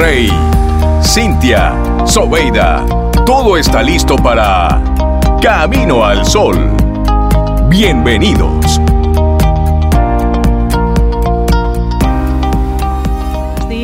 Rey, 0.00 0.30
Cintia, 1.02 1.74
Sobeida, 2.06 2.86
todo 3.26 3.58
está 3.58 3.82
listo 3.82 4.16
para 4.16 4.82
Camino 5.42 6.02
al 6.02 6.24
Sol. 6.24 6.56
Bienvenidos. 7.68 8.80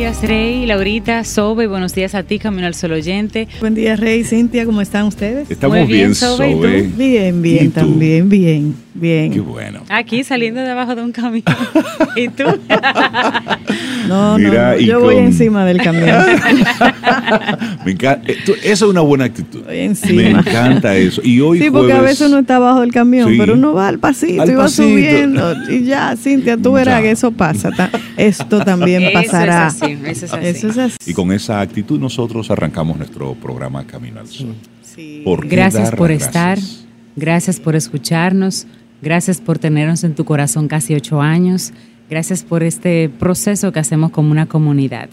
días, 0.07 0.21
Rey, 0.21 0.65
Laurita, 0.65 1.23
Sobe. 1.23 1.67
Buenos 1.67 1.93
días 1.93 2.15
a 2.15 2.23
ti, 2.23 2.39
Camino 2.39 2.65
al 2.65 2.75
Sol 2.75 2.93
oyente. 2.93 3.47
Buen 3.59 3.75
día, 3.75 3.95
Rey, 3.95 4.23
Cintia. 4.23 4.65
¿Cómo 4.65 4.79
están 4.81 5.05
ustedes? 5.05 5.51
Estamos 5.51 5.77
Muy 5.77 5.87
bien, 5.87 6.15
Sobe. 6.15 6.83
Bien, 6.95 7.41
bien, 7.41 7.71
también, 7.71 8.29
bien, 8.29 8.75
bien. 8.93 9.33
Qué 9.33 9.39
bueno. 9.39 9.81
Aquí 9.89 10.23
saliendo 10.23 10.61
debajo 10.61 10.95
de 10.95 11.03
un 11.03 11.11
camión. 11.11 11.43
¿Y 12.15 12.29
tú? 12.29 12.43
no, 14.07 14.37
no, 14.37 14.77
yo 14.77 14.99
voy 14.99 15.17
encima 15.17 15.65
del 15.65 15.81
camión. 15.81 16.07
Me 17.85 17.91
encanta. 17.91 18.31
Eh, 18.31 18.37
eso 18.63 18.85
es 18.85 18.91
una 18.91 19.01
buena 19.01 19.25
actitud. 19.25 19.63
Voy 19.65 19.79
encima. 19.79 20.21
Me 20.21 20.29
encanta 20.29 20.95
eso. 20.95 21.21
Y 21.23 21.39
hoy 21.41 21.59
sí, 21.59 21.71
porque 21.71 21.93
a 21.93 22.01
veces 22.01 22.27
uno 22.27 22.39
está 22.39 22.57
abajo 22.57 22.81
del 22.81 22.91
camión, 22.91 23.33
pero 23.37 23.53
uno 23.53 23.73
va 23.73 23.87
al 23.87 23.99
pasito 23.99 24.49
y 24.49 24.55
va 24.55 24.67
subiendo. 24.67 25.53
Y 25.69 25.83
ya, 25.83 26.15
Cintia, 26.15 26.57
tú 26.57 26.73
verás 26.73 27.01
que 27.01 27.11
eso 27.11 27.31
pasa. 27.31 27.71
Esto 28.15 28.63
también 28.63 29.11
pasará. 29.13 29.67
Eso 29.67 30.67
es 30.67 30.77
así. 30.77 30.97
Y 31.05 31.13
con 31.13 31.31
esa 31.31 31.61
actitud 31.61 31.99
nosotros 31.99 32.49
arrancamos 32.51 32.97
nuestro 32.97 33.33
programa 33.35 33.85
Camino 33.85 34.19
al 34.19 34.27
Sol. 34.27 34.55
Gracias 35.43 35.91
por 35.91 36.11
estar, 36.11 36.57
gracias 37.15 37.59
por 37.59 37.75
escucharnos, 37.75 38.65
gracias 39.01 39.39
por 39.39 39.59
tenernos 39.59 40.03
en 40.03 40.15
tu 40.15 40.25
corazón 40.25 40.67
casi 40.67 40.95
ocho 40.95 41.21
años, 41.21 41.71
gracias 42.09 42.43
por 42.43 42.63
este 42.63 43.09
proceso 43.09 43.71
que 43.71 43.79
hacemos 43.79 44.11
como 44.11 44.31
una 44.31 44.45
comunidad. 44.45 45.09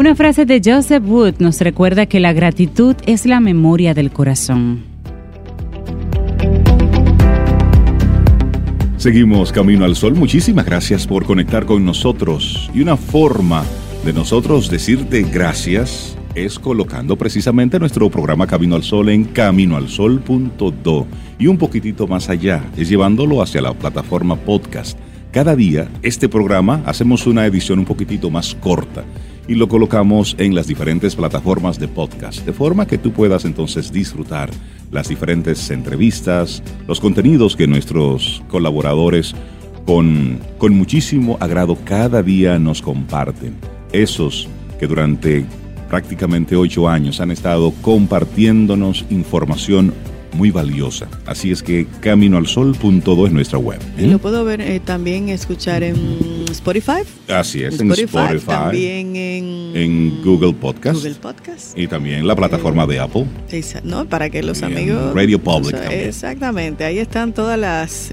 Una 0.04 0.16
frase 0.16 0.46
de 0.46 0.62
Joseph 0.62 1.02
Wood 1.08 1.36
nos 1.40 1.62
recuerda 1.62 2.08
que 2.08 2.20
la 2.20 2.34
gratitud 2.34 2.94
es 3.06 3.26
la 3.26 3.40
memoria 3.40 3.94
del 3.94 4.12
corazón. 4.12 4.84
Seguimos 8.98 9.54
Camino 9.54 9.86
al 9.86 9.96
Sol. 9.96 10.16
Muchísimas 10.16 10.66
gracias 10.66 11.08
por 11.08 11.24
conectar 11.24 11.66
con 11.66 11.86
nosotros. 11.86 12.70
Y 12.74 12.82
una 12.82 12.98
forma 12.98 13.64
de 14.04 14.12
nosotros 14.12 14.70
decirte 14.70 15.22
gracias 15.22 16.18
es 16.36 16.60
colocando 16.60 17.16
precisamente 17.16 17.80
nuestro 17.80 18.10
programa 18.10 18.46
Camino 18.46 18.76
al 18.76 18.84
Sol 18.84 19.08
en 19.08 19.24
caminoalsol.do 19.24 21.08
y 21.40 21.48
un 21.48 21.58
poquitito 21.58 22.08
más 22.08 22.28
allá, 22.28 22.62
es 22.76 22.90
llevándolo 22.90 23.42
hacia 23.42 23.62
la 23.62 23.74
plataforma 23.74 24.36
podcast. 24.36 25.00
Cada 25.32 25.56
día, 25.56 25.88
este 26.02 26.28
programa 26.28 26.84
hacemos 26.86 27.26
una 27.26 27.46
edición 27.46 27.80
un 27.80 27.86
poquitito 27.86 28.30
más 28.30 28.54
corta 28.54 29.06
y 29.48 29.56
lo 29.56 29.68
colocamos 29.68 30.36
en 30.40 30.56
las 30.56 30.68
diferentes 30.68 31.16
plataformas 31.16 31.80
de 31.80 31.88
podcast, 31.88 32.46
de 32.46 32.54
forma 32.54 32.88
que 32.88 32.98
tú 32.98 33.12
puedas 33.12 33.46
entonces 33.46 33.92
disfrutar 33.92 34.50
las 34.92 35.10
diferentes 35.10 35.70
entrevistas, 35.70 36.64
los 36.88 37.00
contenidos 37.00 37.56
que 37.56 37.68
nuestros 37.68 38.44
colaboradores 38.48 39.34
con, 39.86 40.40
con 40.58 40.76
muchísimo 40.76 41.38
agrado 41.40 41.78
cada 41.84 42.24
día 42.24 42.58
nos 42.60 42.82
comparten. 42.82 43.56
Esos 43.92 44.48
que 44.80 44.88
durante 44.88 45.46
prácticamente 45.90 46.56
ocho 46.56 46.88
años 46.88 47.20
han 47.20 47.32
estado 47.32 47.72
compartiéndonos 47.82 49.06
información 49.10 49.94
muy 50.34 50.52
valiosa. 50.52 51.08
Así 51.26 51.52
es 51.52 51.64
que 51.64 51.88
caminoalsol.do 52.02 53.28
es 53.28 53.34
nuestra 53.34 53.58
web. 53.60 53.80
Y 53.98 54.08
lo 54.08 54.20
puedo 54.20 54.44
ver 54.44 54.62
eh, 54.62 54.80
también, 54.80 55.30
escuchar 55.30 55.84
en 55.84 55.96
Spotify. 56.52 57.02
Así 57.28 57.64
es, 57.64 57.80
en 57.80 57.92
Spotify. 57.92 58.40
También 58.46 59.16
en, 59.16 59.72
en 59.76 60.24
Google 60.24 60.54
Podcast. 60.54 60.98
Google 60.98 61.16
Podcast. 61.16 61.78
Y 61.78 61.88
también 61.88 62.20
en 62.20 62.28
la 62.28 62.36
plataforma 62.36 62.86
de 62.88 63.00
Apple. 63.00 63.26
No, 63.84 64.06
para 64.06 64.30
que 64.30 64.44
los 64.44 64.62
amigos. 64.64 65.14
Radio 65.14 65.40
Public. 65.40 65.76
exactamente, 65.92 66.86
ahí 66.86 67.00
están 67.00 67.34
todos 67.34 67.58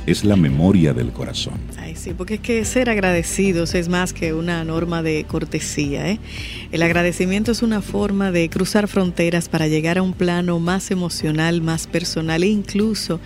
es 0.05 0.23
la 0.23 0.35
memoria 0.35 0.93
del 0.93 1.11
corazón. 1.11 1.55
Ay, 1.79 1.95
sí, 1.95 2.11
porque 2.15 2.35
es 2.35 2.41
que 2.41 2.63
ser 2.63 2.91
agradecidos 2.91 3.73
es 3.73 3.89
más 3.89 4.13
que 4.13 4.35
una 4.35 4.63
norma 4.63 5.01
de 5.01 5.25
cortesía. 5.27 6.11
¿eh? 6.11 6.19
El 6.71 6.83
agradecimiento 6.83 7.51
es 7.51 7.63
una 7.63 7.81
forma 7.81 8.31
de 8.31 8.47
cruzar 8.49 8.87
fronteras 8.87 9.49
para 9.49 9.67
llegar 9.67 9.97
a 9.97 10.03
un 10.03 10.13
plano 10.13 10.59
más 10.59 10.91
emocional, 10.91 11.61
más 11.61 11.87
personal 11.87 12.43
e 12.43 12.47
incluso 12.47 13.19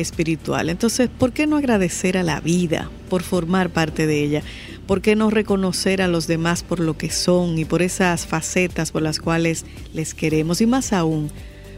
espiritual. 0.00 0.70
Entonces, 0.70 1.08
¿por 1.08 1.32
qué 1.32 1.46
no 1.46 1.56
agradecer 1.56 2.16
a 2.16 2.22
la 2.22 2.40
vida 2.40 2.90
por 3.08 3.22
formar 3.22 3.70
parte 3.70 4.06
de 4.06 4.24
ella? 4.24 4.42
¿Por 4.86 5.02
qué 5.02 5.14
no 5.14 5.30
reconocer 5.30 6.02
a 6.02 6.08
los 6.08 6.26
demás 6.26 6.62
por 6.62 6.80
lo 6.80 6.96
que 6.96 7.10
son 7.10 7.58
y 7.58 7.64
por 7.64 7.82
esas 7.82 8.26
facetas 8.26 8.90
por 8.90 9.02
las 9.02 9.20
cuales 9.20 9.64
les 9.94 10.14
queremos? 10.14 10.60
Y 10.60 10.66
más 10.66 10.92
aún, 10.92 11.30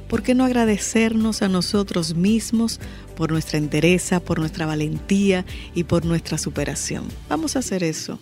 ¿por 0.08 0.22
qué 0.22 0.34
no 0.34 0.44
agradecernos 0.44 1.42
a 1.42 1.48
nosotros 1.48 2.14
mismos 2.14 2.80
por 3.16 3.30
nuestra 3.30 3.58
entereza, 3.58 4.20
por 4.20 4.38
nuestra 4.38 4.66
valentía 4.66 5.44
y 5.74 5.84
por 5.84 6.04
nuestra 6.04 6.38
superación? 6.38 7.04
Vamos 7.28 7.56
a 7.56 7.58
hacer 7.58 7.84
eso. 7.84 8.18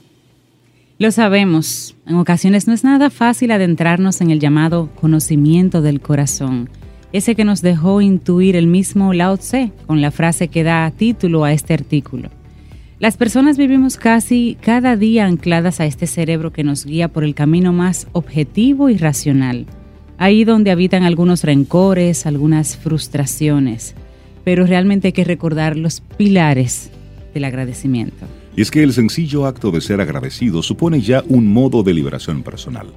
Lo 0.98 1.10
sabemos, 1.12 1.94
en 2.04 2.16
ocasiones 2.16 2.66
no 2.66 2.74
es 2.74 2.84
nada 2.84 3.08
fácil 3.10 3.52
adentrarnos 3.52 4.20
en 4.20 4.30
el 4.30 4.38
llamado 4.38 4.90
conocimiento 4.96 5.80
del 5.80 6.00
corazón 6.00 6.68
ese 7.12 7.34
que 7.34 7.44
nos 7.44 7.62
dejó 7.62 8.00
intuir 8.00 8.56
el 8.56 8.66
mismo 8.66 9.12
Lao 9.12 9.36
Tse 9.36 9.72
con 9.86 10.00
la 10.00 10.10
frase 10.10 10.48
que 10.48 10.62
da 10.62 10.90
título 10.90 11.44
a 11.44 11.52
este 11.52 11.74
artículo. 11.74 12.30
Las 12.98 13.16
personas 13.16 13.56
vivimos 13.56 13.96
casi 13.96 14.58
cada 14.60 14.96
día 14.96 15.24
ancladas 15.24 15.80
a 15.80 15.86
este 15.86 16.06
cerebro 16.06 16.52
que 16.52 16.64
nos 16.64 16.84
guía 16.84 17.08
por 17.08 17.24
el 17.24 17.34
camino 17.34 17.72
más 17.72 18.06
objetivo 18.12 18.90
y 18.90 18.98
racional, 18.98 19.66
ahí 20.18 20.44
donde 20.44 20.70
habitan 20.70 21.02
algunos 21.02 21.42
rencores, 21.42 22.26
algunas 22.26 22.76
frustraciones, 22.76 23.94
pero 24.44 24.66
realmente 24.66 25.08
hay 25.08 25.12
que 25.12 25.24
recordar 25.24 25.76
los 25.76 26.02
pilares 26.02 26.90
del 27.32 27.44
agradecimiento. 27.44 28.26
Y 28.54 28.60
es 28.60 28.70
que 28.70 28.82
el 28.82 28.92
sencillo 28.92 29.46
acto 29.46 29.70
de 29.70 29.80
ser 29.80 30.00
agradecido 30.00 30.62
supone 30.62 31.00
ya 31.00 31.24
un 31.28 31.50
modo 31.50 31.82
de 31.82 31.94
liberación 31.94 32.42
personal. 32.42 32.88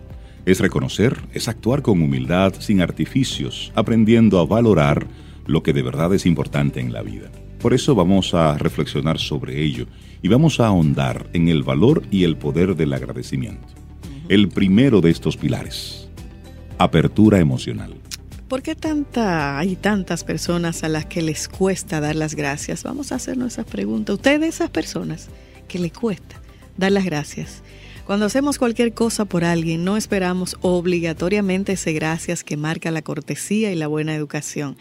Es 0.46 0.59
reconocer, 0.59 1.18
es 1.34 1.48
actuar 1.48 1.81
con 1.81 2.01
humildad, 2.01 2.54
sin 2.60 2.81
artificios, 2.81 3.72
aprendiendo 3.75 4.40
a 4.40 4.45
valorar 4.45 5.07
lo 5.45 5.63
que 5.63 5.72
de 5.72 5.81
verdad 5.81 6.13
es 6.13 6.25
importante 6.25 6.81
en 6.81 6.92
la 6.92 7.01
vida. 7.01 7.31
Por 7.60 7.74
eso 7.74 7.95
vamos 7.95 8.34
a 8.34 8.57
reflexionar 8.57 9.19
sobre 9.19 9.63
ello 9.63 9.88
y 10.22 10.28
vamos 10.28 10.60
a 10.60 10.68
ahondar 10.68 11.30
en 11.31 11.48
el 11.48 11.63
valor 11.63 12.04
y 12.12 12.25
el 12.25 12.36
poder 12.36 12.75
del 12.75 12.92
agradecimiento. 12.92 13.68
El 14.28 14.50
primero 14.50 15.00
de 15.00 15.12
estos 15.12 15.38
pilares, 15.38 16.10
apertura 16.78 17.39
emocional. 17.39 17.96
¿Por 18.50 18.62
qué 18.62 18.75
tanta, 18.75 19.57
hay 19.57 19.78
tantas 19.78 20.25
personas 20.25 20.84
a 20.84 20.89
las 20.89 21.06
que 21.06 21.22
les 21.22 21.48
cuesta 21.48 22.01
dar 22.01 22.18
las 22.18 22.36
gracias? 22.36 22.84
Vamos 22.84 23.13
a 23.13 23.16
hacernos 23.16 23.54
esa 23.54 23.63
pregunta. 23.63 24.13
¿Usted 24.13 24.42
de 24.42 24.48
esas 24.48 24.69
personas 24.69 25.30
que 25.69 25.80
le 25.80 25.89
cuesta 25.89 26.42
dar 26.78 26.92
las 26.92 27.06
gracias? 27.06 27.63
Cuando 28.05 28.25
hacemos 28.25 28.57
cualquier 28.57 28.94
cosa 28.94 29.23
por 29.23 29.45
alguien, 29.45 29.85
no 29.85 29.95
esperamos 29.95 30.57
obligatoriamente 30.61 31.71
ese 31.71 31.94
gracias 31.94 32.44
que 32.44 32.57
marca 32.57 32.91
la 32.91 33.01
cortesía 33.01 33.71
y 33.71 33.75
la 33.75 33.88
buena 33.88 34.13
educación. 34.13 34.75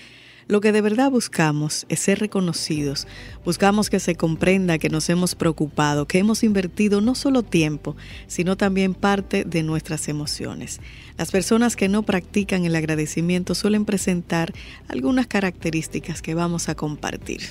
Lo 0.49 0.61
que 0.61 0.73
de 0.73 0.81
verdad 0.81 1.09
buscamos 1.09 1.87
es 1.89 2.01
ser 2.01 2.19
reconocidos. 2.19 3.07
Buscamos 3.45 3.91
que 3.91 4.01
se 4.01 4.17
comprenda 4.17 4.79
que 4.79 4.89
nos 4.89 5.09
hemos 5.09 5.37
preocupado, 5.37 6.07
que 6.07 6.19
hemos 6.19 6.43
invertido 6.43 7.01
no 7.01 7.15
solo 7.15 7.45
tiempo, 7.45 7.95
sino 8.27 8.57
también 8.57 8.93
parte 8.93 9.45
de 9.45 9.63
nuestras 9.63 10.09
emociones. 10.09 10.81
Las 11.17 11.31
personas 11.31 11.77
que 11.77 11.89
no 11.89 12.03
practican 12.03 12.65
el 12.65 12.75
agradecimiento 12.75 13.55
suelen 13.55 13.85
presentar 13.85 14.53
algunas 14.89 15.29
características 15.29 16.23
que 16.23 16.35
vamos 16.35 16.69
a 16.69 16.75
compartir. 16.75 17.43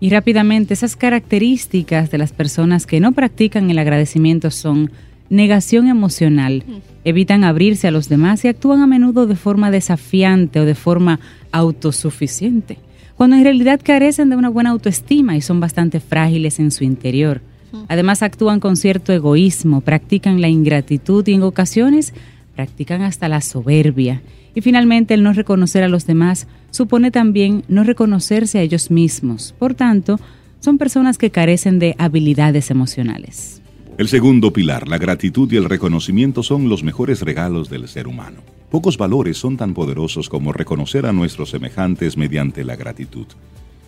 Y 0.00 0.08
rápidamente, 0.08 0.72
esas 0.72 0.96
características 0.96 2.10
de 2.10 2.18
las 2.18 2.32
personas 2.32 2.86
que 2.86 3.00
no 3.00 3.12
practican 3.12 3.70
el 3.70 3.78
agradecimiento 3.78 4.50
son 4.50 4.90
negación 5.28 5.88
emocional, 5.88 6.64
evitan 7.04 7.44
abrirse 7.44 7.86
a 7.86 7.90
los 7.90 8.08
demás 8.08 8.44
y 8.44 8.48
actúan 8.48 8.80
a 8.80 8.86
menudo 8.86 9.26
de 9.26 9.36
forma 9.36 9.70
desafiante 9.70 10.58
o 10.58 10.64
de 10.64 10.74
forma 10.74 11.20
autosuficiente, 11.52 12.78
cuando 13.16 13.36
en 13.36 13.44
realidad 13.44 13.80
carecen 13.82 14.30
de 14.30 14.36
una 14.36 14.48
buena 14.48 14.70
autoestima 14.70 15.36
y 15.36 15.42
son 15.42 15.60
bastante 15.60 16.00
frágiles 16.00 16.58
en 16.58 16.70
su 16.70 16.82
interior. 16.82 17.42
Además 17.86 18.22
actúan 18.22 18.58
con 18.58 18.76
cierto 18.76 19.12
egoísmo, 19.12 19.82
practican 19.82 20.40
la 20.40 20.48
ingratitud 20.48 21.26
y 21.28 21.34
en 21.34 21.42
ocasiones 21.42 22.12
practican 22.56 23.02
hasta 23.02 23.28
la 23.28 23.40
soberbia. 23.40 24.22
Y 24.54 24.60
finalmente 24.60 25.14
el 25.14 25.22
no 25.22 25.32
reconocer 25.32 25.82
a 25.82 25.88
los 25.88 26.06
demás 26.06 26.46
supone 26.70 27.10
también 27.10 27.64
no 27.68 27.84
reconocerse 27.84 28.58
a 28.58 28.62
ellos 28.62 28.90
mismos. 28.90 29.54
Por 29.58 29.74
tanto, 29.74 30.18
son 30.60 30.78
personas 30.78 31.18
que 31.18 31.30
carecen 31.30 31.78
de 31.78 31.94
habilidades 31.98 32.70
emocionales. 32.70 33.62
El 33.98 34.08
segundo 34.08 34.52
pilar, 34.52 34.88
la 34.88 34.98
gratitud 34.98 35.52
y 35.52 35.56
el 35.56 35.66
reconocimiento 35.66 36.42
son 36.42 36.68
los 36.68 36.82
mejores 36.82 37.20
regalos 37.20 37.68
del 37.68 37.86
ser 37.86 38.06
humano. 38.06 38.40
Pocos 38.70 38.96
valores 38.96 39.36
son 39.36 39.56
tan 39.56 39.74
poderosos 39.74 40.28
como 40.28 40.52
reconocer 40.52 41.04
a 41.06 41.12
nuestros 41.12 41.50
semejantes 41.50 42.16
mediante 42.16 42.64
la 42.64 42.76
gratitud. 42.76 43.26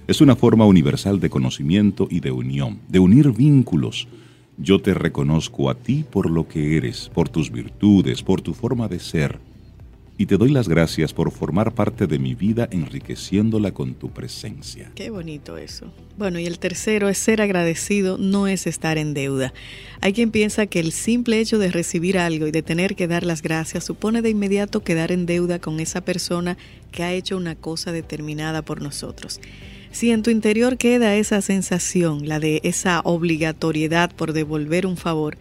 Es 0.08 0.20
una 0.20 0.34
forma 0.34 0.66
universal 0.66 1.20
de 1.20 1.30
conocimiento 1.30 2.08
y 2.10 2.20
de 2.20 2.32
unión, 2.32 2.80
de 2.88 2.98
unir 2.98 3.30
vínculos. 3.30 4.08
Yo 4.58 4.80
te 4.80 4.92
reconozco 4.92 5.70
a 5.70 5.76
ti 5.76 6.04
por 6.10 6.28
lo 6.28 6.48
que 6.48 6.76
eres, 6.76 7.10
por 7.14 7.28
tus 7.28 7.50
virtudes, 7.50 8.22
por 8.22 8.40
tu 8.40 8.52
forma 8.52 8.88
de 8.88 8.98
ser 8.98 9.38
y 10.22 10.26
te 10.26 10.36
doy 10.36 10.50
las 10.50 10.68
gracias 10.68 11.12
por 11.12 11.32
formar 11.32 11.74
parte 11.74 12.06
de 12.06 12.20
mi 12.20 12.36
vida 12.36 12.68
enriqueciéndola 12.70 13.74
con 13.74 13.94
tu 13.94 14.10
presencia. 14.12 14.92
Qué 14.94 15.10
bonito 15.10 15.56
eso. 15.56 15.92
Bueno, 16.16 16.38
y 16.38 16.46
el 16.46 16.60
tercero 16.60 17.08
es 17.08 17.18
ser 17.18 17.42
agradecido, 17.42 18.18
no 18.18 18.46
es 18.46 18.68
estar 18.68 18.98
en 18.98 19.14
deuda. 19.14 19.52
Hay 20.00 20.12
quien 20.12 20.30
piensa 20.30 20.66
que 20.66 20.78
el 20.78 20.92
simple 20.92 21.40
hecho 21.40 21.58
de 21.58 21.72
recibir 21.72 22.18
algo 22.18 22.46
y 22.46 22.52
de 22.52 22.62
tener 22.62 22.94
que 22.94 23.08
dar 23.08 23.24
las 23.24 23.42
gracias 23.42 23.82
supone 23.82 24.22
de 24.22 24.30
inmediato 24.30 24.84
quedar 24.84 25.10
en 25.10 25.26
deuda 25.26 25.58
con 25.58 25.80
esa 25.80 26.02
persona 26.02 26.56
que 26.92 27.02
ha 27.02 27.12
hecho 27.12 27.36
una 27.36 27.56
cosa 27.56 27.90
determinada 27.90 28.62
por 28.62 28.80
nosotros. 28.80 29.40
Si 29.90 30.12
en 30.12 30.22
tu 30.22 30.30
interior 30.30 30.78
queda 30.78 31.16
esa 31.16 31.42
sensación, 31.42 32.28
la 32.28 32.38
de 32.38 32.60
esa 32.62 33.00
obligatoriedad 33.00 34.14
por 34.14 34.34
devolver 34.34 34.86
un 34.86 34.96
favor, 34.96 35.36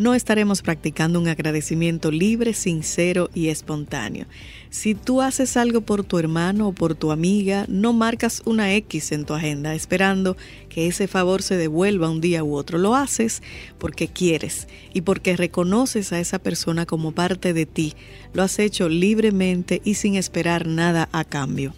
no 0.00 0.14
estaremos 0.14 0.62
practicando 0.62 1.20
un 1.20 1.28
agradecimiento 1.28 2.10
libre, 2.10 2.54
sincero 2.54 3.28
y 3.34 3.48
espontáneo. 3.48 4.24
Si 4.70 4.94
tú 4.94 5.20
haces 5.20 5.58
algo 5.58 5.82
por 5.82 6.04
tu 6.04 6.18
hermano 6.18 6.68
o 6.68 6.72
por 6.72 6.94
tu 6.94 7.12
amiga, 7.12 7.66
no 7.68 7.92
marcas 7.92 8.40
una 8.46 8.72
X 8.76 9.12
en 9.12 9.26
tu 9.26 9.34
agenda 9.34 9.74
esperando 9.74 10.38
que 10.70 10.86
ese 10.86 11.06
favor 11.06 11.42
se 11.42 11.58
devuelva 11.58 12.08
un 12.08 12.22
día 12.22 12.42
u 12.42 12.54
otro. 12.54 12.78
Lo 12.78 12.94
haces 12.94 13.42
porque 13.78 14.08
quieres 14.08 14.68
y 14.94 15.02
porque 15.02 15.36
reconoces 15.36 16.14
a 16.14 16.20
esa 16.20 16.38
persona 16.38 16.86
como 16.86 17.12
parte 17.12 17.52
de 17.52 17.66
ti. 17.66 17.92
Lo 18.32 18.42
has 18.42 18.58
hecho 18.58 18.88
libremente 18.88 19.82
y 19.84 19.94
sin 19.94 20.14
esperar 20.14 20.66
nada 20.66 21.10
a 21.12 21.24
cambio. 21.24 21.74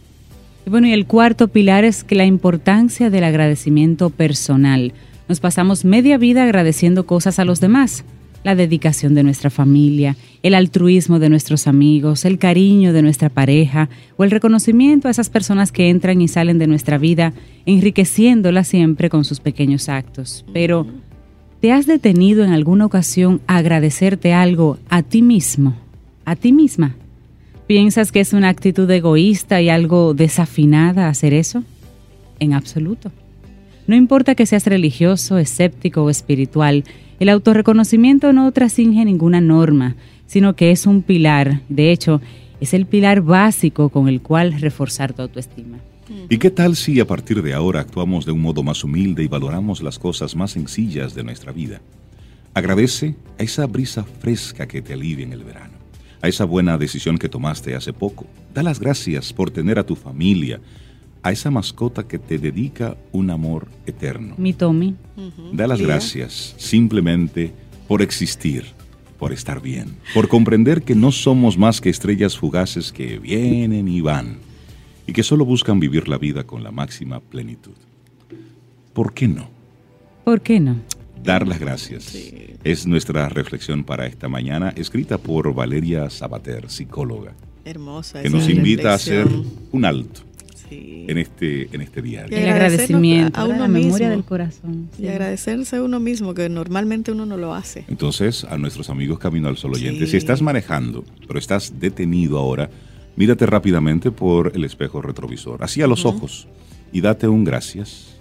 Bueno, 0.64 0.86
y 0.86 0.92
el 0.92 1.06
cuarto 1.06 1.48
pilar 1.48 1.84
es 1.84 2.04
que 2.04 2.14
la 2.14 2.24
importancia 2.24 3.10
del 3.10 3.24
agradecimiento 3.24 4.10
personal. 4.10 4.92
Nos 5.32 5.40
pasamos 5.40 5.86
media 5.86 6.18
vida 6.18 6.42
agradeciendo 6.42 7.06
cosas 7.06 7.38
a 7.38 7.46
los 7.46 7.58
demás, 7.58 8.04
la 8.44 8.54
dedicación 8.54 9.14
de 9.14 9.22
nuestra 9.22 9.48
familia, 9.48 10.14
el 10.42 10.52
altruismo 10.52 11.18
de 11.18 11.30
nuestros 11.30 11.66
amigos, 11.66 12.26
el 12.26 12.36
cariño 12.36 12.92
de 12.92 13.00
nuestra 13.00 13.30
pareja 13.30 13.88
o 14.18 14.24
el 14.24 14.30
reconocimiento 14.30 15.08
a 15.08 15.10
esas 15.10 15.30
personas 15.30 15.72
que 15.72 15.88
entran 15.88 16.20
y 16.20 16.28
salen 16.28 16.58
de 16.58 16.66
nuestra 16.66 16.98
vida, 16.98 17.32
enriqueciéndola 17.64 18.62
siempre 18.62 19.08
con 19.08 19.24
sus 19.24 19.40
pequeños 19.40 19.88
actos. 19.88 20.44
Pero, 20.52 20.86
¿te 21.62 21.72
has 21.72 21.86
detenido 21.86 22.44
en 22.44 22.50
alguna 22.50 22.84
ocasión 22.84 23.40
a 23.46 23.56
agradecerte 23.56 24.34
algo 24.34 24.76
a 24.90 25.02
ti 25.02 25.22
mismo, 25.22 25.74
a 26.26 26.36
ti 26.36 26.52
misma? 26.52 26.94
¿Piensas 27.66 28.12
que 28.12 28.20
es 28.20 28.34
una 28.34 28.50
actitud 28.50 28.90
egoísta 28.90 29.62
y 29.62 29.70
algo 29.70 30.12
desafinada 30.12 31.08
hacer 31.08 31.32
eso? 31.32 31.64
En 32.38 32.52
absoluto. 32.52 33.10
No 33.86 33.96
importa 33.96 34.34
que 34.34 34.46
seas 34.46 34.66
religioso, 34.66 35.38
escéptico 35.38 36.04
o 36.04 36.10
espiritual, 36.10 36.84
el 37.18 37.28
autorreconocimiento 37.28 38.32
no 38.32 38.50
trascinge 38.52 39.04
ninguna 39.04 39.40
norma, 39.40 39.96
sino 40.26 40.54
que 40.54 40.70
es 40.70 40.86
un 40.86 41.02
pilar, 41.02 41.60
de 41.68 41.92
hecho, 41.92 42.20
es 42.60 42.74
el 42.74 42.86
pilar 42.86 43.22
básico 43.22 43.88
con 43.88 44.08
el 44.08 44.22
cual 44.22 44.52
reforzar 44.60 45.12
tu 45.12 45.22
autoestima. 45.22 45.78
¿Y 46.28 46.38
qué 46.38 46.50
tal 46.50 46.76
si 46.76 47.00
a 47.00 47.06
partir 47.06 47.42
de 47.42 47.54
ahora 47.54 47.80
actuamos 47.80 48.24
de 48.24 48.32
un 48.32 48.40
modo 48.40 48.62
más 48.62 48.84
humilde 48.84 49.24
y 49.24 49.28
valoramos 49.28 49.82
las 49.82 49.98
cosas 49.98 50.36
más 50.36 50.52
sencillas 50.52 51.14
de 51.14 51.24
nuestra 51.24 51.52
vida? 51.52 51.80
Agradece 52.54 53.14
a 53.38 53.42
esa 53.42 53.66
brisa 53.66 54.04
fresca 54.04 54.68
que 54.68 54.82
te 54.82 54.92
alivia 54.92 55.24
en 55.24 55.32
el 55.32 55.42
verano, 55.42 55.74
a 56.20 56.28
esa 56.28 56.44
buena 56.44 56.76
decisión 56.76 57.18
que 57.18 57.28
tomaste 57.28 57.74
hace 57.74 57.92
poco. 57.92 58.26
Da 58.54 58.62
las 58.62 58.78
gracias 58.78 59.32
por 59.32 59.50
tener 59.50 59.78
a 59.78 59.86
tu 59.86 59.96
familia, 59.96 60.60
a 61.22 61.30
esa 61.30 61.50
mascota 61.50 62.06
que 62.06 62.18
te 62.18 62.38
dedica 62.38 62.96
un 63.12 63.30
amor 63.30 63.68
eterno. 63.86 64.34
Mi 64.38 64.52
Tommy. 64.52 64.96
Da 65.52 65.66
las 65.66 65.80
gracias 65.80 66.54
simplemente 66.58 67.52
por 67.86 68.02
existir, 68.02 68.64
por 69.18 69.32
estar 69.32 69.62
bien, 69.62 69.96
por 70.14 70.28
comprender 70.28 70.82
que 70.82 70.94
no 70.94 71.12
somos 71.12 71.56
más 71.56 71.80
que 71.80 71.90
estrellas 71.90 72.36
fugaces 72.36 72.92
que 72.92 73.18
vienen 73.18 73.86
y 73.86 74.00
van 74.00 74.38
y 75.06 75.12
que 75.12 75.22
solo 75.22 75.44
buscan 75.44 75.78
vivir 75.78 76.08
la 76.08 76.18
vida 76.18 76.44
con 76.44 76.64
la 76.64 76.72
máxima 76.72 77.20
plenitud. 77.20 77.74
¿Por 78.92 79.14
qué 79.14 79.28
no? 79.28 79.48
¿Por 80.24 80.40
qué 80.40 80.60
no? 80.60 80.76
Dar 81.22 81.46
las 81.46 81.60
gracias. 81.60 82.16
Es 82.64 82.86
nuestra 82.86 83.28
reflexión 83.28 83.84
para 83.84 84.06
esta 84.06 84.28
mañana, 84.28 84.72
escrita 84.76 85.18
por 85.18 85.54
Valeria 85.54 86.10
Sabater, 86.10 86.68
psicóloga. 86.68 87.32
Hermosa. 87.64 88.22
Que 88.22 88.30
nos 88.30 88.48
invita 88.48 88.90
a 88.90 88.94
hacer 88.94 89.28
un 89.70 89.84
alto 89.84 90.31
en 91.08 91.18
este 91.18 91.68
en 91.72 91.80
este 91.80 92.02
diario. 92.02 92.36
El 92.36 92.48
agradecimiento 92.48 93.40
a 93.40 93.44
una 93.44 93.68
memoria 93.68 94.10
del 94.10 94.24
corazón. 94.24 94.88
Y 94.98 95.08
agradecerse 95.08 95.76
a 95.76 95.82
uno 95.82 96.00
mismo, 96.00 96.34
que 96.34 96.48
normalmente 96.48 97.12
uno 97.12 97.26
no 97.26 97.36
lo 97.36 97.54
hace. 97.54 97.84
Entonces, 97.88 98.44
a 98.44 98.58
nuestros 98.58 98.90
amigos 98.90 99.18
Camino 99.18 99.48
al 99.48 99.56
Sol 99.56 99.72
oyentes, 99.74 100.10
si 100.10 100.16
estás 100.16 100.42
manejando, 100.42 101.04
pero 101.26 101.38
estás 101.38 101.78
detenido 101.78 102.38
ahora, 102.38 102.70
mírate 103.16 103.46
rápidamente 103.46 104.10
por 104.10 104.52
el 104.54 104.64
espejo 104.64 105.02
retrovisor, 105.02 105.62
así 105.62 105.82
a 105.82 105.86
los 105.86 106.04
ojos, 106.04 106.48
y 106.92 107.00
date 107.00 107.28
un 107.28 107.44
gracias 107.44 108.16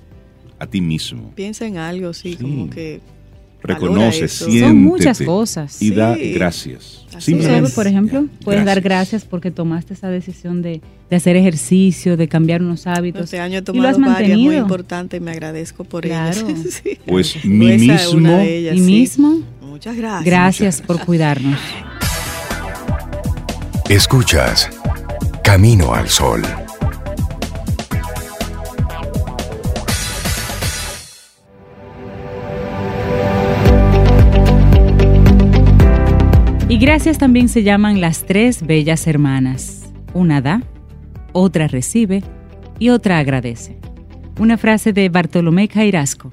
a 0.59 0.67
ti 0.67 0.81
mismo. 0.81 1.31
Piensa 1.35 1.65
en 1.65 1.77
algo, 1.77 2.13
sí. 2.13 2.35
como 2.35 2.69
que 2.69 3.01
reconoce, 3.63 4.27
siéntete. 4.27 4.59
Son 4.67 4.77
muchas 4.77 5.21
cosas. 5.21 5.81
Y 5.81 5.91
da 5.91 6.15
gracias. 6.17 7.05
Simplemente, 7.19 7.69
por 7.71 7.87
ejemplo, 7.87 8.25
puedes 8.43 8.65
dar 8.65 8.81
gracias 8.81 9.25
porque 9.25 9.51
tomaste 9.51 9.93
esa 9.93 10.09
decisión 10.09 10.61
de, 10.61 10.81
hacer 11.11 11.35
ejercicio, 11.35 12.17
de 12.17 12.27
cambiar 12.27 12.61
unos 12.61 12.87
hábitos. 12.87 13.25
Este 13.25 13.39
año 13.39 13.59
he 13.59 13.61
tomado 13.61 13.83
y 13.83 13.83
lo 13.83 13.89
has 13.89 13.97
mantenido. 13.99 14.39
muy 14.39 14.55
importante 14.55 15.17
y 15.17 15.19
me 15.19 15.31
agradezco 15.31 15.83
por 15.83 16.03
claro. 16.03 16.47
Pues 17.05 17.43
mi 17.43 17.77
mismo. 17.77 18.41
y 18.41 18.79
mismo. 18.79 19.41
Muchas 19.61 19.95
gracias. 19.95 20.25
Gracias 20.25 20.81
por 20.81 21.05
cuidarnos. 21.05 21.59
Escuchas 23.89 24.69
Camino 25.43 25.93
al 25.93 26.07
Sol. 26.07 26.41
Y 36.71 36.77
gracias 36.77 37.17
también 37.17 37.49
se 37.49 37.63
llaman 37.63 37.99
las 37.99 38.25
tres 38.25 38.65
bellas 38.65 39.05
hermanas. 39.05 39.91
Una 40.13 40.39
da, 40.39 40.63
otra 41.33 41.67
recibe 41.67 42.23
y 42.79 42.91
otra 42.91 43.17
agradece. 43.17 43.77
Una 44.39 44.57
frase 44.57 44.93
de 44.93 45.09
Bartolomé 45.09 45.67
Cairasco. 45.67 46.31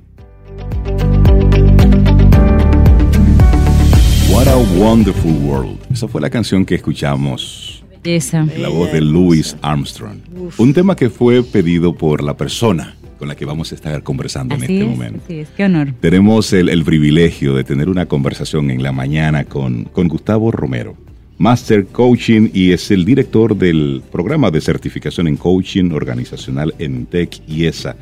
What 4.30 4.46
a 4.46 4.56
Wonderful 4.78 5.32
World. 5.42 5.76
Esa 5.90 6.06
fue 6.06 6.20
la 6.20 6.30
canción 6.30 6.64
que 6.64 6.76
escuchamos. 6.76 7.84
Esa. 8.04 8.46
La 8.56 8.68
voz 8.68 8.92
de 8.92 9.00
Louis 9.00 9.56
Armstrong. 9.60 10.20
Un 10.56 10.72
tema 10.72 10.94
que 10.94 11.10
fue 11.10 11.42
pedido 11.42 11.96
por 11.96 12.22
la 12.22 12.36
persona 12.36 12.94
con 13.18 13.28
la 13.28 13.34
que 13.34 13.44
vamos 13.44 13.72
a 13.72 13.74
estar 13.74 14.02
conversando 14.02 14.54
en 14.54 14.62
este 14.62 14.84
momento. 14.84 15.20
Así 15.24 15.40
es, 15.40 15.48
qué 15.56 15.64
honor. 15.64 15.92
Tenemos 16.00 16.52
el, 16.52 16.84
privilegio 16.84 17.54
de 17.54 17.64
tener 17.64 17.88
una 17.88 18.06
conversación 18.06 18.70
en 18.70 18.82
la 18.82 18.92
mañana 18.92 19.44
con, 19.44 19.84
con 19.84 20.08
Gustavo 20.08 20.50
Romero, 20.50 20.96
Master 21.38 21.86
Coaching 21.86 22.50
y 22.52 22.72
es 22.72 22.90
el 22.90 23.04
director 23.04 23.56
del 23.56 24.02
programa 24.10 24.50
de 24.50 24.60
certificación 24.60 25.28
en 25.28 25.36
coaching 25.36 25.90
organizacional 25.92 26.74
en 26.78 27.06
TEC 27.06 27.42
y 27.46 27.66
ESA. 27.66 27.96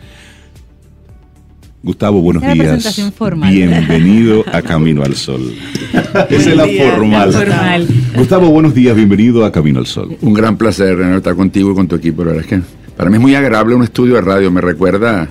Gustavo, 1.86 2.20
buenos 2.20 2.42
días. 2.42 3.00
Bienvenido 3.48 4.44
a 4.52 4.60
Camino 4.60 5.04
al 5.04 5.14
Sol. 5.14 5.54
Esa 6.30 6.50
es 6.50 6.56
la 6.56 6.66
formal. 6.66 7.86
Gustavo, 8.16 8.50
buenos 8.50 8.74
días, 8.74 8.96
bienvenido 8.96 9.44
a 9.44 9.52
Camino 9.52 9.78
al 9.78 9.86
Sol. 9.86 10.16
Un 10.20 10.34
gran 10.34 10.56
placer, 10.58 11.00
estar 11.00 11.36
contigo 11.36 11.70
y 11.70 11.74
con 11.76 11.86
tu 11.86 11.94
equipo. 11.94 12.24
La 12.24 12.32
verdad 12.32 12.44
es 12.44 12.50
que 12.50 12.60
para 12.96 13.08
mí 13.08 13.18
es 13.18 13.22
muy 13.22 13.36
agradable 13.36 13.76
un 13.76 13.84
estudio 13.84 14.16
de 14.16 14.20
radio, 14.20 14.50
me 14.50 14.60
recuerda 14.60 15.28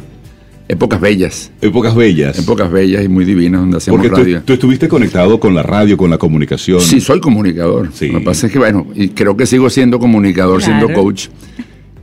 épocas 0.70 1.02
bellas. 1.02 1.52
Épocas 1.60 1.94
bellas. 1.94 2.40
Épocas 2.40 2.72
bellas 2.72 3.04
y 3.04 3.10
muy 3.10 3.26
divinas 3.26 3.60
donde 3.60 3.76
hacíamos 3.76 4.02
Porque 4.02 4.16
radio. 4.16 4.38
Tú, 4.38 4.46
tú, 4.46 4.54
estuviste 4.54 4.88
conectado 4.88 5.38
con 5.42 5.54
la 5.54 5.62
radio, 5.62 5.98
con 5.98 6.10
la 6.10 6.18
comunicación. 6.18 6.80
Sí, 6.80 7.02
soy 7.02 7.20
comunicador. 7.20 7.88
Lo 7.88 8.20
que 8.20 8.24
pasa 8.24 8.48
es 8.48 8.54
que, 8.54 8.60
bueno, 8.60 8.88
y 8.96 9.10
creo 9.10 9.36
que 9.36 9.46
sigo 9.46 9.70
siendo 9.70 10.00
comunicador, 10.00 10.64
siendo 10.64 10.88
coach. 10.94 11.28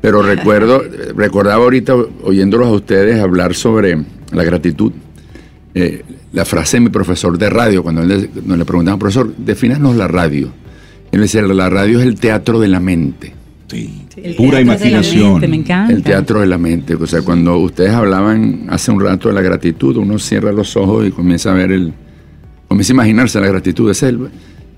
Pero 0.02 0.20
recuerdo, 0.20 0.82
recordaba 1.16 1.64
ahorita 1.64 1.94
oyéndolos 2.24 2.66
a 2.66 2.72
ustedes 2.72 3.18
hablar 3.18 3.54
sobre 3.54 3.96
la 4.32 4.44
gratitud. 4.44 4.92
Eh, 5.74 6.02
la 6.32 6.44
frase 6.44 6.76
de 6.76 6.82
mi 6.82 6.88
profesor 6.90 7.38
de 7.38 7.48
radio, 7.48 7.82
cuando 7.82 8.02
le, 8.02 8.18
le 8.18 8.64
preguntaban, 8.64 8.98
profesor, 8.98 9.34
defínanos 9.36 9.96
la 9.96 10.08
radio. 10.08 10.52
Él 11.10 11.20
decía, 11.20 11.42
la 11.42 11.68
radio 11.68 12.00
es 12.00 12.06
el 12.06 12.18
teatro 12.18 12.58
de 12.58 12.68
la 12.68 12.80
mente. 12.80 13.34
Sí, 13.68 14.06
pura 14.36 14.60
imaginación. 14.60 15.40
me 15.40 15.56
encanta. 15.56 15.92
El 15.92 16.02
teatro 16.02 16.40
de 16.40 16.46
la 16.46 16.58
mente. 16.58 16.94
O 16.94 17.06
sea, 17.06 17.22
cuando 17.22 17.58
ustedes 17.58 17.90
hablaban 17.90 18.66
hace 18.68 18.90
un 18.90 19.00
rato 19.00 19.28
de 19.28 19.34
la 19.34 19.40
gratitud, 19.40 19.96
uno 19.96 20.18
cierra 20.18 20.52
los 20.52 20.76
ojos 20.76 21.06
y 21.06 21.10
comienza 21.10 21.52
a 21.52 21.54
ver 21.54 21.72
el. 21.72 21.92
comienza 22.68 22.92
a 22.92 22.94
imaginarse 22.94 23.40
la 23.40 23.48
gratitud 23.48 23.88
de 23.88 23.94
selva. 23.94 24.28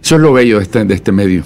Eso 0.03 0.15
es 0.17 0.21
lo 0.21 0.33
bello 0.33 0.59
de 0.59 0.63
este, 0.63 0.85
de 0.85 0.95
este 0.95 1.13
medio 1.13 1.43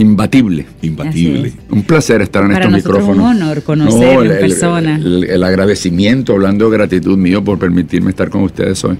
imbatible. 0.00 0.66
Imbatible. 0.82 1.52
Un 1.70 1.82
placer 1.82 2.22
estar 2.22 2.44
en 2.44 2.52
estos 2.52 2.72
micrófonos. 2.72 3.08
Es 3.10 3.36
un 3.36 3.42
honor 3.42 3.62
conocer 3.62 4.26
en 4.26 4.40
persona. 4.40 4.96
El, 4.96 5.42
agradecimiento, 5.42 6.32
hablando 6.32 6.70
de 6.70 6.76
gratitud 6.76 7.16
mío 7.16 7.42
por 7.44 7.58
permitirme 7.58 8.10
estar 8.10 8.30
con 8.30 8.42
ustedes 8.42 8.82
hoy. 8.84 8.98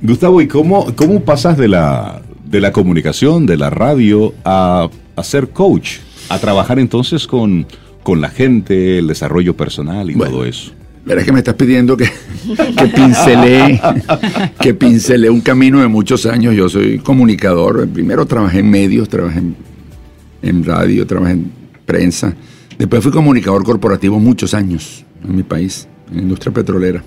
Gustavo, 0.00 0.40
¿y 0.40 0.48
cómo, 0.48 0.94
cómo 0.94 1.20
pasas 1.20 1.58
de 1.58 1.68
la, 1.68 2.22
de 2.44 2.60
la 2.60 2.72
comunicación, 2.72 3.46
de 3.46 3.56
la 3.56 3.70
radio, 3.70 4.34
a, 4.44 4.88
a 5.16 5.22
ser 5.24 5.48
coach? 5.48 5.98
A 6.28 6.38
trabajar 6.38 6.78
entonces 6.78 7.26
con, 7.26 7.66
con 8.02 8.20
la 8.20 8.30
gente, 8.30 8.98
el 8.98 9.06
desarrollo 9.06 9.56
personal 9.56 10.10
y 10.10 10.14
todo 10.14 10.44
eso. 10.44 10.72
Verás 11.04 11.24
que 11.24 11.32
me 11.32 11.38
estás 11.38 11.54
pidiendo 11.54 11.96
que, 11.96 12.04
que 12.04 12.86
pincelé, 12.88 13.80
que 14.60 14.74
pincelé 14.74 15.30
un 15.30 15.40
camino 15.40 15.80
de 15.80 15.88
muchos 15.88 16.26
años. 16.26 16.54
Yo 16.54 16.68
soy 16.68 16.98
comunicador. 16.98 17.88
Primero 17.88 18.26
trabajé 18.26 18.58
en 18.58 18.70
medios, 18.70 19.08
trabajé 19.08 19.38
en 19.38 19.56
en 20.42 20.64
radio, 20.64 21.06
trabajé 21.06 21.32
en 21.32 21.50
prensa. 21.84 22.34
Después 22.78 23.02
fui 23.02 23.12
comunicador 23.12 23.64
corporativo 23.64 24.18
muchos 24.18 24.54
años 24.54 25.04
en 25.24 25.36
mi 25.36 25.42
país, 25.42 25.88
en 26.10 26.16
la 26.16 26.22
industria 26.22 26.52
petrolera. 26.52 27.02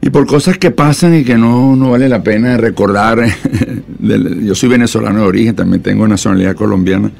Y 0.00 0.10
por 0.10 0.26
cosas 0.26 0.56
que 0.58 0.70
pasan 0.70 1.16
y 1.16 1.24
que 1.24 1.36
no, 1.36 1.74
no 1.74 1.90
vale 1.90 2.08
la 2.08 2.22
pena 2.22 2.56
recordar, 2.56 3.24
yo 4.00 4.54
soy 4.54 4.68
venezolano 4.68 5.20
de 5.20 5.26
origen, 5.26 5.56
también 5.56 5.82
tengo 5.82 6.06
nacionalidad 6.06 6.54
colombiana, 6.54 7.10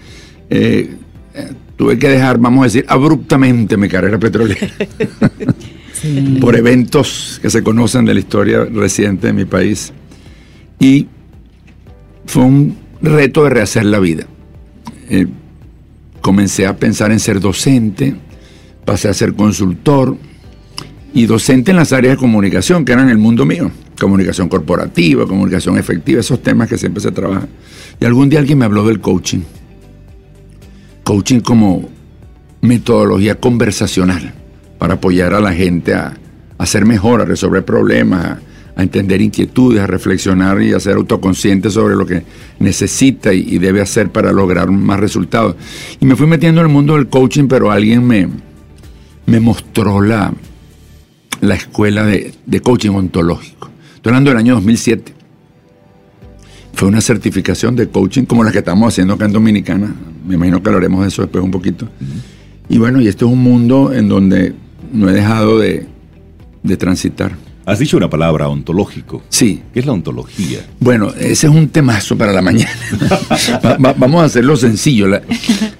eh, 0.48 0.94
tuve 1.76 1.98
que 1.98 2.08
dejar, 2.08 2.38
vamos 2.38 2.62
a 2.62 2.64
decir, 2.64 2.84
abruptamente 2.88 3.76
mi 3.76 3.88
carrera 3.88 4.18
petrolera. 4.18 4.68
por 6.40 6.56
eventos 6.56 7.38
que 7.42 7.50
se 7.50 7.62
conocen 7.62 8.04
de 8.04 8.14
la 8.14 8.20
historia 8.20 8.64
reciente 8.64 9.28
de 9.28 9.32
mi 9.32 9.44
país. 9.44 9.92
Y 10.78 11.08
fue 12.26 12.44
un 12.44 12.76
reto 13.00 13.44
de 13.44 13.50
rehacer 13.50 13.84
la 13.84 13.98
vida. 13.98 14.26
Eh, 15.08 15.26
comencé 16.20 16.66
a 16.66 16.76
pensar 16.76 17.12
en 17.12 17.20
ser 17.20 17.40
docente, 17.40 18.14
pasé 18.84 19.08
a 19.08 19.14
ser 19.14 19.34
consultor 19.34 20.16
y 21.14 21.26
docente 21.26 21.70
en 21.70 21.76
las 21.76 21.92
áreas 21.92 22.14
de 22.14 22.18
comunicación, 22.18 22.84
que 22.84 22.92
eran 22.92 23.08
el 23.08 23.18
mundo 23.18 23.46
mío. 23.46 23.70
Comunicación 23.98 24.48
corporativa, 24.48 25.26
comunicación 25.26 25.78
efectiva, 25.78 26.20
esos 26.20 26.42
temas 26.42 26.68
que 26.68 26.76
siempre 26.76 27.00
se 27.00 27.12
trabajan. 27.12 27.48
Y 28.00 28.04
algún 28.04 28.28
día 28.28 28.40
alguien 28.40 28.58
me 28.58 28.64
habló 28.64 28.86
del 28.86 29.00
coaching. 29.00 29.40
Coaching 31.04 31.40
como 31.40 31.88
metodología 32.60 33.36
conversacional 33.36 34.34
para 34.78 34.94
apoyar 34.94 35.32
a 35.32 35.40
la 35.40 35.54
gente 35.54 35.94
a, 35.94 36.18
a 36.58 36.66
ser 36.66 36.84
mejor, 36.84 37.22
a 37.22 37.24
resolver 37.24 37.64
problemas, 37.64 38.24
a 38.24 38.40
entender 38.82 39.22
inquietudes, 39.22 39.80
a 39.80 39.86
reflexionar 39.86 40.60
y 40.60 40.72
a 40.72 40.80
ser 40.80 40.96
autoconsciente 40.96 41.70
sobre 41.70 41.96
lo 41.96 42.06
que 42.06 42.22
necesita 42.58 43.32
y, 43.32 43.58
debe 43.58 43.80
hacer 43.80 44.10
para 44.10 44.32
lograr 44.32 44.70
más 44.70 45.00
resultados. 45.00 45.56
Y 45.98 46.04
me 46.04 46.14
fui 46.14 46.26
metiendo 46.26 46.60
en 46.60 46.66
el 46.66 46.72
mundo 46.72 46.94
del 46.94 47.08
coaching, 47.08 47.48
pero 47.48 47.70
alguien 47.70 48.06
me, 48.06 48.28
me 49.24 49.40
mostró 49.40 50.02
la, 50.02 50.32
la 51.40 51.54
escuela 51.54 52.04
de, 52.04 52.60
coaching 52.62 52.90
ontológico. 52.90 53.70
Estoy 53.94 54.10
hablando 54.10 54.30
del 54.30 54.38
año 54.38 54.54
2007. 54.54 55.14
Fue 56.74 56.88
una 56.88 57.00
certificación 57.00 57.74
de 57.74 57.88
coaching 57.88 58.24
como 58.24 58.44
la 58.44 58.52
que 58.52 58.58
estamos 58.58 58.92
haciendo 58.92 59.14
acá 59.14 59.24
en 59.24 59.32
Dominicana. 59.32 59.94
Me 60.26 60.34
imagino 60.34 60.62
que 60.62 60.68
hablaremos 60.68 61.00
de 61.00 61.08
eso 61.08 61.22
después 61.22 61.42
un 61.42 61.50
poquito. 61.50 61.88
Y 62.68 62.76
bueno, 62.76 63.00
y 63.00 63.08
este 63.08 63.24
es 63.24 63.30
un 63.30 63.42
mundo 63.42 63.94
en 63.94 64.08
donde 64.08 64.52
no 64.92 65.08
he 65.08 65.14
dejado 65.14 65.58
de, 65.58 65.86
de 66.62 66.76
transitar. 66.76 67.45
Has 67.66 67.80
dicho 67.80 67.96
una 67.96 68.08
palabra, 68.08 68.48
ontológico. 68.48 69.24
Sí. 69.28 69.60
¿Qué 69.74 69.80
es 69.80 69.86
la 69.86 69.92
ontología? 69.92 70.60
Bueno, 70.78 71.12
ese 71.18 71.48
es 71.48 71.52
un 71.52 71.68
temazo 71.68 72.16
para 72.16 72.32
la 72.32 72.40
mañana. 72.40 72.70
vamos 73.98 74.22
a 74.22 74.26
hacerlo 74.26 74.56
sencillo. 74.56 75.08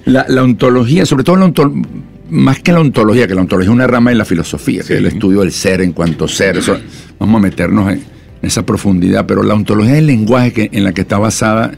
La, 0.03 0.43
ontología, 0.43 1.05
sobre 1.05 1.23
todo 1.23 1.37
la 1.37 1.71
más 2.29 2.59
que 2.59 2.73
la 2.73 2.81
ontología, 2.81 3.25
que 3.25 3.35
la 3.35 3.39
ontología 3.39 3.69
es 3.69 3.73
una 3.73 3.87
rama 3.87 4.09
de 4.09 4.17
la 4.17 4.25
filosofía, 4.25 4.83
que 4.83 4.95
es 4.95 4.99
el 4.99 5.05
estudio 5.05 5.39
del 5.39 5.53
ser 5.53 5.79
en 5.79 5.93
cuanto 5.93 6.27
ser. 6.27 6.57
Eso, 6.57 6.77
vamos 7.19 7.39
a 7.39 7.41
meternos 7.41 7.89
en, 7.93 8.03
esa 8.41 8.65
profundidad. 8.65 9.25
Pero 9.25 9.41
la 9.41 9.53
ontología 9.53 9.93
es 9.93 9.99
el 9.99 10.07
lenguaje 10.07 10.51
que, 10.51 10.69
en 10.73 10.83
la 10.83 10.91
que 10.91 11.01
está 11.01 11.17
basada 11.17 11.71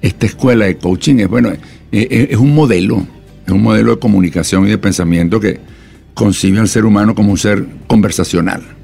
esta 0.00 0.26
escuela 0.26 0.64
de 0.64 0.76
coaching. 0.76 1.20
Es, 1.20 1.28
bueno, 1.28 1.52
es 1.92 2.36
un 2.36 2.52
modelo, 2.52 3.06
es 3.46 3.52
un 3.52 3.62
modelo 3.62 3.92
de 3.92 4.00
comunicación 4.00 4.66
y 4.66 4.70
de 4.70 4.78
pensamiento 4.78 5.38
que 5.38 5.60
concibe 6.14 6.58
al 6.58 6.68
ser 6.68 6.84
humano 6.84 7.14
como 7.14 7.30
un 7.30 7.38
ser 7.38 7.64
conversacional 7.86 8.81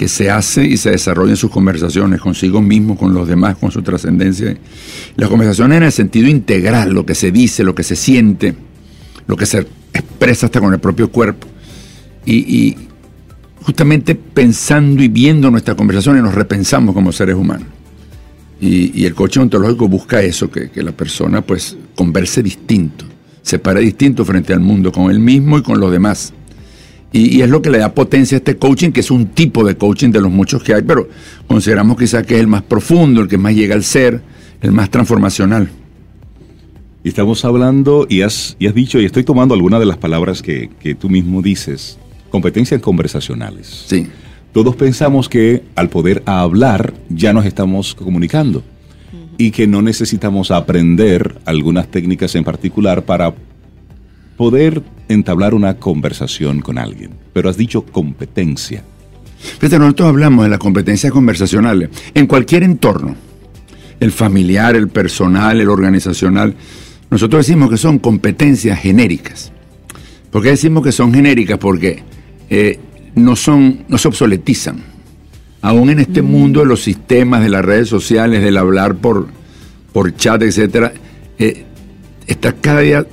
que 0.00 0.08
se 0.08 0.30
hace 0.30 0.64
y 0.64 0.78
se 0.78 0.92
desarrolla 0.92 1.32
en 1.32 1.36
sus 1.36 1.50
conversaciones 1.50 2.22
consigo 2.22 2.62
mismo, 2.62 2.96
con 2.96 3.12
los 3.12 3.28
demás, 3.28 3.58
con 3.58 3.70
su 3.70 3.82
trascendencia. 3.82 4.56
Las 5.14 5.28
conversaciones 5.28 5.76
en 5.76 5.82
el 5.82 5.92
sentido 5.92 6.26
integral, 6.26 6.94
lo 6.94 7.04
que 7.04 7.14
se 7.14 7.30
dice, 7.30 7.64
lo 7.64 7.74
que 7.74 7.82
se 7.82 7.96
siente, 7.96 8.54
lo 9.26 9.36
que 9.36 9.44
se 9.44 9.66
expresa 9.92 10.46
hasta 10.46 10.58
con 10.58 10.72
el 10.72 10.80
propio 10.80 11.12
cuerpo. 11.12 11.46
Y, 12.24 12.78
justamente 13.60 14.14
pensando 14.14 15.02
y 15.02 15.08
viendo 15.08 15.50
nuestras 15.50 15.76
conversaciones 15.76 16.22
nos 16.22 16.34
repensamos 16.34 16.94
como 16.94 17.12
seres 17.12 17.34
humanos. 17.34 17.68
Y, 18.58 19.04
el 19.04 19.14
coche 19.14 19.38
ontológico 19.38 19.86
busca 19.86 20.22
eso, 20.22 20.50
que, 20.50 20.70
que 20.70 20.82
la 20.82 20.92
persona 20.92 21.42
pues 21.42 21.76
converse 21.94 22.42
distinto, 22.42 23.04
se 23.42 23.58
pare 23.58 23.80
distinto 23.82 24.24
frente 24.24 24.54
al 24.54 24.60
mundo, 24.60 24.92
con 24.92 25.10
él 25.10 25.20
mismo 25.20 25.58
y 25.58 25.62
con 25.62 25.78
los 25.78 25.92
demás. 25.92 26.32
Y, 27.12 27.40
es 27.40 27.50
lo 27.50 27.60
que 27.60 27.70
le 27.70 27.78
da 27.78 27.92
potencia 27.92 28.36
a 28.36 28.38
este 28.38 28.56
coaching, 28.56 28.90
que 28.90 29.00
es 29.00 29.10
un 29.10 29.26
tipo 29.26 29.64
de 29.64 29.76
coaching 29.76 30.10
de 30.10 30.20
los 30.20 30.30
muchos 30.30 30.62
que 30.62 30.74
hay, 30.74 30.82
pero 30.82 31.08
consideramos 31.48 31.98
quizás 31.98 32.24
que 32.24 32.34
es 32.34 32.40
el 32.40 32.46
más 32.46 32.62
profundo, 32.62 33.20
el 33.20 33.28
que 33.28 33.36
más 33.36 33.54
llega 33.54 33.74
al 33.74 33.82
ser, 33.82 34.22
el 34.62 34.72
más 34.72 34.90
transformacional. 34.90 35.70
Y 37.02 37.08
estamos 37.08 37.44
hablando, 37.44 38.06
y 38.08 38.22
has, 38.22 38.56
y 38.58 38.66
has 38.68 38.74
dicho, 38.74 39.00
y 39.00 39.06
estoy 39.06 39.24
tomando 39.24 39.54
algunas 39.54 39.80
de 39.80 39.86
las 39.86 39.96
palabras 39.96 40.42
que, 40.42 40.70
que 40.78 40.94
tú 40.94 41.08
mismo 41.08 41.42
dices, 41.42 41.98
competencias 42.30 42.80
conversacionales. 42.80 43.84
Sí. 43.86 44.06
Todos 44.52 44.76
pensamos 44.76 45.28
que 45.28 45.62
al 45.76 45.88
poder 45.88 46.22
hablar 46.26 46.94
ya 47.08 47.32
nos 47.32 47.46
estamos 47.46 47.94
comunicando 47.94 48.62
y 49.38 49.52
que 49.52 49.66
no 49.66 49.80
necesitamos 49.80 50.50
aprender 50.50 51.38
algunas 51.44 51.88
técnicas 51.88 52.34
en 52.34 52.44
particular 52.44 53.04
para 53.04 53.32
poder 54.40 54.82
entablar 55.10 55.52
una 55.52 55.74
conversación 55.74 56.62
con 56.62 56.78
alguien, 56.78 57.10
pero 57.34 57.50
has 57.50 57.58
dicho 57.58 57.82
competencia. 57.82 58.82
Fíjate, 59.38 59.78
nosotros 59.78 60.08
hablamos 60.08 60.46
de 60.46 60.48
las 60.48 60.58
competencias 60.58 61.12
conversacionales 61.12 61.90
en 62.14 62.26
cualquier 62.26 62.62
entorno, 62.62 63.16
el 64.00 64.10
familiar, 64.12 64.76
el 64.76 64.88
personal, 64.88 65.60
el 65.60 65.68
organizacional. 65.68 66.54
Nosotros 67.10 67.46
decimos 67.46 67.68
que 67.68 67.76
son 67.76 67.98
competencias 67.98 68.80
genéricas. 68.80 69.52
¿Por 70.30 70.42
qué 70.42 70.48
decimos 70.48 70.84
que 70.84 70.92
son 70.92 71.12
genéricas? 71.12 71.58
Porque 71.58 72.02
eh, 72.48 72.80
no, 73.16 73.36
son, 73.36 73.84
no 73.88 73.98
se 73.98 74.08
obsoletizan. 74.08 74.82
Aún 75.60 75.90
en 75.90 75.98
este 75.98 76.22
mm. 76.22 76.26
mundo 76.26 76.60
de 76.60 76.66
los 76.66 76.82
sistemas, 76.82 77.42
de 77.42 77.50
las 77.50 77.62
redes 77.62 77.90
sociales, 77.90 78.42
del 78.42 78.56
hablar 78.56 78.94
por, 78.94 79.26
por 79.92 80.16
chat, 80.16 80.40
etc., 80.40 80.94
eh, 81.38 81.66
está 82.26 82.54
cada 82.54 82.80
día 82.80 83.06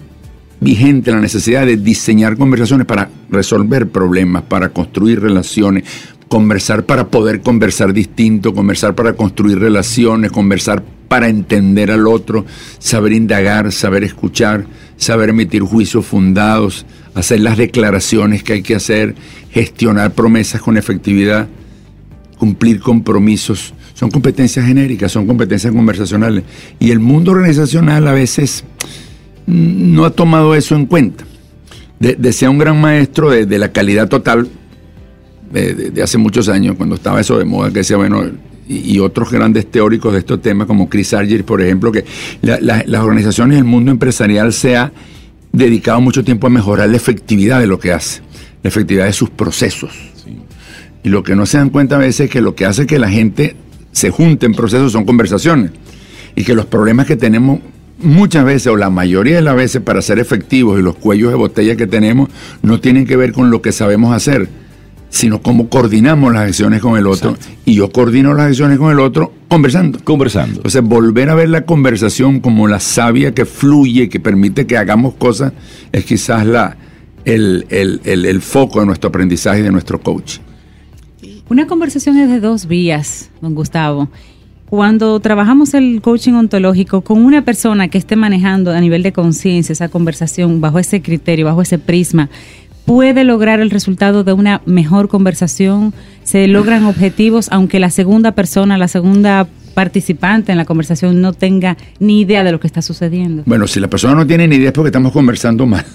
vigente 0.60 1.12
la 1.12 1.20
necesidad 1.20 1.66
de 1.66 1.78
diseñar 1.78 2.38
conversaciones 2.38 2.88
para 2.88 3.10
resolver 3.30 3.90
problemas, 3.90 4.44
para 4.44 4.70
construir 4.70 5.22
relaciones, 5.22 5.84
conversar 6.28 6.86
para 6.86 7.08
poder 7.08 7.42
conversar 7.42 7.94
distinto, 7.94 8.54
conversar 8.54 8.96
para 8.96 9.14
construir 9.14 9.60
relaciones, 9.60 10.32
conversar 10.32 10.84
para 11.08 11.30
entender 11.30 11.92
al 11.92 12.08
otro, 12.08 12.46
saber 12.80 13.14
indagar, 13.14 13.72
saber 13.72 14.04
escuchar, 14.04 14.66
saber 14.98 15.30
emitir 15.30 15.62
juicios 15.62 16.06
fundados, 16.06 16.86
hacer 17.14 17.40
las 17.40 17.58
declaraciones 17.58 18.44
que 18.44 18.54
hay 18.54 18.62
que 18.62 18.76
hacer, 18.76 19.16
gestionar 19.52 20.12
promesas 20.12 20.62
con 20.62 20.78
efectividad, 20.78 21.48
cumplir 22.38 22.80
compromisos. 22.80 23.74
Son 23.94 24.12
competencias 24.12 24.66
genéricas, 24.66 25.12
son 25.12 25.26
competencias 25.26 25.74
conversacionales. 25.74 26.44
Y 26.80 26.92
el 26.92 27.00
mundo 27.00 27.32
organizacional 27.32 28.08
a 28.08 28.12
veces 28.12 28.64
no 29.48 30.06
ha 30.06 30.12
tomado 30.12 30.54
eso 30.54 30.76
en 30.76 30.86
cuenta. 30.86 31.26
decía 32.00 32.50
un 32.50 32.60
gran 32.60 32.80
maestro 32.80 33.32
de, 33.32 33.58
la 33.58 33.72
calidad 33.72 34.08
total 34.08 34.48
de, 35.52 36.02
hace 36.04 36.18
muchos 36.18 36.50
años, 36.50 36.76
cuando 36.76 36.96
estaba 36.96 37.20
eso 37.22 37.38
de 37.40 37.46
moda, 37.46 37.70
que 37.70 37.80
decía, 37.80 37.98
bueno, 37.98 38.24
y, 38.68 39.00
otros 39.00 39.32
grandes 39.32 39.72
teóricos 39.72 40.12
de 40.14 40.20
estos 40.20 40.42
temas, 40.42 40.68
como 40.68 40.90
Chris 40.90 41.14
Argyris, 41.14 41.44
por 41.44 41.62
ejemplo, 41.62 41.92
que 41.92 42.04
las 42.42 43.02
organizaciones 43.02 43.58
del 43.58 43.64
mundo 43.64 43.92
empresarial 43.92 44.52
se 44.52 44.76
ha 44.76 44.92
dedicado 45.54 46.02
mucho 46.02 46.24
tiempo 46.24 46.48
a 46.48 46.50
mejorar 46.50 46.90
la 46.90 46.98
efectividad 46.98 47.62
de 47.62 47.68
lo 47.68 47.80
que 47.80 47.94
hace, 47.94 48.22
la 48.62 48.68
efectividad 48.68 49.06
de 49.06 49.14
sus 49.14 49.30
procesos. 49.30 49.92
Y 51.04 51.10
lo 51.10 51.24
que 51.24 51.36
no 51.38 51.46
se 51.46 51.58
dan 51.58 51.70
cuenta 51.70 51.96
a 51.96 52.00
veces 52.00 52.26
es 52.26 52.30
que 52.30 52.42
lo 52.42 52.54
que 52.54 52.66
hace 52.66 52.86
que 52.86 53.00
la 53.00 53.10
gente 53.10 53.56
se 53.94 54.10
junte 54.10 54.46
en 54.46 54.52
procesos 54.52 54.92
son 54.92 55.06
conversaciones. 55.06 55.72
Y 56.36 56.44
que 56.44 56.54
los 56.54 56.66
problemas 56.66 57.08
que 57.08 57.16
tenemos 57.16 57.62
muchas 58.00 58.46
veces, 58.46 58.68
o 58.68 58.76
la 58.76 58.90
mayoría 58.90 59.36
de 59.36 59.42
las 59.42 59.56
veces, 59.56 59.82
para 59.82 60.02
ser 60.02 60.20
efectivos 60.20 60.80
y 60.80 60.84
los 60.84 60.96
cuellos 60.96 61.32
de 61.32 61.36
botella 61.36 61.76
que 61.76 61.88
tenemos, 61.88 62.30
no 62.62 62.80
tienen 62.80 63.06
que 63.06 63.16
ver 63.16 63.34
con 63.34 63.50
lo 63.50 63.62
que 63.62 63.72
sabemos 63.72 64.14
hacer, 64.16 64.50
sino 65.10 65.42
cómo 65.42 65.70
coordinamos 65.70 66.34
las 66.34 66.44
acciones 66.44 66.82
con 66.82 66.98
el 66.98 67.08
otro. 67.08 67.38
Y 67.66 67.76
yo 67.76 67.92
coordino 67.92 68.34
las 68.34 68.48
acciones 68.48 68.78
con 68.78 68.92
el 68.92 69.00
otro 69.00 69.34
conversando. 69.48 70.00
Conversando. 70.04 70.58
Entonces, 70.58 70.82
volver 70.82 71.30
a 71.30 71.36
ver 71.36 71.50
la 71.50 71.66
conversación 71.66 72.40
como 72.40 72.68
la 72.68 72.80
savia 72.80 73.34
que 73.34 73.46
fluye, 73.46 74.10
que 74.10 74.20
permite 74.20 74.68
que 74.68 74.78
hagamos 74.78 75.16
cosas, 75.16 75.54
es 75.92 76.06
quizás 76.06 76.46
la, 76.46 76.78
el, 77.26 77.66
el 77.70 78.42
foco 78.42 78.80
de 78.80 78.86
nuestro 78.86 79.10
aprendizaje 79.10 79.60
y 79.60 79.64
de 79.64 79.72
nuestro 79.72 80.00
coaching. 80.02 80.42
Una 81.50 81.66
conversación 81.66 82.18
es 82.18 82.30
de 82.30 82.42
dos 82.42 82.68
vías, 82.68 83.30
don 83.42 83.56
Gustavo 83.56 84.10
cuando 84.70 85.20
trabajamos 85.22 85.74
el 85.74 86.02
coaching 86.02 86.34
ontológico 86.34 87.02
con 87.02 87.24
una 87.24 87.44
persona 87.44 87.88
que 87.88 87.98
esté 87.98 88.16
manejando 88.16 88.72
a 88.72 88.82
nivel 88.82 89.02
de 89.02 89.14
conciencia 89.14 89.74
esa 89.74 89.88
conversación 89.88 90.60
bajo 90.60 90.78
ese 90.78 91.02
criterio, 91.02 91.46
bajo 91.46 91.62
ese 91.62 91.80
prisma, 91.80 92.30
puede 92.86 93.24
lograr 93.24 93.60
el 93.62 93.70
resultado 93.70 94.24
de 94.24 94.34
una 94.34 94.62
mejor 94.66 95.08
conversación, 95.08 95.94
se 96.24 96.48
logran 96.48 96.86
objetivos 96.86 97.48
aunque 97.52 97.80
la 97.80 97.90
segunda 97.90 98.34
persona, 98.34 98.78
la 98.78 98.90
segunda 98.90 99.48
participante 99.74 100.52
en 100.52 100.58
la 100.58 100.66
conversación 100.66 101.22
no 101.22 101.34
tenga 101.34 101.78
ni 102.00 102.22
idea 102.22 102.44
de 102.44 102.52
lo 102.52 102.60
que 102.60 102.68
está 102.68 102.82
sucediendo. 102.82 103.44
Bueno, 103.46 103.68
si 103.68 103.80
la 103.80 103.88
persona 103.88 104.16
no 104.16 104.26
tiene 104.26 104.48
ni 104.48 104.56
idea 104.56 104.70
es 104.70 104.74
porque 104.74 104.88
estamos 104.88 105.12
conversando 105.14 105.66
mal. 105.66 105.86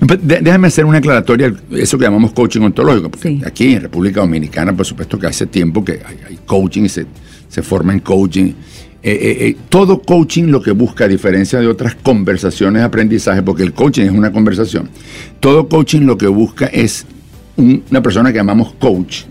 Déjame 0.22 0.68
hacer 0.68 0.84
una 0.84 0.98
aclaratoria, 0.98 1.52
eso 1.72 1.98
que 1.98 2.04
llamamos 2.04 2.32
coaching 2.32 2.60
ontológico, 2.60 3.10
porque 3.10 3.40
aquí 3.44 3.74
en 3.74 3.82
República 3.82 4.20
Dominicana, 4.20 4.74
por 4.74 4.86
supuesto 4.86 5.18
que 5.18 5.26
hace 5.26 5.46
tiempo 5.46 5.84
que 5.84 6.00
hay 6.28 6.38
coaching 6.46 6.84
y 6.84 6.88
se 6.88 7.06
se 7.48 7.62
forma 7.62 7.92
en 7.92 8.00
coaching. 8.00 8.52
Eh, 9.00 9.12
eh, 9.12 9.36
eh, 9.46 9.56
todo 9.68 10.02
coaching 10.02 10.44
lo 10.44 10.60
que 10.60 10.72
busca, 10.72 11.04
a 11.04 11.08
diferencia 11.08 11.60
de 11.60 11.68
otras 11.68 11.94
conversaciones 11.94 12.82
aprendizaje, 12.82 13.42
porque 13.42 13.62
el 13.62 13.72
coaching 13.72 14.02
es 14.02 14.10
una 14.10 14.32
conversación, 14.32 14.88
todo 15.38 15.68
coaching 15.68 16.00
lo 16.00 16.18
que 16.18 16.26
busca 16.26 16.66
es 16.66 17.06
una 17.56 18.02
persona 18.02 18.32
que 18.32 18.38
llamamos 18.38 18.72
coach, 18.74 19.22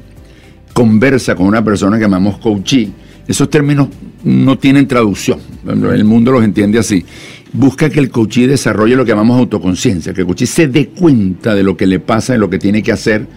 conversa 0.74 1.36
con 1.36 1.48
una 1.48 1.64
persona 1.64 1.98
que 1.98 2.04
llamamos 2.04 2.38
coachee. 2.38 2.92
Esos 3.28 3.50
términos 3.50 3.90
no 4.24 4.58
tienen 4.58 4.88
traducción, 4.88 5.40
el 5.66 6.06
mundo 6.06 6.32
los 6.32 6.46
entiende 6.46 6.80
así. 6.80 7.06
Busca 7.52 7.90
que 7.90 8.00
el 8.00 8.10
coachee 8.10 8.48
desarrolle 8.48 8.96
lo 8.96 9.04
que 9.04 9.12
llamamos 9.12 9.38
autoconciencia, 9.38 10.14
que 10.14 10.22
el 10.22 10.28
coachee 10.28 10.48
se 10.48 10.68
dé 10.68 10.88
cuenta 10.90 11.56
de 11.56 11.64
lo 11.64 11.76
que 11.76 11.88
le 11.88 12.00
pasa, 12.00 12.34
de 12.34 12.40
lo 12.40 12.50
que 12.50 12.58
tiene 12.58 12.82
que 12.82 12.94
hacer, 12.94 13.28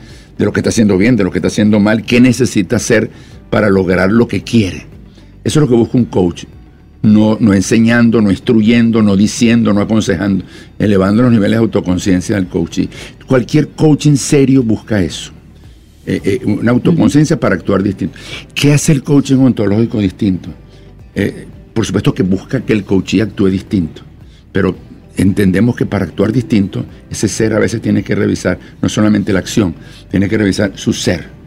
de 0.40 0.46
lo 0.46 0.54
que 0.54 0.60
está 0.60 0.70
haciendo 0.70 0.96
bien, 0.96 1.16
de 1.16 1.24
lo 1.24 1.30
que 1.30 1.36
está 1.38 1.48
haciendo 1.48 1.78
mal, 1.80 2.02
qué 2.02 2.18
necesita 2.18 2.76
hacer 2.76 3.10
para 3.50 3.68
lograr 3.68 4.10
lo 4.10 4.26
que 4.26 4.42
quiere. 4.42 4.86
Eso 5.44 5.58
es 5.58 5.62
lo 5.62 5.68
que 5.68 5.74
busca 5.74 5.98
un 5.98 6.06
coach. 6.06 6.44
No, 7.02 7.36
no 7.38 7.52
enseñando, 7.52 8.22
no 8.22 8.30
instruyendo, 8.30 9.02
no 9.02 9.18
diciendo, 9.18 9.74
no 9.74 9.82
aconsejando, 9.82 10.44
elevando 10.78 11.22
los 11.22 11.30
niveles 11.30 11.58
de 11.58 11.64
autoconciencia 11.64 12.36
del 12.36 12.46
coaching. 12.46 12.86
Cualquier 13.26 13.68
coaching 13.68 14.16
serio 14.16 14.62
busca 14.62 15.02
eso. 15.02 15.30
Eh, 16.06 16.20
eh, 16.24 16.40
una 16.46 16.70
autoconciencia 16.70 17.38
para 17.38 17.54
actuar 17.54 17.82
distinto. 17.82 18.16
¿Qué 18.54 18.72
hace 18.72 18.92
el 18.92 19.02
coaching 19.02 19.36
ontológico 19.36 19.98
distinto? 19.98 20.48
Eh, 21.14 21.46
por 21.74 21.84
supuesto 21.84 22.14
que 22.14 22.22
busca 22.22 22.60
que 22.62 22.72
el 22.72 22.84
coachee 22.84 23.20
actúe 23.20 23.48
distinto, 23.48 24.00
pero 24.52 24.74
entendemos 25.20 25.76
que 25.76 25.86
para 25.86 26.04
actuar 26.04 26.32
distinto, 26.32 26.84
ese 27.10 27.28
ser 27.28 27.52
a 27.52 27.58
veces 27.58 27.80
tiene 27.82 28.02
que 28.02 28.14
revisar 28.14 28.58
no 28.80 28.88
solamente 28.88 29.32
la 29.32 29.40
acción, 29.40 29.74
tiene 30.10 30.28
que 30.28 30.38
revisar 30.38 30.72
su 30.74 30.92
ser 30.92 31.40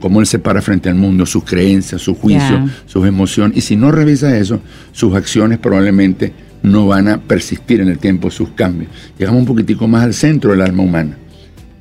cómo 0.00 0.20
él 0.20 0.26
se 0.26 0.38
para 0.38 0.62
frente 0.62 0.88
al 0.88 0.94
mundo, 0.94 1.26
sus 1.26 1.44
creencias, 1.44 2.02
sus 2.02 2.16
juicios, 2.16 2.70
sus 2.86 3.06
emociones. 3.06 3.56
Y 3.56 3.60
si 3.60 3.76
no 3.76 3.90
revisa 3.90 4.36
eso, 4.36 4.60
sus 4.92 5.14
acciones 5.14 5.58
probablemente 5.58 6.32
no 6.62 6.86
van 6.86 7.08
a 7.08 7.20
persistir 7.20 7.80
en 7.80 7.88
el 7.88 7.98
tiempo, 7.98 8.30
sus 8.30 8.50
cambios. 8.50 8.90
Llegamos 9.18 9.40
un 9.40 9.46
poquitico 9.46 9.88
más 9.88 10.04
al 10.04 10.14
centro 10.14 10.50
del 10.50 10.60
alma 10.60 10.82
humana. 10.82 11.16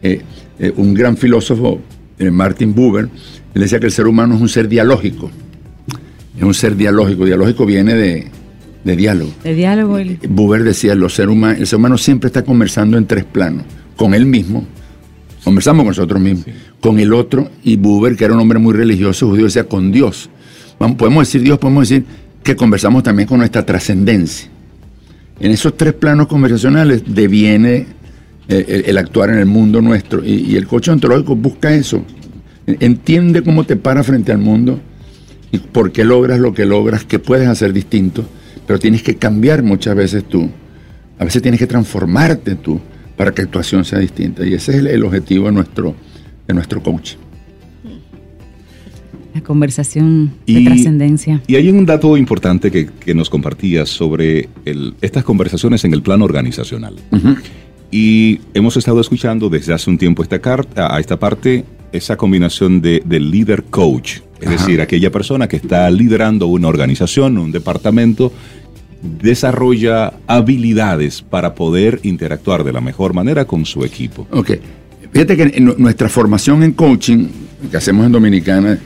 Eh, 0.01 0.21
eh, 0.59 0.73
un 0.77 0.93
gran 0.93 1.17
filósofo, 1.17 1.81
eh, 2.17 2.31
Martin 2.31 2.73
Buber, 2.73 3.09
él 3.53 3.61
decía 3.61 3.79
que 3.79 3.87
el 3.87 3.91
ser 3.91 4.07
humano 4.07 4.35
es 4.35 4.41
un 4.41 4.49
ser 4.49 4.67
dialógico. 4.67 5.29
Es 6.37 6.43
un 6.43 6.53
ser 6.53 6.75
dialógico. 6.75 7.25
Dialógico 7.25 7.65
viene 7.65 7.95
de, 7.95 8.27
diálogo. 8.83 9.31
De 9.43 9.53
diálogo. 9.53 9.97
Buber 10.29 10.63
decía, 10.63 10.95
los 10.95 11.13
ser 11.13 11.29
humanos, 11.29 11.59
el 11.59 11.67
ser 11.67 11.77
humano 11.77 11.97
siempre 11.97 12.27
está 12.27 12.43
conversando 12.43 12.97
en 12.97 13.05
tres 13.05 13.25
planos. 13.25 13.63
Con 13.95 14.13
él 14.13 14.25
mismo, 14.25 14.65
conversamos 15.43 15.83
con 15.83 15.89
nosotros 15.89 16.21
mismos 16.21 16.45
con 16.79 16.99
el 16.99 17.13
otro, 17.13 17.49
y 17.63 17.75
Buber, 17.75 18.15
que 18.15 18.25
era 18.25 18.33
un 18.33 18.39
hombre 18.39 18.59
muy 18.59 18.73
religioso 18.73 19.27
judío, 19.27 19.45
decía 19.45 19.63
con 19.65 19.91
Dios. 19.91 20.29
Vamos, 20.79 20.97
podemos 20.97 21.27
decir 21.27 21.41
Dios, 21.41 21.57
podemos 21.57 21.89
decir 21.89 22.05
que 22.43 22.55
conversamos 22.55 23.03
también 23.03 23.27
con 23.27 23.39
nuestra 23.39 23.65
trascendencia. 23.65 24.49
En 25.39 25.51
esos 25.51 25.75
tres 25.75 25.93
planos 25.93 26.27
conversacionales 26.27 27.03
deviene 27.05 27.87
eh, 28.47 28.83
el, 28.87 28.97
actuar 28.97 29.29
en 29.29 29.39
el 29.39 29.45
mundo 29.45 29.81
nuestro. 29.81 30.23
Y, 30.23 30.55
el 30.55 30.67
coche 30.67 30.91
ontológico 30.91 31.35
busca 31.35 31.73
eso. 31.73 32.03
Entiende 32.65 33.43
cómo 33.43 33.63
te 33.63 33.75
para 33.75 34.03
frente 34.03 34.31
al 34.31 34.39
mundo 34.39 34.79
y 35.51 35.57
por 35.57 35.91
qué 35.91 36.03
logras 36.03 36.39
lo 36.39 36.53
que 36.53 36.65
logras, 36.65 37.03
que 37.03 37.19
puedes 37.19 37.47
hacer 37.47 37.73
distinto, 37.73 38.25
pero 38.67 38.77
tienes 38.77 39.01
que 39.01 39.15
cambiar 39.15 39.63
muchas 39.63 39.95
veces 39.95 40.25
tú. 40.25 40.49
A 41.17 41.25
veces 41.25 41.41
tienes 41.41 41.59
que 41.59 41.65
transformarte 41.65 42.55
tú 42.55 42.79
para 43.15 43.31
que 43.31 43.43
tu 43.43 43.47
actuación 43.47 43.85
sea 43.85 43.97
distinta. 43.97 44.45
Y 44.45 44.53
ese 44.53 44.77
es 44.77 44.85
el 44.85 45.03
objetivo 45.03 45.47
de 45.47 45.53
nuestro, 45.53 45.95
de 46.45 46.53
nuestro 46.53 46.83
coach. 46.83 47.13
La 49.33 49.41
conversación 49.41 50.33
de 50.45 50.63
trascendencia. 50.65 51.41
Y 51.47 51.55
hay 51.55 51.69
un 51.69 51.85
dato 51.85 52.17
importante 52.17 52.69
que, 52.69 53.15
nos 53.15 53.29
compartías 53.29 53.89
sobre 53.89 54.49
estas 55.01 55.23
conversaciones 55.23 55.83
en 55.85 55.93
el 55.93 56.01
plano 56.01 56.25
organizacional. 56.25 56.95
Y 57.89 58.41
hemos 58.53 58.75
estado 58.75 58.99
escuchando 58.99 59.49
desde 59.49 59.73
hace 59.73 59.89
un 59.89 59.97
tiempo 59.97 60.21
esta 60.21 60.39
carta, 60.39 60.93
a 60.93 60.99
esta 60.99 61.17
parte 61.17 61.63
esa 61.91 62.17
combinación 62.17 62.81
de, 62.81 63.01
líder 63.07 63.63
coach, 63.63 64.19
es 64.41 64.49
decir, 64.49 64.81
aquella 64.81 65.11
persona 65.11 65.47
que 65.47 65.57
está 65.57 65.89
liderando 65.89 66.47
una 66.47 66.67
organización, 66.67 67.37
un 67.37 67.51
departamento, 67.51 68.31
desarrolla 69.01 70.13
habilidades 70.27 71.21
para 71.21 71.53
poder 71.53 71.99
interactuar 72.03 72.63
de 72.63 72.73
la 72.73 72.81
mejor 72.81 73.13
manera 73.13 73.45
con 73.45 73.65
su 73.65 73.83
equipo. 73.83 74.27
Ok, 74.31 74.51
Fíjate 75.11 75.37
que 75.37 75.43
en 75.57 75.73
nuestra 75.77 76.09
formación 76.09 76.63
en 76.63 76.73
coaching, 76.73 77.27
que 77.71 77.77
hacemos 77.77 78.05
en 78.05 78.11
Dominicana, 78.11 78.77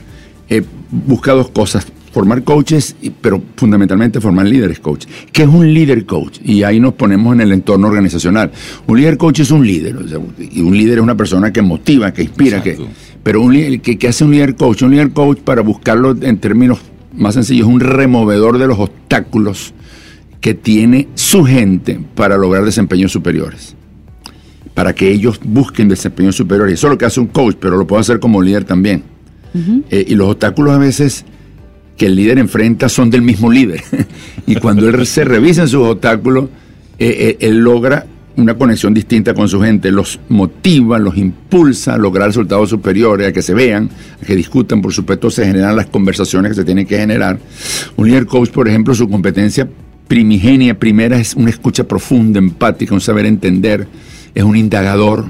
he 0.48 0.62
busca 0.90 1.32
dos 1.32 1.50
cosas. 1.50 1.86
Formar 2.12 2.42
coaches, 2.42 2.94
pero 3.22 3.42
fundamentalmente 3.56 4.20
formar 4.20 4.46
líderes 4.46 4.78
coach. 4.80 5.06
¿Qué 5.32 5.42
es 5.42 5.48
un 5.48 5.72
líder 5.72 6.04
coach? 6.04 6.40
Y 6.44 6.62
ahí 6.62 6.78
nos 6.78 6.92
ponemos 6.92 7.34
en 7.34 7.40
el 7.40 7.52
entorno 7.52 7.86
organizacional. 7.88 8.52
Un 8.86 8.98
líder 8.98 9.16
coach 9.16 9.40
es 9.40 9.50
un 9.50 9.66
líder. 9.66 9.96
y 10.38 10.60
un 10.60 10.76
líder 10.76 10.98
es 10.98 11.02
una 11.02 11.16
persona 11.16 11.50
que 11.50 11.62
motiva, 11.62 12.12
que 12.12 12.24
inspira. 12.24 12.62
Que, 12.62 12.76
pero 13.22 13.40
un 13.40 13.52
¿qué, 13.80 13.98
¿qué 13.98 14.08
hace 14.08 14.24
un 14.24 14.32
líder 14.32 14.56
coach? 14.56 14.82
Un 14.82 14.92
líder 14.92 15.10
coach, 15.10 15.38
para 15.38 15.62
buscarlo 15.62 16.16
en 16.20 16.38
términos 16.38 16.80
más 17.14 17.34
sencillos, 17.34 17.68
es 17.68 17.74
un 17.74 17.80
removedor 17.80 18.58
de 18.58 18.66
los 18.66 18.78
obstáculos 18.78 19.74
que 20.40 20.54
tiene 20.54 21.08
su 21.14 21.44
gente 21.44 22.00
para 22.14 22.36
lograr 22.36 22.64
desempeños 22.64 23.12
superiores 23.12 23.76
para 24.74 24.94
que 24.94 25.10
ellos 25.10 25.40
busquen 25.42 25.88
desempeño 25.88 26.32
superior. 26.32 26.70
Y 26.70 26.74
eso 26.74 26.86
es 26.86 26.92
lo 26.92 26.98
que 26.98 27.04
hace 27.04 27.20
un 27.20 27.26
coach, 27.26 27.56
pero 27.60 27.76
lo 27.76 27.86
puede 27.86 28.00
hacer 28.00 28.20
como 28.20 28.42
líder 28.42 28.64
también. 28.64 29.04
Eh, 29.90 30.06
y 30.08 30.14
los 30.14 30.30
obstáculos 30.30 30.72
a 30.72 30.78
veces 30.78 31.26
que 31.98 32.06
el 32.06 32.16
líder 32.16 32.38
enfrenta 32.38 32.88
son 32.88 33.10
del 33.10 33.22
mismo 33.22 33.50
líder. 33.50 33.82
y 34.46 34.56
cuando 34.56 34.88
él 34.88 35.06
se 35.06 35.24
revisa 35.24 35.62
en 35.62 35.68
sus 35.68 35.86
obstáculos, 35.86 36.46
eh, 36.98 37.16
eh, 37.18 37.36
él 37.40 37.58
logra 37.58 38.06
una 38.36 38.54
conexión 38.54 38.94
distinta 38.94 39.34
con 39.34 39.48
su 39.48 39.60
gente, 39.60 39.90
los 39.90 40.18
motiva, 40.28 40.98
los 40.98 41.16
impulsa 41.16 41.94
a 41.94 41.98
lograr 41.98 42.28
resultados 42.28 42.70
superiores, 42.70 43.28
a 43.28 43.32
que 43.32 43.42
se 43.42 43.54
vean, 43.54 43.90
a 44.22 44.24
que 44.24 44.34
discutan, 44.34 44.80
por 44.80 44.92
supuesto 44.92 45.30
se 45.30 45.44
generan 45.44 45.76
las 45.76 45.86
conversaciones 45.86 46.50
que 46.50 46.56
se 46.56 46.64
tienen 46.64 46.86
que 46.86 46.96
generar. 46.96 47.38
Un 47.96 48.08
líder 48.08 48.26
coach, 48.26 48.50
por 48.50 48.68
ejemplo, 48.68 48.94
su 48.94 49.08
competencia 49.08 49.68
primigenia, 50.08 50.78
primera, 50.78 51.18
es 51.18 51.34
una 51.34 51.50
escucha 51.50 51.84
profunda, 51.84 52.38
empática, 52.38 52.94
un 52.94 53.00
saber 53.00 53.26
entender, 53.26 53.86
es 54.34 54.42
un 54.42 54.56
indagador, 54.56 55.26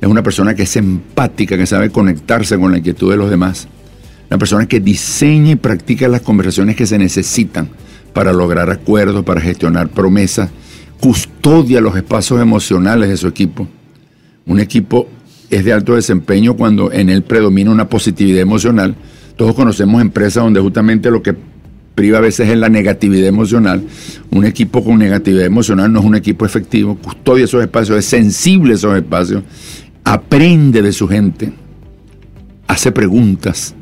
es 0.00 0.08
una 0.08 0.22
persona 0.22 0.54
que 0.54 0.62
es 0.62 0.76
empática, 0.76 1.56
que 1.56 1.66
sabe 1.66 1.90
conectarse 1.90 2.58
con 2.58 2.72
la 2.72 2.78
inquietud 2.78 3.10
de 3.10 3.16
los 3.16 3.30
demás, 3.30 3.68
una 4.28 4.38
persona 4.38 4.66
que 4.66 4.80
diseña 4.80 5.52
y 5.52 5.56
practica 5.56 6.06
las 6.08 6.20
conversaciones 6.20 6.76
que 6.76 6.86
se 6.86 6.98
necesitan 6.98 7.68
para 8.12 8.32
lograr 8.32 8.70
acuerdos, 8.70 9.24
para 9.24 9.40
gestionar 9.40 9.88
promesas, 9.88 10.50
custodia 11.00 11.80
los 11.80 11.96
espacios 11.96 12.40
emocionales 12.40 13.08
de 13.08 13.16
su 13.16 13.28
equipo. 13.28 13.68
Un 14.46 14.60
equipo 14.60 15.08
es 15.50 15.64
de 15.64 15.72
alto 15.72 15.94
desempeño 15.94 16.54
cuando 16.54 16.92
en 16.92 17.08
él 17.10 17.22
predomina 17.22 17.70
una 17.70 17.88
positividad 17.88 18.40
emocional. 18.40 18.94
Todos 19.36 19.54
conocemos 19.54 20.00
empresas 20.00 20.42
donde 20.42 20.60
justamente 20.60 21.10
lo 21.10 21.22
que 21.22 21.36
priva 21.94 22.18
a 22.18 22.20
veces 22.20 22.48
es 22.48 22.56
la 22.56 22.68
negatividad 22.68 23.26
emocional. 23.26 23.82
Un 24.30 24.44
equipo 24.44 24.84
con 24.84 24.98
negatividad 24.98 25.44
emocional 25.44 25.92
no 25.92 26.00
es 26.00 26.06
un 26.06 26.14
equipo 26.14 26.46
efectivo, 26.46 26.96
custodia 26.96 27.44
esos 27.44 27.62
espacios, 27.62 27.98
es 27.98 28.04
sensible 28.04 28.72
a 28.72 28.76
esos 28.76 28.96
espacios, 28.96 29.42
aprende 30.04 30.82
de 30.82 30.92
su 30.92 31.08
gente, 31.08 31.52
hace 32.66 32.92
preguntas, 32.92 33.74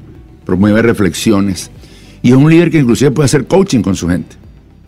promueve 0.44 0.82
reflexiones 0.82 1.70
y 2.22 2.30
es 2.30 2.36
un 2.36 2.50
líder 2.50 2.70
que 2.70 2.78
inclusive 2.78 3.10
puede 3.10 3.26
hacer 3.26 3.46
coaching 3.46 3.82
con 3.82 3.94
su 3.94 4.08
gente. 4.08 4.36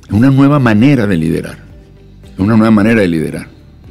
Es 0.06 0.12
una 0.12 0.30
nueva 0.30 0.58
manera 0.58 1.06
de 1.06 1.16
liderar. 1.16 1.67
Es 2.38 2.44
una 2.44 2.56
nueva 2.56 2.70
manera 2.70 3.00
de 3.00 3.08
liderar. 3.08 3.48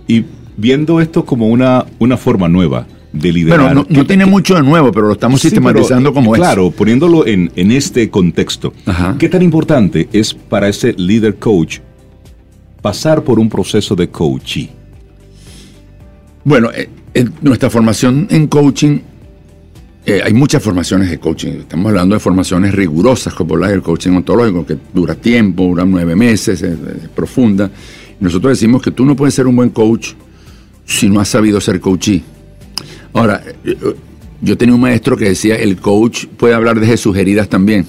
Y 0.08 0.24
viendo 0.56 1.02
esto 1.02 1.26
como 1.26 1.50
una, 1.50 1.86
una 2.00 2.16
forma 2.16 2.48
nueva 2.48 2.88
de 3.12 3.34
liderar. 3.34 3.60
Bueno, 3.60 3.86
no, 3.90 4.06
tiene 4.06 4.26
mucho 4.26 4.56
de 4.56 4.64
nuevo, 4.64 4.90
pero 4.94 5.08
lo 5.08 5.14
estamos 5.14 5.42
sistematizando 5.42 6.14
como 6.14 6.34
es. 6.34 6.40
Claro, 6.40 6.72
poniéndolo 6.72 7.28
en, 7.28 7.52
este 7.56 8.10
contexto. 8.10 8.74
¿Qué 9.20 9.28
tan 9.28 9.42
importante 9.42 10.08
es 10.14 10.34
para 10.34 10.70
ese 10.70 10.94
líder 10.94 11.36
coach 11.36 11.80
pasar 12.82 13.22
por 13.22 13.38
un 13.38 13.50
proceso 13.50 13.96
de 13.96 14.08
coaching? 14.08 14.68
Bueno, 16.46 16.70
eh, 16.74 16.88
nuestra 17.42 17.70
formación 17.70 18.28
en 18.30 18.48
coaching 18.48 19.00
eh, 20.10 20.22
hay 20.24 20.32
muchas 20.32 20.64
formaciones 20.64 21.10
de 21.10 21.20
coaching. 21.20 21.50
Estamos 21.60 21.88
hablando 21.88 22.16
de 22.16 22.22
formaciones 22.22 22.74
rigurosas, 22.74 23.34
como 23.34 23.58
la 23.58 23.68
del 23.68 23.82
coaching 23.82 24.12
ontológico, 24.12 24.66
que 24.66 24.78
dura 24.94 25.16
tiempo, 25.16 25.64
dura 25.66 25.84
nueve 25.84 26.16
meses, 26.16 26.62
es, 26.62 26.78
profunda. 27.14 27.70
Nosotros 28.20 28.52
decimos 28.52 28.82
que 28.82 28.92
tú 28.92 29.06
no 29.06 29.16
puedes 29.16 29.34
ser 29.34 29.48
un 29.48 29.56
buen 29.56 29.70
coach 29.70 30.14
si 30.86 31.10
no 31.10 31.20
has 31.20 31.28
sabido 31.28 31.62
ser 31.62 31.80
coachee. 31.80 32.24
Ahora, 33.14 33.44
eh, 33.64 33.78
yo 34.42 34.58
tenía 34.58 34.76
un 34.76 34.82
maestro 34.82 35.18
que 35.18 35.26
decía, 35.26 35.56
el 35.56 35.78
coach 35.78 36.26
puede 36.26 36.54
hablar 36.54 36.80
desde 36.80 36.98
sus 36.98 37.16
heridas 37.18 37.50
también. 37.50 37.86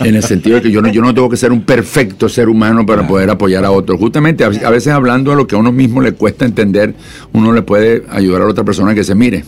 en 0.00 0.14
el 0.14 0.22
sentido 0.22 0.56
de 0.56 0.62
que 0.62 0.70
yo 0.70 0.82
no, 0.82 0.92
yo 0.92 1.02
no 1.02 1.14
tengo 1.14 1.28
que 1.28 1.36
ser 1.36 1.52
un 1.52 1.62
perfecto 1.62 2.28
ser 2.28 2.48
humano 2.48 2.84
para 2.84 3.06
poder 3.06 3.30
apoyar 3.30 3.64
a 3.64 3.70
otros. 3.70 3.98
Justamente 3.98 4.44
a, 4.44 4.48
veces 4.48 4.92
hablando 4.92 5.30
de 5.30 5.36
lo 5.36 5.46
que 5.46 5.54
a 5.54 5.58
uno 5.58 5.72
mismo 5.72 6.00
le 6.00 6.12
cuesta 6.12 6.44
entender, 6.44 6.94
uno 7.32 7.52
le 7.52 7.62
puede 7.62 8.04
ayudar 8.10 8.42
a 8.42 8.44
la 8.44 8.50
otra 8.50 8.64
persona 8.64 8.94
que 8.94 9.04
se 9.04 9.14
mire. 9.14 9.44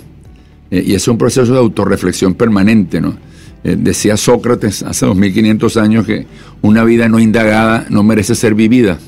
Eh, 0.71 0.85
y 0.87 0.95
es 0.95 1.07
un 1.09 1.19
proceso 1.19 1.53
de 1.53 1.59
autorreflexión 1.59 2.35
permanente, 2.35 3.01
¿no? 3.01 3.17
Eh, 3.65 3.77
decía 3.79 4.17
Sócrates 4.17 4.83
hace 4.83 5.05
2500 5.05 5.77
años 5.79 6.07
que 6.07 6.27
una 6.63 6.85
vida 6.85 7.09
no 7.09 7.19
indagada 7.19 7.87
no 7.91 8.03
merece 8.03 8.35
ser 8.35 8.55
vivida. 8.55 8.99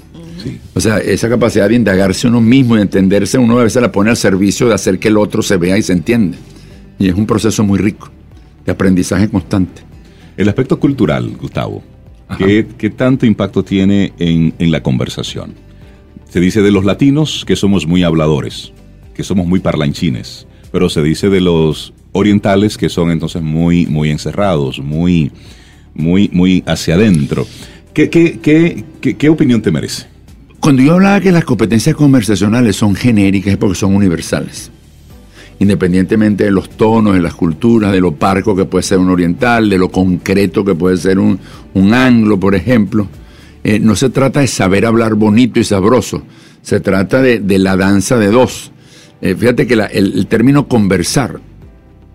O 0.75 0.81
sea, 0.81 0.99
esa 0.99 1.29
capacidad 1.29 1.69
de 1.69 1.75
indagarse 1.75 2.29
uno 2.29 2.41
mismo 2.41 2.77
y 2.77 2.81
entenderse, 2.81 3.39
uno 3.39 3.59
a 3.59 3.65
veces 3.65 3.81
la 3.83 3.93
pone 3.93 4.11
al 4.11 4.17
servicio 4.17 4.69
de 4.69 4.75
hacer 4.75 4.99
que 4.99 5.09
el 5.09 5.17
otro 5.17 5.43
se 5.43 5.57
vea 5.57 5.77
y 5.79 5.83
se 5.83 5.93
entienda. 5.93 6.37
Y 6.99 7.09
es 7.09 7.15
un 7.15 7.27
proceso 7.27 7.65
muy 7.65 7.79
rico, 7.79 8.11
de 8.65 8.73
aprendizaje 8.73 9.29
constante. 9.29 9.83
El 10.37 10.49
aspecto 10.49 10.79
cultural, 10.79 11.37
Gustavo, 11.41 11.83
¿qué, 12.39 12.93
tanto 12.97 13.27
impacto 13.27 13.63
tiene 13.63 14.13
en, 14.19 14.55
en 14.59 14.71
la 14.71 14.83
conversación? 14.83 15.55
Se 16.29 16.41
dice 16.41 16.63
de 16.63 16.71
los 16.71 16.85
latinos 16.85 17.45
que 17.47 17.57
somos 17.57 17.87
muy 17.87 18.05
habladores, 18.05 18.73
que 19.15 19.25
somos 19.25 19.47
muy 19.47 19.61
parlanchines 19.61 20.47
pero 20.73 20.89
se 20.89 21.03
dice 21.03 21.29
de 21.29 21.41
los 21.41 21.93
orientales 22.13 22.77
que 22.77 22.89
son 22.89 23.11
entonces 23.11 23.43
muy, 23.43 23.87
muy 23.87 24.11
encerrados, 24.11 24.79
muy, 24.81 25.31
muy, 25.95 26.29
muy 26.33 26.63
hacia 26.67 26.95
adentro. 26.95 27.47
¿Qué, 27.93 28.09
qué, 28.09 28.39
qué, 28.41 28.85
qué, 29.17 29.29
opinión 29.29 29.63
te 29.63 29.71
merece? 29.71 30.07
Cuando 30.61 30.83
yo 30.83 30.95
hablaba 30.95 31.21
que 31.21 31.33
las 31.33 31.45
competencias 31.45 31.97
conversacionales 31.97 32.77
son 32.77 32.95
genéricas 32.95 33.53
es 33.53 33.59
porque 33.59 33.75
son 33.75 33.95
universales. 33.95 34.71
Independientemente 35.59 36.45
de 36.45 36.51
los 36.51 36.71
tonos, 36.71 37.15
de 37.15 37.21
las 37.21 37.35
culturas, 37.35 37.93
de 37.93 38.01
lo 38.01 38.13
parco 38.13 38.55
que 38.55 38.65
puede 38.65 38.83
ser 38.83 38.99
un 38.99 39.11
oriental, 39.11 39.69
de 39.69 39.79
lo 39.79 39.91
concreto 39.91 40.65
que 40.65 40.75
puede 40.75 40.97
ser 40.97 41.19
un, 41.19 41.39
un 41.75 41.95
anglo, 41.95 42.39
por 42.39 42.55
ejemplo. 42.55 43.09
Eh, 43.65 43.79
no 43.79 43.97
se 43.97 44.11
trata 44.11 44.41
de 44.41 44.47
saber 44.47 44.87
hablar 44.87 45.15
bonito 45.15 45.61
y 45.61 45.65
sabroso, 45.65 46.23
se 46.63 46.81
trata 46.81 47.21
de, 47.21 47.41
de 47.41 47.59
la 47.59 47.77
danza 47.77 48.17
de 48.17 48.29
dos 48.29 48.73
eh, 49.23 49.35
fíjate 49.35 49.67
que 49.67 49.75
el, 49.75 50.27
término 50.27 50.67
conversar, 50.67 51.41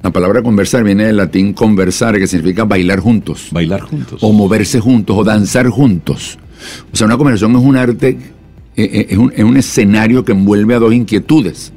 la 0.02 0.12
palabra 0.12 0.42
conversar 0.42 0.84
viene 0.84 1.06
del 1.06 1.18
latín 1.18 1.54
conversar, 1.54 2.18
que 2.18 2.28
significa 2.28 2.64
bailar 2.64 3.00
juntos. 3.00 3.50
Bailar 3.52 3.82
juntos. 3.82 4.24
O 4.24 4.34
moverse 4.34 4.80
juntos, 4.80 5.16
o 5.18 5.24
danzar 5.24 5.68
juntos. 5.70 6.40
O 6.92 6.96
sea, 6.96 7.06
una 7.06 7.18
conversación 7.18 7.56
es 7.56 7.64
un 7.64 7.78
arte, 7.78 8.18
eh, 8.78 8.90
eh, 8.92 9.08
es, 9.10 9.18
un, 9.18 9.58
escenario 9.58 10.26
que 10.26 10.32
envuelve 10.32 10.76
a 10.76 10.80
dos 10.80 10.94
inquietudes. 10.94 11.74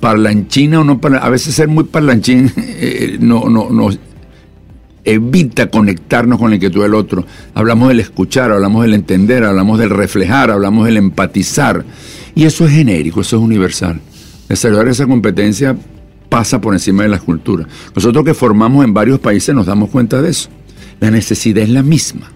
Parlanchina 0.00 0.80
o 0.80 0.84
no 0.84 0.98
a 1.20 1.28
veces 1.28 1.54
ser 1.54 1.68
muy 1.68 1.84
parlanchín 1.84 2.50
no, 3.20 3.50
no, 3.50 3.68
no 3.70 3.90
evita 5.04 5.70
conectarnos 5.70 6.38
con 6.38 6.50
la 6.50 6.56
inquietud 6.56 6.82
del 6.82 6.94
otro. 6.94 7.24
Hablamos 7.54 7.88
del 7.88 8.00
escuchar, 8.00 8.52
hablamos 8.52 8.82
del 8.82 8.94
entender, 8.94 9.44
hablamos 9.44 9.78
del 9.78 9.90
reflejar, 9.90 10.50
hablamos 10.50 10.86
del 10.86 10.96
empatizar. 10.96 11.84
Y 12.34 12.44
eso 12.44 12.66
es 12.66 12.72
genérico, 12.72 13.20
eso 13.20 13.36
es 13.36 13.42
universal. 13.42 14.00
Desarrollar 14.48 14.88
esa 14.88 15.06
competencia 15.06 15.76
pasa 16.28 16.60
por 16.60 16.74
encima 16.74 17.02
de 17.02 17.08
las 17.08 17.22
culturas. 17.22 17.66
Nosotros 17.94 18.24
que 18.24 18.34
formamos 18.34 18.84
en 18.84 18.94
varios 18.94 19.18
países 19.18 19.54
nos 19.54 19.66
damos 19.66 19.90
cuenta 19.90 20.22
de 20.22 20.30
eso. 20.30 20.48
La 21.00 21.10
necesidad 21.10 21.62
es 21.62 21.70
la 21.70 21.82
misma. 21.82 22.30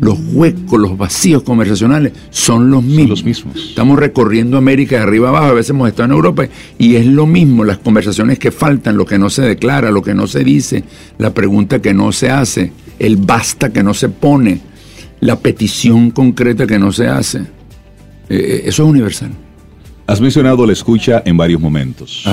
Los 0.00 0.16
huecos, 0.32 0.78
los 0.78 0.96
vacíos 0.96 1.42
conversacionales 1.42 2.12
son 2.30 2.70
los 2.70 2.84
mismos. 2.84 3.08
los 3.08 3.24
mismos. 3.24 3.56
Estamos 3.56 3.98
recorriendo 3.98 4.56
América 4.56 4.96
de 4.96 5.02
arriba 5.02 5.30
abajo, 5.30 5.46
a 5.46 5.52
veces 5.54 5.70
hemos 5.70 5.88
estado 5.88 6.04
en 6.06 6.12
Europa 6.12 6.48
y 6.78 6.94
es 6.94 7.06
lo 7.06 7.26
mismo, 7.26 7.64
las 7.64 7.78
conversaciones 7.78 8.38
que 8.38 8.52
faltan, 8.52 8.96
lo 8.96 9.04
que 9.04 9.18
no 9.18 9.28
se 9.28 9.42
declara, 9.42 9.90
lo 9.90 10.02
que 10.02 10.14
no 10.14 10.26
se 10.26 10.44
dice, 10.44 10.84
la 11.18 11.34
pregunta 11.34 11.82
que 11.82 11.94
no 11.94 12.12
se 12.12 12.30
hace, 12.30 12.72
el 12.98 13.16
basta 13.16 13.72
que 13.72 13.82
no 13.82 13.92
se 13.92 14.08
pone, 14.08 14.60
la 15.20 15.40
petición 15.40 16.12
concreta 16.12 16.66
que 16.66 16.78
no 16.78 16.92
se 16.92 17.08
hace. 17.08 17.38
Eh, 17.38 17.44
eh, 18.28 18.62
eso 18.66 18.84
es 18.84 18.88
universal. 18.88 19.30
Has 20.06 20.20
mencionado 20.20 20.64
la 20.64 20.72
escucha 20.72 21.22
en 21.24 21.36
varios 21.36 21.60
momentos. 21.60 22.24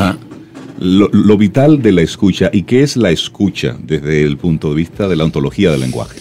Lo, 0.79 1.37
vital 1.37 1.81
de 1.81 1.91
la 1.91 2.01
escucha 2.01 2.49
y 2.53 2.63
qué 2.63 2.83
es 2.83 2.95
la 2.95 3.11
escucha 3.11 3.77
desde 3.81 4.23
el 4.23 4.37
punto 4.37 4.69
de 4.69 4.75
vista 4.75 5.07
de 5.07 5.15
la 5.15 5.23
ontología 5.23 5.71
del 5.71 5.81
lenguaje. 5.81 6.19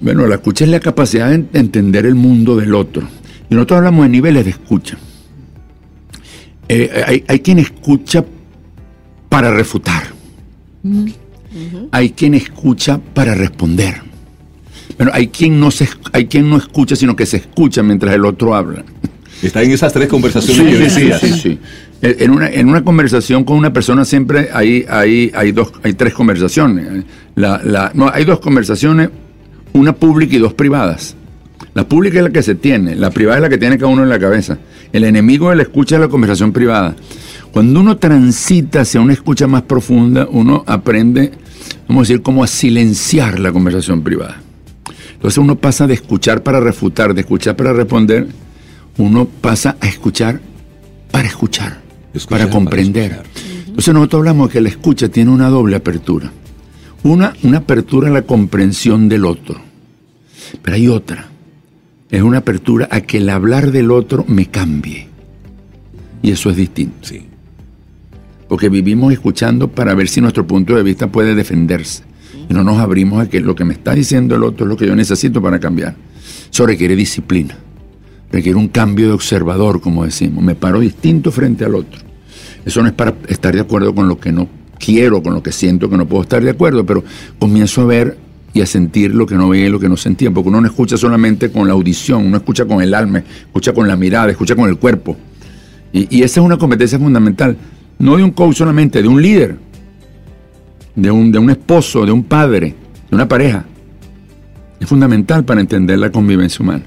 Bueno, 0.00 0.26
la 0.26 0.36
escucha 0.36 0.64
es 0.64 0.70
la 0.70 0.80
capacidad 0.80 1.30
de 1.30 1.58
entender 1.58 2.06
el 2.06 2.14
mundo 2.14 2.56
del 2.56 2.74
otro. 2.74 3.08
Y 3.50 3.54
nosotros 3.54 3.78
hablamos 3.78 4.04
de 4.04 4.10
niveles 4.10 4.44
de 4.44 4.50
escucha. 4.50 4.98
Eh, 6.68 7.24
hay, 7.26 7.40
quien 7.40 7.58
escucha 7.58 8.24
para 9.28 9.50
refutar. 9.50 10.02
Hay 11.90 12.10
quien 12.10 12.34
escucha 12.34 13.00
para 13.14 13.34
responder. 13.34 14.02
Bueno, 14.96 15.12
hay 15.14 15.28
quien, 15.28 15.58
no 15.58 15.70
se, 15.70 15.88
hay 16.12 16.26
quien 16.26 16.48
no 16.48 16.56
escucha, 16.56 16.94
sino 16.94 17.16
que 17.16 17.24
se 17.24 17.38
escucha 17.38 17.82
mientras 17.82 18.14
el 18.14 18.24
otro 18.24 18.54
habla. 18.54 18.84
Está 19.42 19.62
en 19.62 19.70
esas 19.70 19.92
tres 19.92 20.08
conversaciones 20.08 20.92
sí, 20.92 21.10
Sí, 21.20 21.32
sí, 21.32 21.58
En 22.02 22.30
una, 22.30 22.48
en 22.48 22.68
una 22.68 22.82
conversación 22.82 23.44
con 23.44 23.56
una 23.56 23.72
persona 23.72 24.04
siempre 24.04 24.48
hay, 24.52 24.84
hay, 24.88 25.30
hay, 25.34 25.52
dos, 25.52 25.72
hay 25.82 25.94
tres 25.94 26.12
conversaciones. 26.12 27.04
La, 27.36 27.60
la, 27.64 27.92
no, 27.94 28.10
hay 28.12 28.24
dos 28.24 28.40
conversaciones, 28.40 29.10
una 29.72 29.94
pública 29.94 30.36
y 30.36 30.38
dos 30.38 30.54
privadas. 30.54 31.14
La 31.74 31.88
pública 31.88 32.18
es 32.18 32.24
la 32.24 32.30
que 32.30 32.42
se 32.42 32.54
tiene, 32.54 32.94
la 32.94 33.10
privada 33.10 33.38
es 33.38 33.42
la 33.42 33.48
que 33.48 33.58
tiene 33.58 33.78
cada 33.78 33.92
uno 33.92 34.02
en 34.02 34.08
la 34.08 34.18
cabeza. 34.18 34.58
El 34.92 35.04
enemigo 35.04 35.50
de 35.50 35.56
la 35.56 35.62
escucha 35.62 35.96
es 35.96 36.00
la 36.00 36.08
conversación 36.08 36.52
privada. 36.52 36.96
Cuando 37.52 37.80
uno 37.80 37.96
transita 37.96 38.80
hacia 38.82 39.00
una 39.00 39.12
escucha 39.12 39.46
más 39.46 39.62
profunda, 39.62 40.26
uno 40.30 40.64
aprende, 40.66 41.32
vamos 41.88 42.02
a 42.02 42.04
decir, 42.08 42.22
cómo 42.22 42.44
a 42.44 42.46
silenciar 42.46 43.38
la 43.38 43.52
conversación 43.52 44.02
privada. 44.02 44.40
Entonces 45.14 45.38
uno 45.38 45.56
pasa 45.56 45.86
de 45.86 45.94
escuchar 45.94 46.42
para 46.42 46.60
refutar, 46.60 47.14
de 47.14 47.22
escuchar 47.22 47.56
para 47.56 47.72
responder, 47.72 48.28
uno 48.98 49.26
pasa 49.26 49.76
a 49.80 49.88
escuchar 49.88 50.40
para 51.10 51.28
escuchar, 51.28 51.80
para 52.28 52.48
comprender. 52.48 53.22
Entonces 53.66 53.94
nosotros 53.94 54.20
hablamos 54.20 54.48
de 54.48 54.52
que 54.52 54.60
la 54.60 54.68
escucha 54.68 55.08
tiene 55.08 55.30
una 55.30 55.48
doble 55.48 55.76
apertura. 55.76 56.30
Una, 57.02 57.34
una 57.42 57.58
apertura 57.58 58.08
a 58.08 58.12
la 58.12 58.22
comprensión 58.22 59.08
del 59.08 59.24
otro. 59.24 59.60
Pero 60.62 60.74
hay 60.74 60.88
otra, 60.88 61.28
es 62.10 62.22
una 62.22 62.38
apertura 62.38 62.88
a 62.90 63.02
que 63.02 63.18
el 63.18 63.28
hablar 63.28 63.70
del 63.70 63.90
otro 63.90 64.24
me 64.28 64.46
cambie. 64.46 65.08
Y 66.22 66.30
eso 66.30 66.50
es 66.50 66.56
distinto. 66.56 67.06
Sí. 67.06 67.22
Porque 68.48 68.68
vivimos 68.68 69.12
escuchando 69.12 69.68
para 69.68 69.94
ver 69.94 70.08
si 70.08 70.20
nuestro 70.20 70.46
punto 70.46 70.74
de 70.74 70.82
vista 70.82 71.12
puede 71.12 71.34
defenderse. 71.34 72.02
Y 72.48 72.54
no 72.54 72.64
nos 72.64 72.78
abrimos 72.78 73.22
a 73.22 73.28
que 73.28 73.40
lo 73.40 73.54
que 73.54 73.64
me 73.64 73.74
está 73.74 73.94
diciendo 73.94 74.36
el 74.36 74.42
otro 74.42 74.64
es 74.64 74.70
lo 74.70 74.76
que 74.76 74.86
yo 74.86 74.96
necesito 74.96 75.42
para 75.42 75.60
cambiar. 75.60 75.96
Eso 76.50 76.66
requiere 76.66 76.96
disciplina. 76.96 77.56
Requiere 78.32 78.58
un 78.58 78.68
cambio 78.68 79.08
de 79.08 79.12
observador, 79.12 79.80
como 79.80 80.04
decimos. 80.04 80.42
Me 80.42 80.54
paro 80.54 80.80
distinto 80.80 81.30
frente 81.30 81.64
al 81.64 81.74
otro. 81.74 82.00
Eso 82.64 82.82
no 82.82 82.88
es 82.88 82.94
para 82.94 83.14
estar 83.28 83.54
de 83.54 83.60
acuerdo 83.60 83.94
con 83.94 84.08
lo 84.08 84.18
que 84.18 84.32
no 84.32 84.48
quiero, 84.78 85.22
con 85.22 85.34
lo 85.34 85.42
que 85.42 85.52
siento 85.52 85.88
que 85.88 85.96
no 85.96 86.06
puedo 86.06 86.22
estar 86.22 86.42
de 86.42 86.50
acuerdo, 86.50 86.84
pero 86.84 87.04
comienzo 87.38 87.82
a 87.82 87.86
ver 87.86 88.18
y 88.52 88.60
a 88.60 88.66
sentir 88.66 89.14
lo 89.14 89.26
que 89.26 89.34
no 89.34 89.48
veía 89.48 89.66
y 89.66 89.70
lo 89.70 89.78
que 89.78 89.88
no 89.88 89.96
sentía, 89.96 90.30
porque 90.30 90.48
uno 90.48 90.60
no 90.60 90.66
escucha 90.66 90.96
solamente 90.96 91.50
con 91.50 91.66
la 91.66 91.74
audición, 91.74 92.26
uno 92.26 92.36
escucha 92.38 92.64
con 92.64 92.82
el 92.82 92.94
alma, 92.94 93.22
escucha 93.46 93.72
con 93.72 93.86
la 93.86 93.96
mirada, 93.96 94.30
escucha 94.30 94.56
con 94.56 94.68
el 94.68 94.78
cuerpo. 94.78 95.16
Y, 95.92 96.22
esa 96.22 96.40
es 96.40 96.46
una 96.46 96.58
competencia 96.58 96.98
fundamental, 96.98 97.56
no 97.98 98.16
de 98.16 98.22
un 98.22 98.30
coach 98.30 98.56
solamente, 98.56 99.02
de 99.02 99.08
un 99.08 99.20
líder, 99.22 99.56
de 100.94 101.10
un, 101.10 101.32
de 101.32 101.38
un 101.38 101.50
esposo, 101.50 102.04
de 102.04 102.12
un 102.12 102.24
padre, 102.24 102.74
de 103.10 103.14
una 103.14 103.28
pareja. 103.28 103.64
Es 104.80 104.88
fundamental 104.88 105.44
para 105.44 105.60
entender 105.60 105.98
la 105.98 106.10
convivencia 106.12 106.62
humana. 106.62 106.84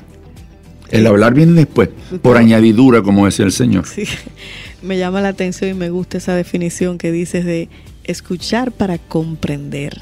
El 0.92 1.08
hablar 1.08 1.34
viene 1.34 1.54
después, 1.54 1.90
por 2.22 2.38
añadidura, 2.38 3.02
como 3.02 3.26
decía 3.26 3.46
el 3.46 3.52
Señor. 3.52 3.88
Sí. 3.88 4.04
Me 4.82 4.98
llama 4.98 5.22
la 5.22 5.30
atención 5.30 5.70
y 5.70 5.74
me 5.76 5.92
gusta 5.92 6.18
esa 6.18 6.34
definición 6.34 6.98
que 6.98 7.12
dices 7.12 7.46
de 7.46 7.70
escuchar 8.04 8.72
para 8.72 8.98
comprender. 8.98 10.02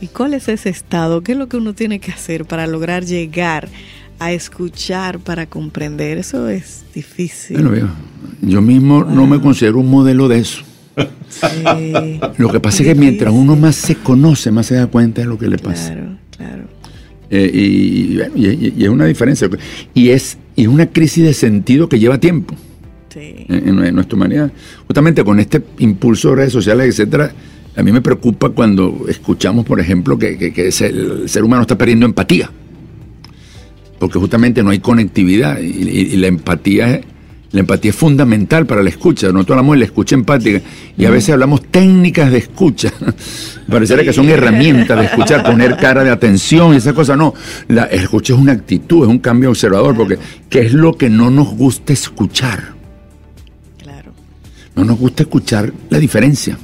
¿Y 0.00 0.08
cuál 0.08 0.34
es 0.34 0.48
ese 0.48 0.70
estado? 0.70 1.22
¿Qué 1.22 1.32
es 1.32 1.38
lo 1.38 1.48
que 1.48 1.56
uno 1.56 1.72
tiene 1.72 2.00
que 2.00 2.10
hacer 2.10 2.44
para 2.44 2.66
lograr 2.66 3.04
llegar 3.04 3.68
a 4.18 4.32
escuchar 4.32 5.20
para 5.20 5.46
comprender? 5.46 6.18
Eso 6.18 6.48
es 6.48 6.84
difícil. 6.92 7.62
Bueno, 7.62 7.90
yo 8.42 8.60
mismo 8.60 9.04
no 9.04 9.26
me 9.28 9.40
considero 9.40 9.78
un 9.78 9.88
modelo 9.88 10.26
de 10.26 10.38
eso. 10.38 10.64
Lo 12.38 12.50
que 12.50 12.58
pasa 12.58 12.82
es 12.82 12.88
que 12.88 12.94
mientras 12.94 13.32
uno 13.32 13.54
más 13.54 13.76
se 13.76 13.94
conoce, 13.94 14.50
más 14.50 14.66
se 14.66 14.74
da 14.74 14.88
cuenta 14.88 15.20
de 15.20 15.28
lo 15.28 15.38
que 15.38 15.46
le 15.46 15.56
pasa. 15.56 15.92
Claro, 15.92 16.18
claro. 16.36 16.77
Eh, 17.30 17.50
y, 18.34 18.82
es 18.82 18.88
una 18.88 19.06
diferencia. 19.06 19.48
Y 19.94 20.10
es, 20.10 20.38
y 20.56 20.62
es 20.62 20.68
una 20.68 20.86
crisis 20.86 21.24
de 21.24 21.34
sentido 21.34 21.88
que 21.88 21.98
lleva 21.98 22.18
tiempo 22.18 22.54
en, 23.14 23.94
nuestra 23.94 24.16
humanidad. 24.16 24.52
Justamente 24.86 25.24
con 25.24 25.40
este 25.40 25.62
impulso 25.78 26.30
de 26.30 26.36
redes 26.36 26.52
sociales, 26.52 26.88
etcétera, 26.88 27.32
a 27.76 27.82
mí 27.82 27.92
me 27.92 28.00
preocupa 28.00 28.50
cuando 28.50 29.06
escuchamos, 29.08 29.64
por 29.64 29.80
ejemplo, 29.80 30.18
que, 30.18 30.52
el 30.56 31.28
ser 31.28 31.44
humano 31.44 31.62
está 31.62 31.76
perdiendo 31.76 32.06
empatía. 32.06 32.50
Porque 33.98 34.18
justamente 34.18 34.62
no 34.62 34.70
hay 34.70 34.78
conectividad 34.78 35.58
y, 35.60 36.16
la 36.16 36.28
empatía 36.28 37.00
la 37.50 37.60
empatía 37.60 37.90
es 37.90 37.96
fundamental 37.96 38.66
para 38.66 38.82
la 38.82 38.90
escucha. 38.90 39.28
Nosotros 39.28 39.56
hablamos 39.56 39.74
de 39.74 39.78
la 39.78 39.84
escucha 39.86 40.14
empática 40.14 40.60
y 40.96 41.04
a 41.06 41.10
veces 41.10 41.30
hablamos 41.30 41.62
técnicas 41.62 42.30
de 42.30 42.38
escucha. 42.38 42.92
Pareciera 43.68 44.04
que 44.04 44.12
son 44.12 44.28
herramientas 44.28 44.98
de 44.98 45.06
escuchar, 45.06 45.44
poner 45.44 45.76
cara 45.76 46.04
de 46.04 46.10
atención 46.10 46.74
y 46.74 46.76
esas 46.76 46.92
cosas. 46.92 47.16
No, 47.16 47.32
la 47.68 47.84
escucha 47.84 48.34
es 48.34 48.38
una 48.38 48.52
actitud, 48.52 49.04
es 49.04 49.08
un 49.08 49.18
cambio 49.18 49.48
observador, 49.48 49.96
porque 49.96 50.18
¿qué 50.50 50.60
es 50.60 50.74
lo 50.74 50.96
que 50.96 51.08
no 51.08 51.30
nos 51.30 51.48
gusta 51.56 51.92
escuchar? 51.92 52.76
No 54.74 54.84
nos 54.84 54.98
gusta 54.98 55.24
escuchar 55.24 55.72
la 55.90 55.98
diferencia. 55.98 56.56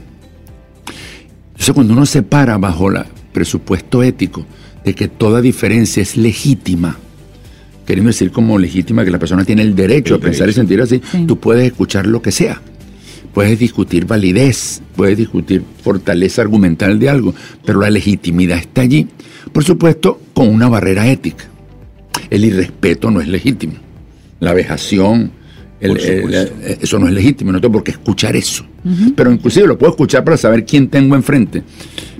Entonces 1.48 1.74
cuando 1.74 1.94
uno 1.94 2.06
se 2.06 2.22
para 2.22 2.58
bajo 2.58 2.90
el 2.90 3.04
presupuesto 3.32 4.02
ético 4.02 4.46
de 4.84 4.94
que 4.94 5.08
toda 5.08 5.40
diferencia 5.40 6.02
es 6.02 6.16
legítima, 6.16 6.98
queremos 7.86 8.14
decir 8.14 8.30
como 8.30 8.58
legítima 8.58 9.04
que 9.04 9.10
la 9.10 9.18
persona 9.18 9.44
tiene 9.44 9.62
el 9.62 9.74
derecho 9.74 10.16
a 10.16 10.18
pensar 10.18 10.48
y 10.48 10.52
sentir 10.52 10.80
así, 10.80 11.00
tú 11.26 11.38
puedes 11.38 11.66
escuchar 11.66 12.06
lo 12.06 12.22
que 12.22 12.32
sea. 12.32 12.60
Puedes 13.32 13.58
discutir 13.58 14.06
validez, 14.06 14.80
puedes 14.94 15.18
discutir 15.18 15.62
fortaleza 15.82 16.42
argumental 16.42 16.98
de 16.98 17.08
algo, 17.08 17.34
pero 17.64 17.80
la 17.80 17.90
legitimidad 17.90 18.58
está 18.58 18.82
allí. 18.82 19.08
Por 19.52 19.64
supuesto, 19.64 20.20
con 20.32 20.48
una 20.48 20.68
barrera 20.68 21.08
ética. 21.08 21.44
El 22.30 22.44
irrespeto 22.44 23.10
no 23.10 23.20
es 23.20 23.26
legítimo. 23.26 23.74
La 24.38 24.54
vejación, 24.54 25.32
eh, 25.80 26.78
eso 26.80 26.98
no 26.98 27.08
es 27.08 27.12
legítimo, 27.12 27.50
no 27.50 27.60
tengo 27.60 27.74
por 27.74 27.84
qué 27.84 27.90
escuchar 27.90 28.36
eso. 28.36 28.64
Pero 29.16 29.32
inclusive 29.32 29.66
lo 29.66 29.78
puedo 29.78 29.92
escuchar 29.92 30.22
para 30.24 30.36
saber 30.36 30.64
quién 30.64 30.88
tengo 30.88 31.16
enfrente. 31.16 31.62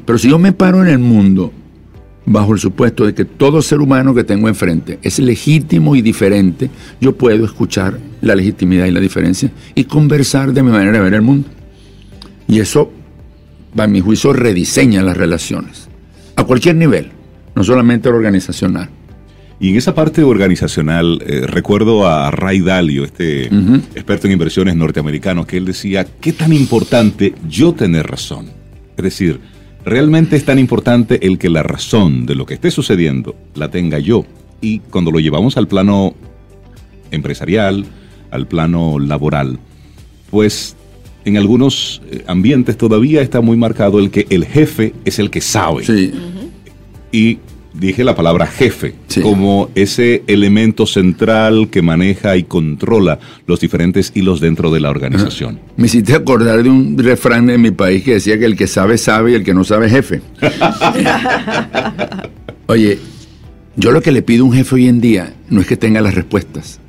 Pero 0.05 0.18
si 0.18 0.29
yo 0.29 0.38
me 0.38 0.53
paro 0.53 0.83
en 0.83 0.88
el 0.88 0.98
mundo 0.98 1.53
bajo 2.27 2.55
el 2.55 2.59
supuesto 2.59 3.05
de 3.05 3.15
que 3.15 3.25
todo 3.25 3.61
ser 3.61 3.81
humano 3.81 4.15
que 4.15 4.25
tengo 4.25 4.49
enfrente 4.49 4.99
es 5.03 5.19
legítimo 5.19 5.95
y 5.95 6.03
diferente, 6.03 6.71
yo 7.01 7.17
puedo 7.17 7.45
escuchar 7.45 7.99
la 8.21 8.35
legitimidad 8.35 8.87
y 8.87 8.91
la 8.91 9.01
diferencia 9.01 9.51
y 9.75 9.85
conversar 9.85 10.53
de 10.53 10.63
mi 10.63 10.71
manera 10.71 10.93
de 10.93 11.05
ver 11.05 11.15
el 11.15 11.23
mundo. 11.23 11.49
Y 12.49 12.61
eso, 12.61 12.91
a 13.77 13.87
mi 13.87 14.01
juicio, 14.01 14.33
rediseña 14.33 15.03
las 15.03 15.17
relaciones, 15.17 15.89
a 16.37 16.45
cualquier 16.45 16.77
nivel, 16.77 17.11
no 17.55 17.65
solamente 17.65 18.09
organizacional. 18.09 18.89
Y 19.61 19.71
en 19.71 19.77
esa 19.77 19.95
parte 19.95 20.23
organizacional, 20.23 21.23
eh, 21.25 21.47
recuerdo 21.47 22.09
a 22.09 22.31
Ray 22.31 22.61
Dalio, 22.61 23.05
este 23.05 23.47
experto 23.95 24.27
en 24.27 24.33
inversiones 24.33 24.75
norteamericano, 24.77 25.47
que 25.47 25.57
él 25.57 25.65
decía, 25.65 26.05
¿qué 26.21 26.33
tan 26.33 26.53
importante 26.53 27.35
yo 27.49 27.73
tener 27.73 28.07
razón? 28.07 28.47
Es 28.97 29.05
decir, 29.05 29.41
realmente 29.85 30.37
es 30.37 30.44
tan 30.44 30.59
importante 30.59 31.27
el 31.27 31.38
que 31.38 31.49
la 31.49 31.62
razón 31.62 32.27
de 32.27 32.35
lo 32.35 32.47
que 32.47 32.55
esté 32.55 32.70
sucediendo 32.70 33.35
la 33.55 33.70
tenga 33.70 33.99
yo. 33.99 34.25
Y 34.61 34.79
cuando 34.79 35.11
lo 35.11 35.20
llevamos 35.20 35.57
al 35.57 35.68
plano 35.68 36.14
empresarial, 37.11 37.85
al 38.31 38.47
plano 38.47 38.99
laboral, 38.99 39.59
pues 40.31 40.77
en 41.25 41.37
algunos 41.37 42.03
eh, 42.11 42.25
ambientes 42.27 42.77
todavía 42.77 43.23
está 43.23 43.40
muy 43.40 43.57
marcado 43.57 43.99
el 43.99 44.11
que 44.11 44.27
el 44.31 44.44
jefe 44.44 44.94
es 45.05 45.18
el 45.18 45.31
que 45.31 45.40
sabe. 45.40 45.85
Sí. 45.85 46.12
Y 47.12 47.38
dije 47.75 48.05
la 48.05 48.15
palabra 48.15 48.47
jefe, 48.47 48.95
como 49.23 49.69
ese 49.75 50.23
elemento 50.27 50.87
central 50.87 51.69
que 51.71 51.83
maneja 51.83 52.37
y 52.37 52.45
controla 52.45 53.19
los 53.47 53.61
diferentes 53.61 54.13
hilos 54.15 54.41
dentro 54.41 54.71
de 54.71 54.81
la 54.81 54.91
organización. 54.91 55.61
Me 55.77 55.87
hiciste 55.87 56.15
acordar 56.15 56.63
de 56.63 56.71
un 56.71 56.97
refrán 56.97 57.47
de 57.47 57.59
mi 57.59 57.73
país 57.73 58.05
que 58.05 58.15
decía 58.15 58.39
que 58.39 58.45
el 58.45 58.57
que 58.57 58.67
sabe 58.67 58.97
sabe 58.97 59.33
y 59.33 59.35
el 59.35 59.45
que 59.45 59.55
no 59.55 59.65
sabe 59.65 59.91
jefe. 59.91 60.23
Oye, 62.67 62.99
yo 63.77 63.91
lo 63.91 64.01
que 64.01 64.13
le 64.13 64.23
pido 64.23 64.45
a 64.45 64.47
un 64.47 64.55
jefe 64.55 64.77
hoy 64.77 64.89
en 64.89 65.01
día 65.01 65.35
no 65.51 65.61
es 65.61 65.67
que 65.67 65.77
tenga 65.77 66.01
las 66.01 66.15
respuestas, 66.15 66.81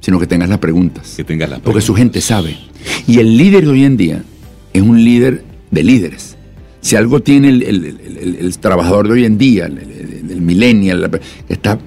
sino 0.00 0.18
que 0.18 0.26
tenga 0.26 0.46
las 0.46 0.58
preguntas. 0.58 1.14
Que 1.16 1.24
tenga 1.24 1.46
las 1.46 1.60
Porque 1.60 1.82
su 1.82 1.94
gente 1.94 2.20
sabe. 2.20 2.56
Y 3.06 3.18
el 3.18 3.36
líder 3.36 3.64
de 3.64 3.70
hoy 3.70 3.84
en 3.84 3.96
día 3.96 4.22
es 4.72 4.82
un 4.82 5.04
líder 5.04 5.44
de 5.70 5.82
líderes 5.82 6.36
si 6.86 6.94
algo 6.94 7.20
tiene 7.20 7.48
el, 7.48 8.58
trabajador 8.60 9.08
de 9.08 9.14
hoy 9.14 9.24
en 9.24 9.38
día, 9.38 9.66
el, 9.66 9.76
millennial, 10.40 11.10
que 11.46 11.52
está 11.52 11.78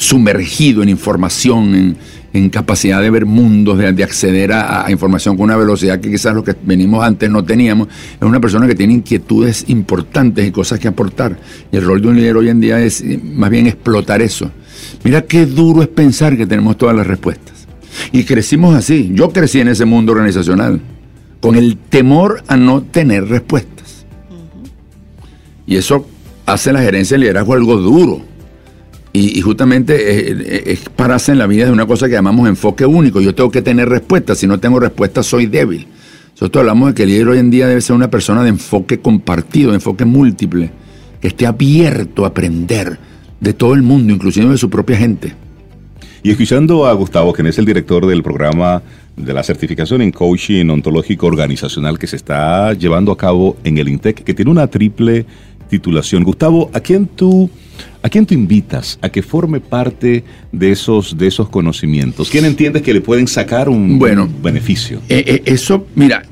sumergido 0.00 0.82
en 0.82 0.88
información, 0.88 1.96
en, 2.32 2.48
capacidad 2.48 3.02
de 3.02 3.10
ver 3.10 3.26
mundos, 3.26 3.76
de, 3.76 4.02
acceder 4.02 4.50
a, 4.52 4.86
información 4.90 5.36
con 5.36 5.44
una 5.44 5.56
velocidad 5.56 6.00
que 6.00 6.10
quizás 6.10 6.34
lo 6.34 6.42
que 6.42 6.56
venimos 6.62 7.04
antes 7.04 7.28
no 7.28 7.44
teníamos, 7.44 7.88
es 7.88 8.22
una 8.22 8.40
persona 8.40 8.66
que 8.66 8.74
tiene 8.74 8.94
inquietudes 8.94 9.66
importantes 9.68 10.46
y 10.46 10.50
cosas 10.50 10.78
que 10.78 10.88
aportar. 10.88 11.38
Y 11.70 11.76
el 11.76 11.84
rol 11.84 12.00
de 12.00 12.08
un 12.08 12.16
líder 12.16 12.36
hoy 12.38 12.48
en 12.48 12.60
día 12.60 12.80
es 12.80 13.04
más 13.22 13.50
bien 13.50 13.66
explotar 13.66 14.22
eso. 14.22 14.50
Mira 15.04 15.22
qué 15.22 15.44
duro 15.44 15.82
es 15.82 15.88
pensar 15.88 16.36
que 16.36 16.46
tenemos 16.46 16.78
todas 16.78 16.96
las 16.96 17.06
respuestas. 17.06 17.66
Y 18.10 18.24
crecimos 18.24 18.74
así. 18.74 19.10
Yo 19.12 19.30
crecí 19.30 19.60
en 19.60 19.68
ese 19.68 19.84
mundo 19.84 20.12
organizacional, 20.12 20.80
con 21.40 21.56
el 21.56 21.76
temor 21.76 22.42
a 22.46 22.56
no 22.56 22.82
tener 22.82 23.28
respuestas. 23.28 24.06
Y 25.66 25.76
eso 25.76 26.06
hace 26.52 26.72
la 26.72 26.80
gerencia 26.80 27.16
de 27.16 27.20
liderazgo 27.20 27.54
algo 27.54 27.76
duro. 27.76 28.22
Y, 29.12 29.40
justamente 29.40 30.72
es, 30.72 30.88
pararse 30.94 31.32
en 31.32 31.38
la 31.38 31.48
vida 31.48 31.64
de 31.64 31.72
una 31.72 31.84
cosa 31.84 32.06
que 32.06 32.12
llamamos 32.12 32.48
enfoque 32.48 32.86
único. 32.86 33.20
Yo 33.20 33.34
tengo 33.34 33.50
que 33.50 33.60
tener 33.60 33.88
respuestas. 33.88 34.38
Si 34.38 34.46
no 34.46 34.60
tengo 34.60 34.78
respuestas, 34.78 35.26
soy 35.26 35.46
débil. 35.46 35.88
Nosotros 36.34 36.60
hablamos 36.60 36.90
de 36.90 36.94
que 36.94 37.02
el 37.02 37.08
líder 37.08 37.28
hoy 37.28 37.38
en 37.38 37.50
día 37.50 37.66
debe 37.66 37.80
ser 37.80 37.96
una 37.96 38.08
persona 38.08 38.44
de 38.44 38.50
enfoque 38.50 39.00
compartido, 39.00 39.70
de 39.70 39.76
enfoque 39.76 40.04
múltiple, 40.04 40.70
que 41.20 41.28
esté 41.28 41.44
abierto 41.46 42.24
a 42.24 42.28
aprender 42.28 42.98
de 43.40 43.52
todo 43.52 43.74
el 43.74 43.82
mundo, 43.82 44.12
inclusive 44.12 44.48
de 44.48 44.58
su 44.58 44.70
propia 44.70 44.96
gente. 44.96 45.34
Y 46.22 46.30
escuchando 46.30 46.86
a 46.86 46.92
Gustavo, 46.92 47.32
quien 47.32 47.46
es 47.46 47.58
el 47.58 47.64
director 47.64 48.06
del 48.06 48.22
programa 48.22 48.82
de 49.16 49.32
la 49.32 49.42
certificación 49.42 50.02
en 50.02 50.12
coaching 50.12 50.68
ontológico 50.68 51.26
organizacional 51.26 51.98
que 51.98 52.06
se 52.06 52.16
está 52.16 52.72
llevando 52.74 53.10
a 53.10 53.16
cabo 53.16 53.56
en 53.64 53.78
el 53.78 53.88
INTEC, 53.88 54.22
que 54.22 54.34
tiene 54.34 54.50
una 54.50 54.66
triple 54.66 55.26
titulación. 55.70 56.24
Gustavo, 56.24 56.70
¿a 56.74 56.80
quién 56.80 57.06
tú, 57.06 57.48
a 58.02 58.08
quién 58.10 58.26
tú 58.26 58.34
invitas 58.34 58.98
a 59.00 59.08
que 59.08 59.22
forme 59.22 59.60
parte 59.60 60.24
de 60.52 60.70
esos, 60.72 61.16
de 61.16 61.28
esos 61.28 61.48
conocimientos? 61.48 62.28
¿Quién 62.28 62.44
entiendes 62.44 62.82
que 62.82 62.92
le 62.92 63.00
pueden 63.00 63.26
sacar 63.26 63.68
un 63.68 63.98
bueno, 63.98 64.28
beneficio? 64.42 65.00
Eh, 65.08 65.24
eh, 65.26 65.42
eso, 65.46 65.86
mira, 65.94 66.24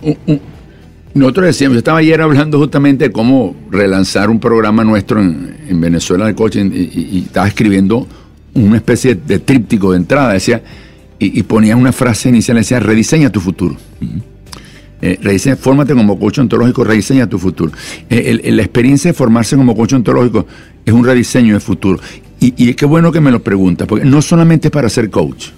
nosotros 1.15 1.47
decíamos, 1.47 1.75
yo 1.75 1.79
estaba 1.79 1.99
ayer 1.99 2.21
hablando 2.21 2.59
justamente 2.59 3.05
de 3.05 3.13
cómo 3.13 3.57
relanzar 3.71 4.29
un 4.29 4.41
programa 4.41 4.85
nuestro 4.85 5.21
en, 5.21 5.81
Venezuela 5.81 6.27
de 6.27 6.35
coaching 6.35 6.71
y, 6.73 7.25
estaba 7.27 7.49
escribiendo 7.49 8.07
una 8.55 8.77
especie 8.77 9.15
de 9.15 9.39
tríptico 9.39 9.93
de 9.93 9.99
entrada, 9.99 10.33
decía, 10.33 10.63
y, 11.21 11.43
ponía 11.45 11.77
una 11.77 11.93
frase 11.93 12.29
inicial, 12.29 12.57
decía, 12.59 12.81
rediseña 12.81 13.31
tu 13.31 13.41
futuro. 13.41 13.77
Eh, 15.01 15.57
fórmate 15.61 15.95
como 15.95 16.19
coach 16.19 16.39
ontológico, 16.39 16.85
rediseña 16.85 17.29
tu 17.29 17.39
futuro. 17.39 17.73
Eh, 18.11 18.51
la 18.53 18.63
experiencia 18.63 19.11
de 19.11 19.15
formarse 19.15 19.57
como 19.57 19.77
coach 19.77 19.93
ontológico 19.93 20.47
es 20.85 20.93
un 20.93 21.05
rediseño 21.05 21.55
de 21.55 21.61
futuro. 21.61 22.01
Y, 22.41 22.55
y 22.57 22.75
qué 22.75 22.87
bueno 22.87 23.13
que 23.13 23.21
me 23.21 23.31
lo 23.31 23.43
preguntas, 23.43 23.87
porque 23.87 24.05
no 24.05 24.23
solamente 24.23 24.69
es 24.69 24.73
para 24.73 24.89
ser 24.89 25.11
coach. 25.11 25.49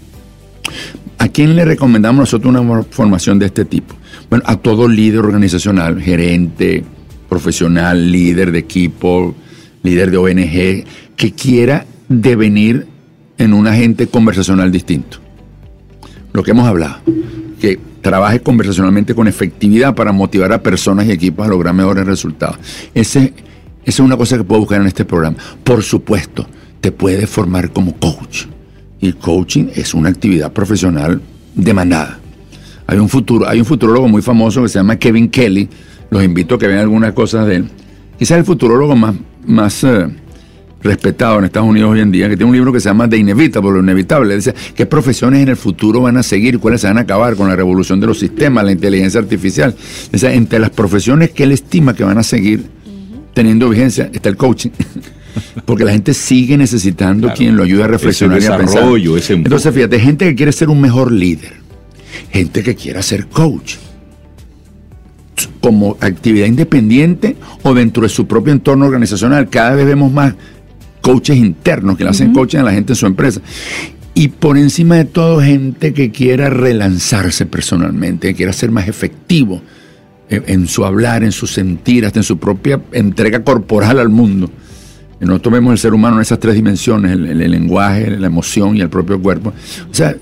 ¿A 1.19 1.29
quién 1.29 1.55
le 1.55 1.65
recomendamos 1.65 2.21
nosotros 2.21 2.55
una 2.55 2.83
formación 2.85 3.39
de 3.39 3.47
este 3.47 3.65
tipo? 3.65 3.95
Bueno, 4.31 4.45
a 4.47 4.57
todo 4.57 4.89
líder 4.89 5.21
organizacional, 5.21 6.01
gerente, 6.01 6.85
profesional, 7.29 8.11
líder 8.11 8.53
de 8.53 8.59
equipo, 8.59 9.35
líder 9.83 10.11
de 10.11 10.17
ONG, 10.17 10.85
que 11.17 11.33
quiera 11.33 11.87
devenir 12.09 12.87
en 13.39 13.55
un 13.55 13.67
agente 13.67 14.07
conversacional 14.07 14.71
distinto. 14.71 15.19
Lo 16.33 16.43
que 16.43 16.53
hemos 16.53 16.67
hablado, 16.67 17.01
que 17.61 17.79
trabaje 18.01 18.41
conversacionalmente 18.41 19.15
con 19.15 19.29
efectividad 19.29 19.95
para 19.95 20.13
motivar 20.13 20.53
a 20.53 20.63
personas 20.63 21.07
y 21.07 21.13
equipos 21.13 21.47
a 21.47 21.51
lograr 21.51 21.75
mejores 21.75 22.07
resultados. 22.07 22.59
Esa 22.95 23.29
es 23.85 24.01
una 24.01 24.17
cosa 24.17 24.37
que 24.37 24.45
puedo 24.45 24.61
buscar 24.61 24.81
en 24.81 24.87
este 24.87 25.05
programa. 25.05 25.37
Por 25.65 25.83
supuesto, 25.83 26.47
te 26.81 26.93
puedes 26.93 27.29
formar 27.29 27.73
como 27.73 27.97
coach. 27.97 28.47
Y 29.01 29.13
coaching 29.15 29.69
es 29.75 29.95
una 29.95 30.11
actividad 30.11 30.53
profesional 30.53 31.21
demandada. 31.55 32.19
Hay 32.87 32.99
un 32.99 33.09
futuro, 33.09 33.49
hay 33.49 33.61
un 33.61 33.65
futurólogo 33.65 34.09
muy 34.09 34.21
famoso 34.21 34.63
que 34.63 34.69
se 34.69 34.79
llama 34.79 34.97
Kevin 34.97 35.31
Kelly. 35.31 35.69
Los 36.11 36.25
invito 36.25 36.57
a 36.57 36.59
que 36.59 36.67
vean 36.67 36.81
algunas 36.81 37.13
cosas 37.13 37.47
de 37.47 37.57
él. 37.57 37.71
Quizás 38.19 38.39
el 38.39 38.45
futurólogo 38.45 38.97
más, 38.97 39.15
más 39.47 39.85
eh, 39.85 40.09
respetado 40.83 41.39
en 41.39 41.45
Estados 41.45 41.69
Unidos 41.69 41.91
hoy 41.93 42.01
en 42.01 42.11
día, 42.11 42.29
que 42.29 42.37
tiene 42.37 42.51
un 42.51 42.57
libro 42.57 42.73
que 42.73 42.81
se 42.81 42.89
llama 42.89 43.09
The 43.09 43.17
Inevitable, 43.17 43.71
lo 43.71 43.81
inevitable. 43.81 44.37
Dice 44.37 44.55
qué 44.75 44.87
profesiones 44.87 45.43
en 45.43 45.49
el 45.49 45.57
futuro 45.57 46.03
van 46.03 46.17
a 46.17 46.23
seguir, 46.23 46.59
cuáles 46.59 46.81
se 46.81 46.87
van 46.87 46.99
a 46.99 47.03
acabar 47.03 47.37
con 47.37 47.49
la 47.49 47.57
revolución 47.57 48.01
de 48.01 48.07
los 48.07 48.19
sistemas, 48.19 48.65
la 48.65 48.73
inteligencia 48.73 49.21
artificial. 49.21 49.75
Dice, 50.11 50.35
entre 50.35 50.59
las 50.59 50.71
profesiones 50.71 51.31
que 51.31 51.45
él 51.45 51.53
estima 51.53 51.95
que 51.95 52.05
van 52.05 52.19
a 52.19 52.23
seguir 52.23 52.65
teniendo 53.35 53.69
vigencia 53.69 54.11
está 54.13 54.29
el 54.29 54.37
coaching. 54.37 54.71
Porque 55.65 55.85
la 55.85 55.93
gente 55.93 56.13
sigue 56.13 56.57
necesitando 56.57 57.33
quien 57.33 57.57
lo 57.57 57.63
ayude 57.63 57.85
a 57.85 57.87
reflexionar 57.87 58.43
y 58.43 58.47
a 58.47 58.57
pensar. 58.57 58.83
Entonces, 59.29 59.73
fíjate, 59.73 60.01
gente 60.01 60.25
que 60.25 60.35
quiere 60.35 60.51
ser 60.51 60.69
un 60.69 60.81
mejor 60.81 61.13
líder, 61.13 61.53
gente 62.31 62.65
que 62.65 62.75
quiera 62.75 63.01
ser 63.01 63.27
coach 63.29 63.77
como 65.61 65.97
actividad 66.01 66.47
independiente 66.47 67.37
o 67.63 67.75
dentro 67.75 68.03
de 68.03 68.09
su 68.09 68.27
propio 68.27 68.53
entorno 68.53 68.87
organizacional. 68.87 69.49
Cada 69.49 69.75
vez 69.75 69.87
vemos 69.87 70.13
más 70.13 70.35
coaches 71.01 71.37
internos 71.37 71.97
que 71.97 72.05
le 72.05 72.11
hacen 72.11 72.33
coaching 72.33 72.59
a 72.59 72.63
la 72.63 72.73
gente 72.73 72.93
en 72.93 72.97
su 72.97 73.07
empresa. 73.07 73.41
Y 74.15 74.29
por 74.29 74.59
encima 74.59 74.97
de 74.97 75.05
todo, 75.05 75.41
gente 75.41 75.95
que 75.95 76.11
quiera 76.11 76.51
relanzarse 76.51 77.47
personalmente, 77.47 78.29
que 78.29 78.35
quiera 78.35 78.53
ser 78.53 78.71
más 78.71 78.89
efectivo 78.89 79.63
en, 80.29 80.67
su 80.67 80.85
hablar, 80.85 81.25
en 81.25 81.33
su 81.33 81.47
sentir, 81.47 82.07
hasta 82.07 82.19
en 82.19 82.25
su 82.25 82.39
propia 82.39 82.81
entrega 82.93 83.43
corporal 83.43 83.99
al 83.99 84.09
mundo. 84.09 84.51
Nosotros 85.21 85.53
vemos 85.53 85.73
el 85.73 85.79
ser 85.79 85.93
humano 85.93 86.17
en 86.17 86.23
esas 86.23 86.39
tres 86.39 86.55
dimensiones, 86.55 87.13
el, 87.13 87.51
lenguaje, 87.51 88.11
la 88.11 88.27
emoción 88.27 88.77
y 88.77 88.81
el 88.81 88.89
propio 88.89 89.21
cuerpo. 89.21 89.53
O 89.91 89.95
sea, 89.95 90.15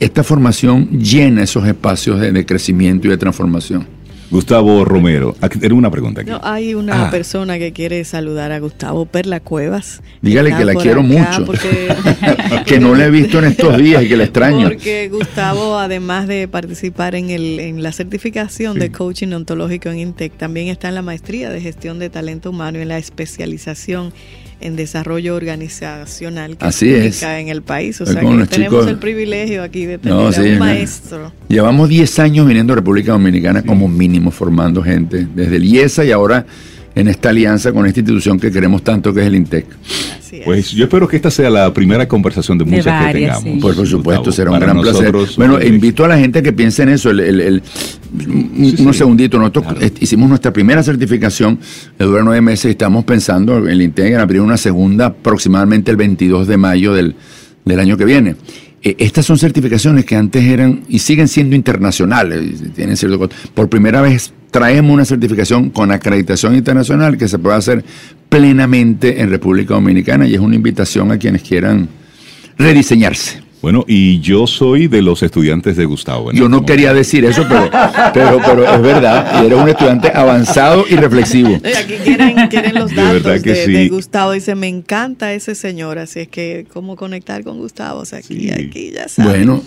esta 0.00 0.24
formación 0.24 0.88
llena 0.98 1.42
esos 1.42 1.66
espacios 1.66 2.20
de 2.20 2.46
crecimiento 2.46 3.06
y 3.06 3.10
de 3.10 3.18
transformación. 3.18 3.86
Gustavo 4.32 4.86
Romero, 4.86 5.36
era 5.60 5.74
una 5.74 5.90
pregunta 5.90 6.22
aquí. 6.22 6.30
No, 6.30 6.40
hay 6.42 6.72
una 6.72 7.08
ah. 7.08 7.10
persona 7.10 7.58
que 7.58 7.74
quiere 7.74 8.02
saludar 8.04 8.50
a 8.50 8.60
Gustavo 8.60 9.04
Perla 9.04 9.40
Cuevas. 9.40 10.02
Dígale 10.22 10.56
que 10.56 10.64
la 10.64 10.74
quiero 10.74 11.02
mucho. 11.02 11.44
que 12.66 12.80
no 12.80 12.94
la 12.94 13.04
he 13.04 13.10
visto 13.10 13.40
en 13.40 13.44
estos 13.44 13.76
días 13.76 14.02
y 14.02 14.08
que 14.08 14.16
la 14.16 14.24
extraño. 14.24 14.68
Porque 14.68 15.10
Gustavo, 15.10 15.78
además 15.78 16.28
de 16.28 16.48
participar 16.48 17.14
en, 17.14 17.28
el, 17.28 17.60
en 17.60 17.82
la 17.82 17.92
certificación 17.92 18.78
de 18.78 18.90
coaching 18.90 19.32
ontológico 19.32 19.90
en 19.90 19.98
INTEC, 19.98 20.32
también 20.38 20.68
está 20.68 20.88
en 20.88 20.94
la 20.94 21.02
maestría 21.02 21.50
de 21.50 21.60
gestión 21.60 21.98
de 21.98 22.08
talento 22.08 22.48
humano 22.48 22.78
y 22.78 22.82
en 22.82 22.88
la 22.88 22.96
especialización 22.96 24.14
en 24.62 24.76
desarrollo 24.76 25.34
organizacional 25.34 26.56
que 26.56 26.64
Así 26.64 26.92
es. 26.92 27.22
en 27.22 27.48
el 27.48 27.62
país. 27.62 28.00
O 28.00 28.06
sea 28.06 28.20
que 28.20 28.46
tenemos 28.46 28.86
el 28.86 28.98
privilegio 28.98 29.62
aquí 29.62 29.86
de 29.86 29.98
tener 29.98 30.16
un 30.16 30.58
maestro. 30.58 31.32
Llevamos 31.48 31.88
10 31.88 32.18
años 32.20 32.46
viniendo 32.46 32.72
a 32.72 32.76
República 32.76 33.12
Dominicana 33.12 33.62
como 33.62 33.88
mínimo 33.88 34.30
formando 34.30 34.82
gente, 34.82 35.26
desde 35.34 35.56
el 35.56 35.64
IESA 35.64 36.04
y 36.04 36.12
ahora 36.12 36.46
en 36.94 37.08
esta 37.08 37.30
alianza 37.30 37.72
con 37.72 37.86
esta 37.86 38.00
institución 38.00 38.38
que 38.38 38.50
queremos 38.50 38.82
tanto 38.82 39.12
que 39.12 39.20
es 39.20 39.26
el 39.26 39.34
INTEC. 39.34 39.66
Pues 40.44 40.70
yo 40.70 40.84
espero 40.84 41.06
que 41.06 41.16
esta 41.16 41.30
sea 41.30 41.50
la 41.50 41.72
primera 41.74 42.08
conversación 42.08 42.56
de 42.56 42.64
muchas 42.64 43.06
que 43.06 43.12
tengamos. 43.12 43.58
Pues 43.60 43.76
por 43.76 43.86
supuesto, 43.86 44.32
será 44.32 44.50
un 44.50 44.60
gran 44.60 44.80
placer. 44.80 45.14
Bueno, 45.36 45.62
invito 45.62 46.04
a 46.04 46.08
la 46.08 46.18
gente 46.18 46.42
que 46.42 46.52
piense 46.52 46.82
en 46.82 46.88
eso. 46.90 47.10
El, 47.10 47.62
unos 48.78 48.96
segunditos, 48.96 49.38
nosotros 49.38 49.66
hicimos 50.00 50.28
nuestra 50.28 50.52
primera 50.52 50.82
certificación, 50.82 51.58
que 51.98 52.04
dura 52.04 52.22
nueve 52.22 52.40
meses 52.40 52.66
y 52.66 52.70
estamos 52.70 53.04
pensando 53.04 53.58
en 53.58 53.68
el 53.68 53.82
INTEC 53.82 54.14
en 54.14 54.20
abrir 54.20 54.40
una 54.40 54.56
segunda 54.56 55.06
aproximadamente 55.06 55.90
el 55.90 55.96
22 55.98 56.46
de 56.46 56.56
mayo 56.56 56.94
del, 56.94 57.14
del 57.64 57.80
año 57.80 57.96
que 57.96 58.04
viene. 58.04 58.36
Eh, 58.82 58.96
estas 58.98 59.26
son 59.26 59.38
certificaciones 59.38 60.04
que 60.04 60.16
antes 60.16 60.44
eran 60.44 60.82
y 60.88 60.98
siguen 60.98 61.28
siendo 61.28 61.54
internacionales. 61.54 62.62
Tienen 62.74 62.96
cierto, 62.96 63.28
por 63.54 63.68
primera 63.68 64.00
vez 64.00 64.32
traemos 64.50 64.92
una 64.92 65.04
certificación 65.04 65.70
con 65.70 65.90
acreditación 65.90 66.54
internacional 66.54 67.16
que 67.16 67.28
se 67.28 67.38
puede 67.38 67.56
hacer 67.56 67.84
plenamente 68.28 69.20
en 69.20 69.30
República 69.30 69.74
Dominicana 69.74 70.26
y 70.26 70.34
es 70.34 70.40
una 70.40 70.56
invitación 70.56 71.10
a 71.10 71.18
quienes 71.18 71.42
quieran 71.42 71.88
rediseñarse. 72.58 73.51
Bueno, 73.62 73.84
y 73.86 74.18
yo 74.18 74.48
soy 74.48 74.88
de 74.88 75.02
los 75.02 75.22
estudiantes 75.22 75.76
de 75.76 75.84
Gustavo. 75.84 76.32
Yo 76.32 76.48
no 76.48 76.66
quería 76.66 76.92
decir 76.92 77.24
eso, 77.24 77.46
pero, 78.12 78.40
pero, 78.44 78.74
es 78.74 78.82
verdad. 78.82 79.40
Y 79.40 79.46
era 79.46 79.56
un 79.56 79.68
estudiante 79.68 80.10
avanzado 80.12 80.84
y 80.90 80.96
reflexivo. 80.96 81.60
Aquí 81.78 81.94
quieren, 82.02 82.74
los 82.74 82.92
datos 82.92 83.42
de, 83.42 83.88
Gustavo. 83.88 84.32
Dice, 84.32 84.56
me 84.56 84.66
encanta 84.66 85.32
ese 85.32 85.54
señor, 85.54 85.98
así 85.98 86.20
es 86.20 86.28
que, 86.28 86.66
¿cómo 86.72 86.96
conectar 86.96 87.44
con 87.44 87.58
Gustavo? 87.58 88.00
O 88.00 88.04
sea, 88.04 88.18
aquí, 88.18 88.50
aquí 88.50 88.90
ya 88.92 89.08
sabes. 89.08 89.32
Bueno, 89.32 89.62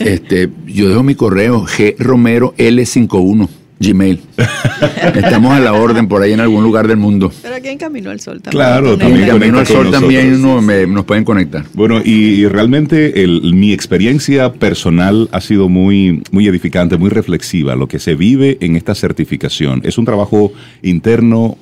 este, 0.00 0.50
yo 0.66 0.90
dejo 0.90 1.02
mi 1.02 1.14
correo, 1.14 1.64
gromero.l51. 1.98 3.48
Gmail. 3.80 4.20
Estamos 5.14 5.52
a 5.52 5.58
la 5.58 5.72
orden 5.72 6.06
por 6.06 6.22
ahí 6.22 6.32
en 6.32 6.40
algún 6.40 6.62
lugar 6.62 6.86
del 6.86 6.98
mundo. 6.98 7.32
Pero 7.40 7.54
aquí 7.54 7.68
en 7.68 7.78
Camino 7.78 8.10
al 8.10 8.20
Sol 8.20 8.42
también. 8.42 8.62
Claro, 8.62 8.98
también 8.98 9.22
en 9.22 9.28
Camino 9.30 9.58
al 9.58 9.66
Sol 9.66 9.90
también 9.90 10.42
nos 10.42 11.04
pueden 11.06 11.24
conectar. 11.24 11.64
Bueno, 11.72 12.02
y, 12.04 12.46
realmente 12.46 13.14
mi 13.42 13.72
experiencia 13.72 14.52
personal 14.52 15.28
ha 15.32 15.40
sido 15.40 15.70
muy, 15.70 16.22
muy 16.30 16.46
edificante, 16.46 16.98
muy 16.98 17.08
reflexiva. 17.08 17.74
Lo 17.74 17.88
que 17.88 17.98
se 17.98 18.14
vive 18.14 18.58
en 18.60 18.76
esta 18.76 18.94
certificación 18.94 19.80
es 19.84 19.96
un 19.96 20.04
trabajo 20.04 20.52
interno 20.82 21.56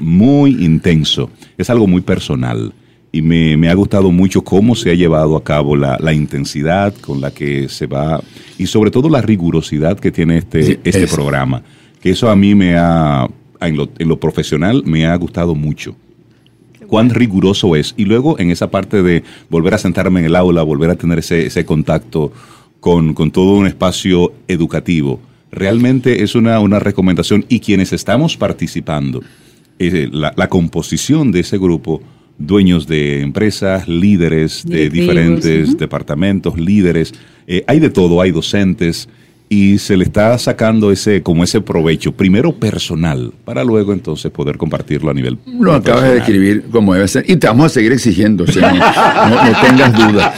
muy 0.00 0.52
intenso, 0.64 1.30
es 1.58 1.68
algo 1.68 1.86
muy 1.86 2.00
personal 2.00 2.72
y 3.12 3.22
me, 3.22 3.68
ha 3.68 3.74
gustado 3.74 4.12
mucho 4.12 4.42
cómo 4.42 4.74
se 4.74 4.90
ha 4.90 4.94
llevado 4.94 5.36
a 5.36 5.42
cabo 5.42 5.74
la, 5.76 6.12
intensidad 6.12 6.94
con 6.94 7.20
la 7.20 7.32
que 7.32 7.68
se 7.68 7.86
va 7.86 8.22
y 8.56 8.66
sobre 8.66 8.90
todo 8.90 9.08
la 9.08 9.20
rigurosidad 9.20 9.98
que 9.98 10.12
tiene 10.12 10.38
este, 10.38 10.80
este 10.84 11.06
programa. 11.08 11.62
Que 12.00 12.10
eso 12.10 12.30
a 12.30 12.36
mí 12.36 12.54
me 12.54 12.76
ha, 12.76 13.28
en 13.60 13.76
lo, 13.76 13.88
en 13.98 14.08
lo 14.08 14.20
profesional, 14.20 14.82
me 14.86 15.06
ha 15.06 15.16
gustado 15.16 15.54
mucho. 15.54 15.96
Cuán 16.86 17.10
riguroso 17.10 17.76
es. 17.76 17.94
Y 17.96 18.04
luego 18.04 18.38
en 18.38 18.50
esa 18.50 18.70
parte 18.70 19.02
de 19.02 19.22
volver 19.48 19.74
a 19.74 19.78
sentarme 19.78 20.20
en 20.20 20.26
el 20.26 20.36
aula, 20.36 20.62
volver 20.62 20.90
a 20.90 20.96
tener 20.96 21.18
ese, 21.18 21.46
ese 21.46 21.64
contacto 21.64 22.32
con, 22.80 23.14
todo 23.32 23.54
un 23.54 23.66
espacio 23.66 24.32
educativo, 24.48 25.20
realmente 25.52 26.22
es 26.22 26.34
una, 26.34 26.60
una 26.60 26.78
recomendación. 26.78 27.44
Y 27.48 27.60
quienes 27.60 27.92
estamos 27.92 28.36
participando, 28.36 29.22
eh, 29.78 30.08
la, 30.10 30.32
la 30.36 30.48
composición 30.48 31.32
de 31.32 31.40
ese 31.40 31.58
grupo, 31.58 32.02
dueños 32.40 32.88
de 32.88 33.20
empresas, 33.20 33.86
líderes 33.86 34.64
de 34.66 34.90
diferentes 34.90 35.76
departamentos, 35.76 36.58
líderes, 36.58 37.12
eh, 37.46 37.62
hay 37.66 37.78
de 37.78 37.90
todo, 37.90 38.20
hay 38.20 38.32
docentes. 38.32 39.08
Y 39.52 39.78
se 39.78 39.96
le 39.96 40.04
está 40.04 40.38
sacando 40.38 40.92
ese 40.92 41.24
como 41.24 41.42
ese 41.42 41.60
provecho 41.60 42.12
primero 42.12 42.52
personal 42.52 43.32
para 43.44 43.64
luego 43.64 43.92
entonces 43.92 44.30
poder 44.30 44.56
compartirlo 44.56 45.10
a 45.10 45.14
nivel 45.14 45.38
lo 45.58 45.74
acabas 45.74 46.04
de 46.04 46.14
describir 46.14 46.66
como 46.70 46.94
debe 46.94 47.08
ser. 47.08 47.24
Y 47.28 47.34
te 47.34 47.48
vamos 47.48 47.66
a 47.66 47.68
seguir 47.70 47.90
exigiendo 47.90 48.44
no, 48.44 49.60
tengas 49.60 49.92
duda 49.92 50.32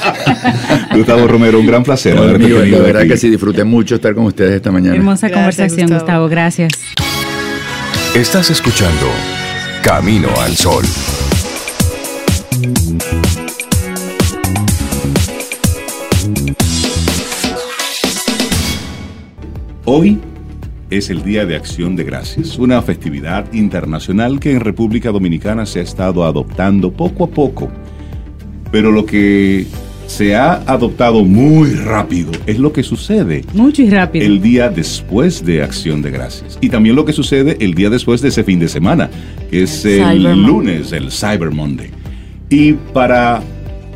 Gustavo 0.94 1.28
Romero 1.28 1.60
un 1.60 1.66
gran 1.66 1.82
placer 1.82 2.14
la 2.14 2.78
verdad 2.78 3.06
que 3.06 3.18
sí 3.18 3.28
disfruté 3.28 3.64
mucho 3.64 3.96
estar 3.96 4.14
con 4.14 4.24
ustedes 4.24 4.52
esta 4.52 4.72
mañana. 4.72 4.96
Hermosa 4.96 5.28
conversación 5.28 5.90
Gustavo 5.90 6.26
gracias. 6.30 6.72
Estás 8.14 8.50
escuchando 8.50 9.08
Camino 9.82 10.28
al 10.40 10.56
Sol 10.56 10.84
Hoy 19.84 20.18
es 20.90 21.10
el 21.10 21.22
Día 21.24 21.46
de 21.46 21.56
Acción 21.56 21.96
de 21.96 22.04
Gracias, 22.04 22.58
una 22.58 22.80
festividad 22.82 23.52
internacional 23.52 24.38
que 24.40 24.52
en 24.52 24.60
República 24.60 25.10
Dominicana 25.10 25.66
se 25.66 25.80
ha 25.80 25.82
estado 25.82 26.24
adoptando 26.24 26.92
poco 26.92 27.24
a 27.24 27.28
poco. 27.28 27.70
pero 28.70 28.90
lo 28.90 29.04
que 29.04 29.66
se 30.06 30.34
ha 30.34 30.54
adoptado 30.66 31.24
muy 31.24 31.70
rápido 31.74 32.30
es 32.46 32.58
lo 32.58 32.72
que 32.72 32.82
sucede 32.82 33.44
Mucho 33.54 33.82
y 33.82 33.90
rápido. 33.90 34.24
el 34.24 34.40
día 34.42 34.68
después 34.70 35.44
de 35.44 35.62
Acción 35.62 36.00
de 36.02 36.10
Gracias. 36.10 36.58
Y 36.60 36.68
también 36.68 36.96
lo 36.96 37.04
que 37.04 37.12
sucede 37.12 37.56
el 37.60 37.74
día 37.74 37.88
después 37.90 38.20
de 38.22 38.28
ese 38.28 38.44
fin 38.44 38.58
de 38.58 38.68
semana, 38.68 39.10
que 39.50 39.62
es 39.62 39.84
el 39.84 40.00
Cyber 40.02 40.16
Monday. 40.36 40.46
lunes, 40.46 40.92
el 40.92 41.10
Cyber 41.10 41.50
Monday. 41.50 41.90
Y 42.52 42.74
para 42.74 43.42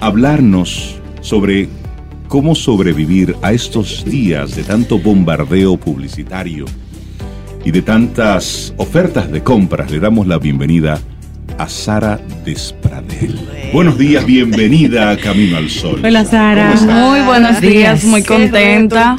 hablarnos 0.00 0.96
sobre 1.20 1.68
cómo 2.26 2.54
sobrevivir 2.54 3.36
a 3.42 3.52
estos 3.52 4.02
días 4.02 4.56
de 4.56 4.62
tanto 4.62 4.98
bombardeo 4.98 5.76
publicitario 5.76 6.64
y 7.66 7.70
de 7.70 7.82
tantas 7.82 8.72
ofertas 8.78 9.30
de 9.30 9.42
compras, 9.42 9.90
le 9.90 10.00
damos 10.00 10.26
la 10.26 10.38
bienvenida 10.38 10.98
a 11.58 11.68
Sara 11.68 12.18
Despradel. 12.46 13.38
Buenos 13.74 13.98
días, 13.98 14.24
bienvenida 14.24 15.10
a 15.10 15.18
Camino 15.18 15.58
al 15.58 15.68
Sol. 15.68 16.00
Hola, 16.02 16.24
Sara. 16.24 16.72
Muy 16.80 17.20
buenos 17.26 17.60
Días. 17.60 18.04
muy 18.04 18.22
contenta 18.22 19.16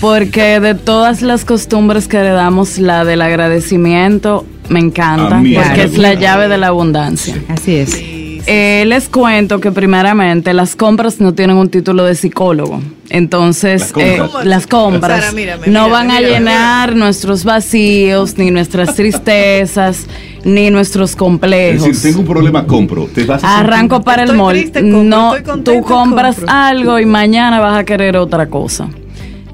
porque 0.00 0.60
de 0.60 0.76
todas 0.76 1.22
las 1.22 1.44
costumbres 1.44 2.06
que 2.06 2.18
heredamos, 2.18 2.78
la 2.78 3.04
del 3.04 3.22
agradecimiento 3.22 4.46
me 4.68 4.78
encanta 4.78 5.38
porque 5.38 5.82
es 5.82 5.98
la 5.98 6.14
llave 6.14 6.46
de 6.46 6.58
la 6.58 6.68
abundancia. 6.68 7.34
Así 7.48 7.74
es. 7.74 8.15
Eh, 8.48 8.84
les 8.86 9.08
cuento 9.08 9.58
que 9.60 9.72
primeramente 9.72 10.54
las 10.54 10.76
compras 10.76 11.20
no 11.20 11.34
tienen 11.34 11.56
un 11.56 11.68
título 11.68 12.04
de 12.04 12.14
psicólogo. 12.14 12.80
Entonces, 13.10 13.80
Las 13.82 13.92
compras. 13.92 14.44
eh, 14.44 14.48
las 14.48 14.66
compras 14.68 15.20
Sara, 15.20 15.32
mírame, 15.32 15.66
no 15.66 15.86
mírame, 15.86 15.90
van 15.90 16.10
a 16.12 16.20
llenar 16.20 16.94
nuestros 16.96 17.42
vacíos, 17.44 18.38
ni 18.38 18.50
nuestras 18.52 18.94
tristezas, 18.94 20.06
ni 20.44 20.70
nuestros 20.70 21.10
Es 21.10 21.16
complejos. 21.16 21.86
decir, 21.88 22.10
tengo 22.10 22.20
un 22.20 22.26
problema, 22.26 22.64
compro. 22.66 23.06
Te 23.12 23.24
vas 23.24 23.42
a 23.42 23.58
Arranco 23.58 24.00
para 24.02 24.22
el 24.22 24.32
mall. 24.34 24.54
triste, 24.56 24.80
compro, 24.80 25.02
no, 25.02 25.30
contenta, 25.44 25.64
tú 25.64 25.82
compras 25.82 26.36
compro. 26.36 26.54
algo 26.54 26.98
y 27.00 27.06
mañana 27.06 27.58
vas 27.58 27.78
a 27.78 27.84
querer 27.84 28.16
otra 28.16 28.46
cosa. 28.46 28.88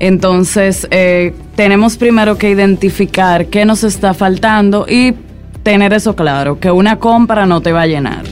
Entonces, 0.00 0.86
eh, 0.90 1.32
tenemos 1.54 1.96
primero 1.96 2.36
que 2.36 2.50
identificar 2.50 3.46
qué 3.46 3.64
nos 3.64 3.84
está 3.84 4.12
faltando 4.14 4.84
y 4.88 5.14
tener 5.62 5.92
eso 5.92 6.14
claro, 6.16 6.58
que 6.58 6.70
una 6.70 6.98
compra 6.98 7.46
no 7.46 7.60
te 7.60 7.72
va 7.72 7.82
a 7.82 7.86
llenar. 7.86 8.24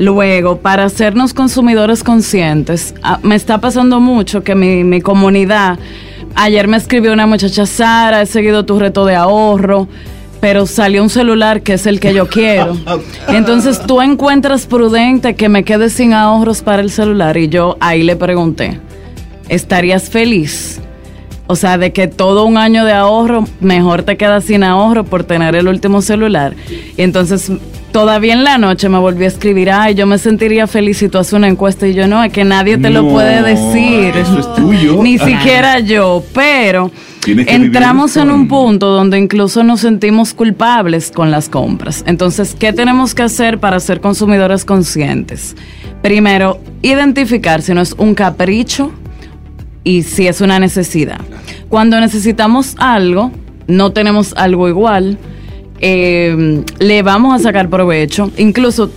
Luego, 0.00 0.56
para 0.56 0.84
hacernos 0.84 1.34
consumidores 1.34 2.02
conscientes, 2.02 2.94
ah, 3.02 3.20
me 3.22 3.34
está 3.34 3.58
pasando 3.58 4.00
mucho 4.00 4.42
que 4.42 4.54
mi, 4.54 4.82
mi 4.82 5.02
comunidad, 5.02 5.78
ayer 6.34 6.68
me 6.68 6.78
escribió 6.78 7.12
una 7.12 7.26
muchacha, 7.26 7.66
Sara, 7.66 8.22
he 8.22 8.26
seguido 8.26 8.64
tu 8.64 8.78
reto 8.78 9.04
de 9.04 9.14
ahorro, 9.14 9.88
pero 10.40 10.64
salió 10.64 11.02
un 11.02 11.10
celular 11.10 11.60
que 11.60 11.74
es 11.74 11.84
el 11.84 12.00
que 12.00 12.14
yo 12.14 12.28
quiero. 12.28 12.78
Entonces 13.28 13.82
tú 13.86 14.00
encuentras 14.00 14.64
prudente 14.64 15.34
que 15.34 15.50
me 15.50 15.64
quede 15.64 15.90
sin 15.90 16.14
ahorros 16.14 16.62
para 16.62 16.80
el 16.80 16.90
celular 16.90 17.36
y 17.36 17.50
yo 17.50 17.76
ahí 17.78 18.02
le 18.02 18.16
pregunté, 18.16 18.80
¿estarías 19.50 20.08
feliz? 20.08 20.80
O 21.46 21.56
sea, 21.56 21.76
de 21.76 21.92
que 21.92 22.08
todo 22.08 22.46
un 22.46 22.56
año 22.56 22.86
de 22.86 22.94
ahorro, 22.94 23.44
mejor 23.60 24.04
te 24.04 24.16
quedas 24.16 24.44
sin 24.44 24.64
ahorro 24.64 25.04
por 25.04 25.24
tener 25.24 25.54
el 25.56 25.68
último 25.68 26.00
celular. 26.00 26.54
Y 26.96 27.02
entonces, 27.02 27.52
todavía 27.92 28.32
en 28.32 28.44
la 28.44 28.58
noche 28.58 28.88
me 28.88 28.98
volvió 28.98 29.24
a 29.24 29.28
escribir, 29.28 29.70
ay, 29.70 29.94
yo 29.94 30.06
me 30.06 30.18
sentiría 30.18 30.66
feliz 30.66 30.98
si 30.98 31.08
tú 31.08 31.18
haces 31.18 31.32
una 31.32 31.48
encuesta. 31.48 31.86
Y 31.86 31.94
yo, 31.94 32.06
no, 32.06 32.22
es 32.22 32.32
que 32.32 32.44
nadie 32.44 32.78
te 32.78 32.90
lo 32.90 33.08
puede 33.08 33.42
decir. 33.42 34.16
eso 34.16 34.38
es 34.38 34.54
tuyo. 34.54 35.02
Ni 35.02 35.18
siquiera 35.18 35.80
yo. 35.80 36.22
Pero 36.32 36.90
entramos 37.26 38.16
en 38.16 38.30
un 38.30 38.48
punto 38.48 38.88
donde 38.88 39.18
incluso 39.18 39.62
nos 39.62 39.80
sentimos 39.80 40.34
culpables 40.34 41.10
con 41.10 41.30
las 41.30 41.48
compras. 41.48 42.04
Entonces, 42.06 42.56
¿qué 42.58 42.72
tenemos 42.72 43.14
que 43.14 43.22
hacer 43.22 43.58
para 43.58 43.80
ser 43.80 44.00
consumidores 44.00 44.64
conscientes? 44.64 45.56
Primero, 46.02 46.60
identificar 46.82 47.62
si 47.62 47.74
no 47.74 47.82
es 47.82 47.94
un 47.98 48.14
capricho 48.14 48.92
y 49.84 50.02
si 50.02 50.26
es 50.26 50.40
una 50.40 50.58
necesidad. 50.58 51.20
Cuando 51.68 52.00
necesitamos 52.00 52.74
algo, 52.78 53.32
no 53.66 53.92
tenemos 53.92 54.34
algo 54.36 54.68
igual, 54.68 55.18
eh, 55.80 56.62
le 56.78 57.02
vamos 57.02 57.34
a 57.40 57.42
sacar 57.42 57.68
provecho. 57.68 58.30
Incluso 58.36 58.90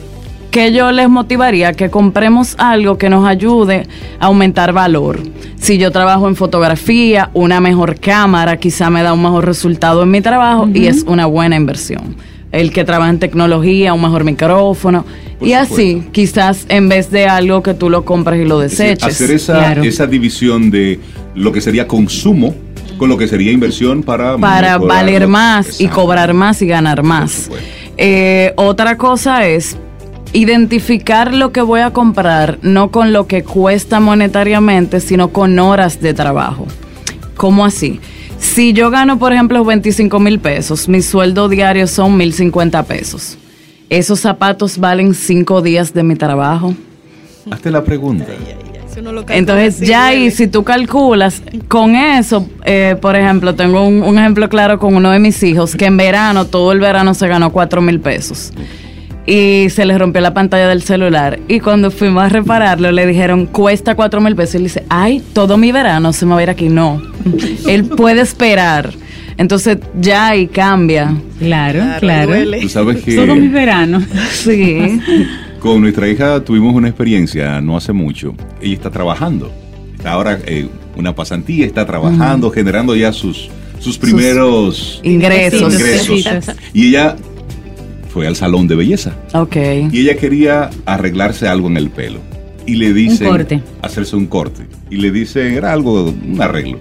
que 0.51 0.71
yo 0.71 0.91
les 0.91 1.09
motivaría 1.09 1.73
que 1.73 1.89
compremos 1.89 2.55
algo 2.59 2.97
que 2.97 3.09
nos 3.09 3.25
ayude 3.25 3.87
a 4.19 4.25
aumentar 4.27 4.71
valor. 4.71 5.19
Si 5.59 5.77
yo 5.79 5.91
trabajo 5.91 6.27
en 6.27 6.35
fotografía, 6.35 7.31
una 7.33 7.59
mejor 7.59 7.99
cámara 7.99 8.57
quizá 8.57 8.89
me 8.91 9.01
da 9.01 9.13
un 9.13 9.23
mejor 9.23 9.45
resultado 9.45 10.03
en 10.03 10.11
mi 10.11 10.21
trabajo 10.21 10.69
y 10.71 10.85
es 10.85 11.03
una 11.07 11.25
buena 11.25 11.55
inversión. 11.55 12.15
El 12.51 12.71
que 12.71 12.83
trabaja 12.83 13.09
en 13.09 13.17
tecnología, 13.17 13.95
un 13.95 14.01
mejor 14.03 14.25
micrófono. 14.25 15.05
Por 15.39 15.47
y 15.47 15.53
así, 15.53 16.03
quizás 16.11 16.67
en 16.69 16.87
vez 16.87 17.09
de 17.09 17.25
algo 17.25 17.63
que 17.63 17.73
tú 17.73 17.89
lo 17.89 18.05
compras 18.05 18.37
y 18.39 18.45
lo 18.45 18.61
Es 18.61 18.71
decir, 18.77 18.85
deseches. 18.97 19.15
hacer 19.15 19.31
esa, 19.35 19.53
Claro. 19.53 19.81
esa 19.83 20.05
división 20.05 20.69
de 20.69 20.99
lo 21.33 21.51
que 21.51 21.61
sería 21.61 21.87
consumo 21.87 22.53
con 23.03 23.09
lo 23.09 23.17
que 23.17 23.27
sería 23.27 23.51
inversión 23.51 24.01
para 24.01 24.37
para 24.37 24.77
valer 24.77 25.27
más 25.27 25.81
y 25.81 25.89
cobrar 25.89 26.33
más 26.33 26.61
y 26.61 26.67
ganar 26.67 27.03
más. 27.03 27.49
Eh, 27.97 28.53
otra 28.55 28.95
cosa 28.95 29.45
es 29.45 29.75
identificar 30.31 31.33
lo 31.33 31.51
que 31.51 31.61
voy 31.61 31.81
a 31.81 31.91
comprar 31.91 32.59
no 32.61 32.91
con 32.91 33.11
lo 33.11 33.27
que 33.27 33.43
cuesta 33.43 33.99
monetariamente, 33.99 35.01
sino 35.01 35.33
con 35.33 35.59
horas 35.59 35.99
de 35.99 36.13
trabajo. 36.13 36.65
¿Cómo 37.35 37.65
así? 37.65 37.99
Si 38.39 38.71
yo 38.71 38.89
gano, 38.89 39.19
por 39.19 39.33
ejemplo, 39.33 39.65
25 39.65 40.17
mil 40.21 40.39
pesos, 40.39 40.87
mi 40.87 41.01
sueldo 41.01 41.49
diario 41.49 41.87
son 41.87 42.15
1050 42.15 42.83
pesos. 42.83 43.37
Esos 43.89 44.21
zapatos 44.21 44.77
valen 44.77 45.13
cinco 45.13 45.61
días 45.61 45.93
de 45.93 46.03
mi 46.03 46.15
trabajo. 46.15 46.73
Hazte 47.51 47.69
la 47.69 47.83
pregunta. 47.83 48.27
Si 48.93 48.99
uno 48.99 49.11
lo 49.11 49.21
calcula 49.21 49.37
Entonces 49.37 49.75
así, 49.77 49.85
ya 49.85 50.05
ahí, 50.07 50.15
duele. 50.19 50.31
si 50.31 50.47
tú 50.47 50.63
calculas, 50.63 51.41
con 51.67 51.95
eso, 51.95 52.47
eh, 52.65 52.95
por 53.01 53.15
ejemplo, 53.15 53.55
tengo 53.55 53.83
un, 53.85 54.03
un 54.03 54.17
ejemplo 54.19 54.47
claro 54.49 54.79
con 54.79 54.95
uno 54.95 55.11
de 55.11 55.19
mis 55.19 55.41
hijos, 55.43 55.75
que 55.75 55.85
en 55.85 55.97
verano, 55.97 56.45
todo 56.45 56.71
el 56.71 56.79
verano 56.79 57.13
se 57.13 57.27
ganó 57.27 57.51
cuatro 57.51 57.81
mil 57.81 57.99
pesos. 57.99 58.51
Y 59.25 59.67
se 59.69 59.85
le 59.85 59.97
rompió 59.97 60.21
la 60.21 60.33
pantalla 60.33 60.67
del 60.67 60.81
celular. 60.83 61.39
Y 61.47 61.61
cuando 61.61 61.91
fuimos 61.91 62.23
a 62.23 62.29
repararlo, 62.29 62.91
le 62.91 63.05
dijeron, 63.07 63.45
cuesta 63.45 63.95
cuatro 63.95 64.19
mil 64.19 64.35
pesos. 64.35 64.55
Y 64.55 64.57
él 64.57 64.63
dice, 64.63 64.83
ay, 64.89 65.23
todo 65.33 65.57
mi 65.57 65.71
verano 65.71 66.11
se 66.11 66.25
me 66.25 66.33
va 66.33 66.39
a 66.39 66.43
ir 66.43 66.49
aquí. 66.49 66.67
No, 66.67 67.01
él 67.67 67.85
puede 67.85 68.19
esperar. 68.21 68.91
Entonces 69.37 69.77
ya 69.99 70.27
ahí 70.27 70.47
cambia. 70.47 71.15
Claro, 71.39 71.79
Claro, 71.79 71.99
claro. 72.01 72.27
duele. 72.27 72.59
Tú 72.61 72.69
sabes 72.69 73.03
Todo 73.03 73.33
mi 73.35 73.47
que 73.47 73.53
verano. 73.53 74.01
Sí. 74.31 74.99
con 75.63 75.79
nuestra 75.79 76.09
hija 76.09 76.43
tuvimos 76.43 76.75
una 76.75 76.89
experiencia 76.89 77.61
no 77.61 77.77
hace 77.77 77.93
mucho. 77.93 78.35
Ella 78.61 78.73
está 78.73 78.91
trabajando. 78.91 79.49
Está 79.95 80.11
ahora 80.11 80.37
eh, 80.45 80.67
una 80.97 81.15
pasantía, 81.15 81.65
está 81.65 81.85
trabajando, 81.85 82.51
generando 82.51 82.93
ya 82.97 83.13
sus, 83.13 83.49
sus 83.79 83.97
primeros 83.97 84.99
Ingresos. 85.03 85.73
Ingresos. 85.73 86.55
Y 86.73 86.89
ella 86.89 87.15
fue 88.09 88.27
al 88.27 88.35
salón 88.35 88.67
de 88.67 88.75
belleza. 88.75 89.15
Ok. 89.33 89.55
Y 89.89 90.01
ella 90.01 90.17
quería 90.17 90.69
arreglarse 90.85 91.47
algo 91.47 91.69
en 91.69 91.77
el 91.77 91.89
pelo. 91.89 92.19
Y 92.65 92.75
le 92.75 92.93
dicen... 92.93 93.29
corte. 93.29 93.61
Hacerse 93.81 94.17
un 94.17 94.25
corte. 94.25 94.63
Y 94.89 94.97
le 94.97 95.11
dicen, 95.11 95.53
era 95.53 95.71
algo, 95.71 96.03
un 96.09 96.41
arreglo. 96.41 96.77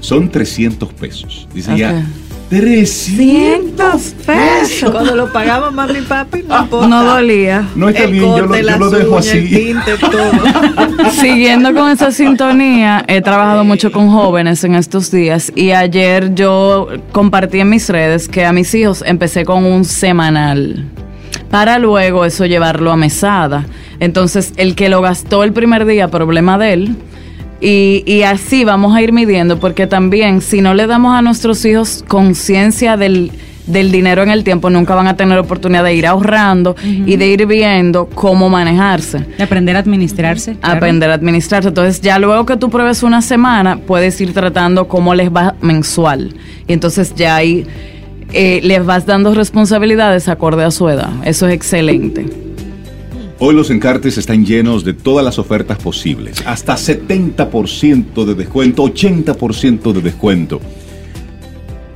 Son 0.00 0.30
300 0.30 0.92
pesos. 0.92 1.48
Dice 1.54 1.72
ella, 1.72 2.06
300 2.52 4.14
pesos. 4.26 4.90
Cuando 4.90 5.16
lo 5.16 5.32
pagaba 5.32 5.70
mami 5.70 6.00
y 6.00 6.02
papi, 6.02 6.42
no 6.42 6.60
importa. 6.60 6.86
No 6.86 7.02
dolía. 7.02 7.66
No 7.74 7.88
está 7.88 8.04
el 8.04 8.12
bien, 8.12 8.24
yo 8.24 8.46
lo, 8.46 8.78
yo 8.78 8.90
dejo 8.90 9.16
así. 9.16 9.48
tinte, 9.48 9.96
todo. 9.96 11.10
Siguiendo 11.12 11.72
con 11.72 11.90
esa 11.90 12.12
sintonía, 12.12 13.06
he 13.08 13.22
trabajado 13.22 13.64
mucho 13.64 13.90
con 13.90 14.10
jóvenes 14.10 14.62
en 14.64 14.74
estos 14.74 15.10
días 15.10 15.50
y 15.54 15.70
ayer 15.70 16.34
yo 16.34 16.88
compartí 17.12 17.60
en 17.60 17.70
mis 17.70 17.88
redes 17.88 18.28
que 18.28 18.44
a 18.44 18.52
mis 18.52 18.74
hijos 18.74 19.02
empecé 19.06 19.46
con 19.46 19.64
un 19.64 19.86
semanal 19.86 20.84
para 21.50 21.78
luego 21.78 22.26
eso 22.26 22.44
llevarlo 22.44 22.92
a 22.92 22.96
mesada. 22.98 23.64
Entonces, 23.98 24.52
el 24.58 24.74
que 24.74 24.90
lo 24.90 25.00
gastó 25.00 25.42
el 25.42 25.54
primer 25.54 25.86
día, 25.86 26.08
problema 26.08 26.58
de 26.58 26.72
él. 26.74 26.96
Y, 27.64 28.02
y 28.06 28.22
así 28.24 28.64
vamos 28.64 28.94
a 28.96 29.02
ir 29.02 29.12
midiendo, 29.12 29.60
porque 29.60 29.86
también 29.86 30.40
si 30.40 30.60
no 30.60 30.74
le 30.74 30.88
damos 30.88 31.16
a 31.16 31.22
nuestros 31.22 31.64
hijos 31.64 32.04
conciencia 32.08 32.96
del, 32.96 33.30
del 33.68 33.92
dinero 33.92 34.24
en 34.24 34.30
el 34.30 34.42
tiempo, 34.42 34.68
nunca 34.68 34.96
van 34.96 35.06
a 35.06 35.16
tener 35.16 35.38
oportunidad 35.38 35.84
de 35.84 35.94
ir 35.94 36.08
ahorrando 36.08 36.74
y 36.82 37.16
de 37.16 37.26
ir 37.28 37.46
viendo 37.46 38.06
cómo 38.06 38.48
manejarse 38.48 39.20
De 39.38 39.44
aprender 39.44 39.76
a 39.76 39.78
administrarse. 39.78 40.56
claro. 40.56 40.76
aprender 40.76 41.10
a 41.10 41.14
administrarse. 41.14 41.68
Entonces, 41.68 42.00
ya 42.00 42.18
luego 42.18 42.44
que 42.46 42.56
tú 42.56 42.68
pruebes 42.68 43.04
una 43.04 43.22
semana, 43.22 43.78
puedes 43.78 44.20
ir 44.20 44.34
tratando 44.34 44.88
cómo 44.88 45.14
les 45.14 45.30
va 45.30 45.54
mensual. 45.60 46.34
Y 46.66 46.72
entonces 46.72 47.14
ya 47.14 47.36
ahí 47.36 47.64
eh, 48.32 48.60
les 48.64 48.84
vas 48.84 49.06
dando 49.06 49.32
responsabilidades 49.34 50.28
acorde 50.28 50.64
a 50.64 50.72
su 50.72 50.88
edad. 50.88 51.10
Eso 51.24 51.46
es 51.46 51.54
excelente. 51.54 52.26
Hoy 53.44 53.56
los 53.56 53.70
encartes 53.70 54.18
están 54.18 54.46
llenos 54.46 54.84
de 54.84 54.92
todas 54.94 55.24
las 55.24 55.36
ofertas 55.36 55.76
posibles. 55.78 56.40
Hasta 56.46 56.74
70% 56.76 58.24
de 58.24 58.36
descuento, 58.36 58.84
80% 58.84 59.92
de 59.92 60.00
descuento. 60.00 60.60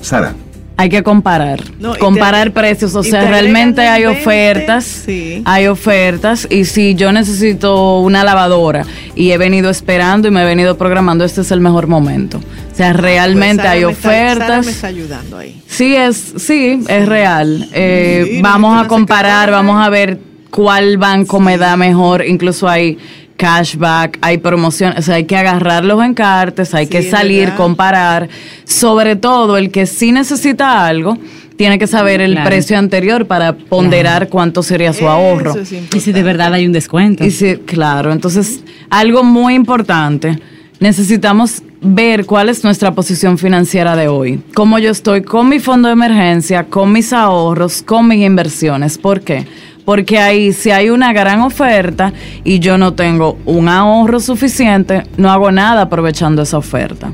Sara, 0.00 0.34
hay 0.76 0.88
que 0.88 1.04
comparar, 1.04 1.62
No, 1.78 1.90
y 1.90 1.92
te- 1.92 1.98
comparar 2.00 2.50
precios, 2.52 2.96
o 2.96 3.04
sea, 3.04 3.20
te 3.20 3.28
realmente 3.28 3.82
hay 3.82 4.06
un 4.06 4.14
20, 4.14 4.22
ofertas, 4.22 4.84
sí. 4.84 5.42
hay 5.44 5.68
ofertas 5.68 6.48
y 6.50 6.64
si 6.64 6.96
yo 6.96 7.12
necesito 7.12 8.00
una 8.00 8.24
lavadora 8.24 8.84
y 9.14 9.30
he 9.30 9.38
venido 9.38 9.70
esperando 9.70 10.26
y 10.26 10.32
me 10.32 10.42
he 10.42 10.44
venido 10.44 10.76
programando, 10.76 11.24
este 11.24 11.42
es 11.42 11.52
el 11.52 11.60
mejor 11.60 11.86
momento. 11.86 12.38
O 12.72 12.74
sea, 12.76 12.92
realmente 12.92 13.62
Pues 13.62 13.66
Sara 13.68 13.70
hay 13.72 13.84
me 13.84 13.92
está- 13.92 14.02
Sara 14.10 14.32
ofertas. 14.34 14.66
me 14.66 14.72
está 14.72 14.86
ayudando 14.88 15.38
ahí. 15.38 15.62
Sí, 15.68 15.94
es, 15.94 16.16
sí, 16.38 16.80
es 16.88 17.06
real. 17.06 17.68
Eh, 17.72 18.30
Sí, 18.32 18.42
vamos 18.42 18.74
no 18.74 18.80
a 18.80 18.88
comparar, 18.88 19.46
compara. 19.48 19.56
vamos 19.56 19.86
a 19.86 19.88
ver 19.90 20.18
cuál 20.56 20.96
banco 20.96 21.38
me 21.38 21.58
da 21.58 21.76
mejor. 21.76 22.24
Incluso 22.26 22.66
hay 22.66 22.96
cashback, 23.36 24.18
hay 24.22 24.38
promociones, 24.38 24.98
o 25.00 25.02
sea, 25.02 25.16
hay 25.16 25.24
que 25.24 25.36
agarrar 25.36 25.84
los 25.84 26.02
encartes, 26.02 26.72
hay 26.74 26.86
Sí, 26.86 26.90
que 26.92 27.02
salir, 27.02 27.40
verdad. 27.40 27.56
comparar. 27.58 28.28
Sobre 28.64 29.16
todo, 29.16 29.58
el 29.58 29.70
que 29.70 29.84
sí 29.84 30.12
necesita 30.12 30.86
algo, 30.86 31.18
tiene 31.58 31.78
que 31.78 31.86
saber 31.86 32.22
el 32.22 32.32
Claro. 32.32 32.48
precio 32.48 32.78
anterior 32.78 33.26
para 33.26 33.52
ponderar 33.54 34.28
cuánto 34.30 34.62
sería 34.62 34.94
su 34.94 35.06
ahorro. 35.06 35.54
Eso 35.54 35.76
Y 35.94 36.00
si 36.00 36.12
de 36.12 36.22
verdad 36.22 36.54
hay 36.54 36.64
un 36.64 36.72
descuento. 36.72 37.22
Y 37.22 37.30
sí, 37.30 37.56
claro, 37.66 38.10
entonces 38.12 38.60
algo 38.88 39.22
muy 39.22 39.52
importante, 39.54 40.38
necesitamos 40.80 41.62
ver 41.82 42.24
cuál 42.24 42.48
es 42.48 42.64
nuestra 42.64 42.92
posición 42.94 43.36
financiera 43.36 43.94
de 43.96 44.08
hoy, 44.08 44.40
cómo 44.54 44.78
yo 44.78 44.90
estoy 44.90 45.20
con 45.22 45.50
mi 45.50 45.58
fondo 45.58 45.88
de 45.88 45.92
emergencia, 45.92 46.64
con 46.64 46.92
mis 46.92 47.12
ahorros, 47.12 47.82
con 47.82 48.08
mis 48.08 48.24
inversiones. 48.24 48.96
¿Por 48.96 49.20
qué? 49.20 49.44
Porque 49.86 50.18
ahí 50.18 50.52
si 50.52 50.70
hay 50.72 50.90
una 50.90 51.12
gran 51.14 51.40
oferta 51.40 52.12
y 52.44 52.58
yo 52.58 52.76
no 52.76 52.92
tengo 52.94 53.38
un 53.46 53.68
ahorro 53.68 54.18
suficiente, 54.20 55.04
no 55.16 55.30
hago 55.30 55.50
nada 55.52 55.82
aprovechando 55.82 56.42
esa 56.42 56.58
oferta. 56.58 57.12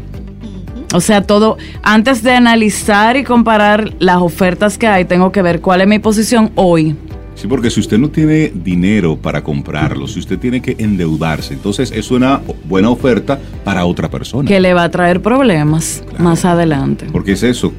O 0.94 1.00
sea, 1.00 1.22
todo, 1.22 1.58
antes 1.82 2.22
de 2.22 2.32
analizar 2.32 3.16
y 3.16 3.24
comparar 3.24 3.92
las 3.98 4.16
ofertas 4.16 4.78
que 4.78 4.86
hay, 4.88 5.04
tengo 5.04 5.30
que 5.32 5.42
ver 5.42 5.60
cuál 5.60 5.82
es 5.82 5.86
mi 5.86 5.98
posición 5.98 6.50
hoy. 6.54 6.96
Sí, 7.34 7.46
porque 7.46 7.70
si 7.70 7.80
usted 7.80 7.98
no 7.98 8.08
tiene 8.08 8.52
dinero 8.54 9.16
para 9.16 9.42
comprarlo, 9.42 10.06
si 10.06 10.18
usted 10.20 10.38
tiene 10.38 10.60
que 10.62 10.74
endeudarse, 10.78 11.54
entonces 11.54 11.90
es 11.94 12.10
una 12.10 12.40
buena 12.64 12.88
oferta 12.90 13.38
para 13.64 13.84
otra 13.84 14.08
persona. 14.10 14.46
que 14.48 14.60
le 14.60 14.72
va 14.74 14.84
a 14.84 14.90
traer 14.90 15.20
problemas 15.20 16.02
Claro. 16.08 16.24
más 16.24 16.44
adelante. 16.44 17.06
Porque 17.12 17.32
es 17.32 17.42
eso. 17.42 17.72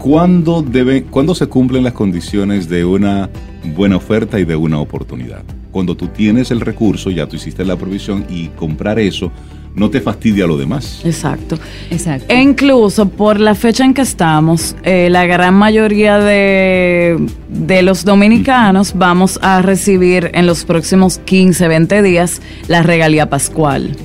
¿Cuándo, 0.00 0.62
debe, 0.62 1.02
¿Cuándo 1.02 1.34
se 1.34 1.46
cumplen 1.46 1.84
las 1.84 1.92
condiciones 1.92 2.70
de 2.70 2.86
una 2.86 3.28
buena 3.76 3.96
oferta 3.96 4.40
y 4.40 4.46
de 4.46 4.56
una 4.56 4.80
oportunidad? 4.80 5.42
Cuando 5.70 5.94
tú 5.94 6.08
tienes 6.08 6.50
el 6.50 6.62
recurso, 6.62 7.10
ya 7.10 7.26
tú 7.26 7.36
hiciste 7.36 7.66
la 7.66 7.76
provisión 7.76 8.24
y 8.30 8.48
comprar 8.48 8.98
eso 8.98 9.30
no 9.74 9.90
te 9.90 10.00
fastidia 10.00 10.46
lo 10.46 10.56
demás. 10.56 11.02
Exacto. 11.04 11.58
Exacto. 11.90 12.32
E 12.32 12.40
incluso 12.40 13.10
por 13.10 13.38
la 13.38 13.54
fecha 13.54 13.84
en 13.84 13.92
que 13.92 14.00
estamos, 14.00 14.74
eh, 14.84 15.08
la 15.10 15.26
gran 15.26 15.54
mayoría 15.54 16.18
de, 16.18 17.18
de 17.50 17.82
los 17.82 18.04
dominicanos 18.04 18.94
vamos 18.96 19.38
a 19.42 19.60
recibir 19.60 20.30
en 20.32 20.46
los 20.46 20.64
próximos 20.64 21.18
15, 21.18 21.68
20 21.68 22.02
días 22.02 22.40
la 22.68 22.82
regalía 22.82 23.28
pascual. 23.28 23.96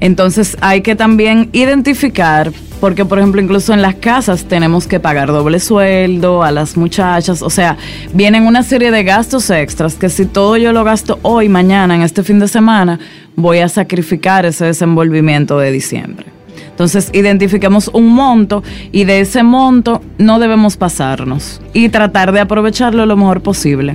Entonces 0.00 0.56
hay 0.60 0.82
que 0.82 0.94
también 0.94 1.48
identificar, 1.52 2.52
porque 2.80 3.04
por 3.04 3.18
ejemplo 3.18 3.40
incluso 3.40 3.72
en 3.72 3.82
las 3.82 3.94
casas 3.94 4.44
tenemos 4.44 4.86
que 4.86 5.00
pagar 5.00 5.28
doble 5.28 5.60
sueldo 5.60 6.42
a 6.42 6.50
las 6.50 6.76
muchachas, 6.76 7.42
o 7.42 7.50
sea, 7.50 7.76
vienen 8.12 8.44
una 8.44 8.62
serie 8.62 8.90
de 8.90 9.04
gastos 9.04 9.50
extras 9.50 9.94
que 9.94 10.08
si 10.08 10.26
todo 10.26 10.56
yo 10.56 10.72
lo 10.72 10.84
gasto 10.84 11.18
hoy, 11.22 11.48
mañana, 11.48 11.94
en 11.94 12.02
este 12.02 12.22
fin 12.22 12.38
de 12.38 12.48
semana, 12.48 12.98
voy 13.34 13.58
a 13.58 13.68
sacrificar 13.68 14.46
ese 14.46 14.66
desenvolvimiento 14.66 15.58
de 15.58 15.72
diciembre. 15.72 16.26
Entonces 16.70 17.10
identifiquemos 17.14 17.88
un 17.92 18.08
monto 18.08 18.62
y 18.92 19.04
de 19.04 19.20
ese 19.20 19.42
monto 19.42 20.02
no 20.18 20.38
debemos 20.38 20.76
pasarnos 20.76 21.60
y 21.72 21.88
tratar 21.88 22.32
de 22.32 22.40
aprovecharlo 22.40 23.06
lo 23.06 23.16
mejor 23.16 23.40
posible. 23.40 23.94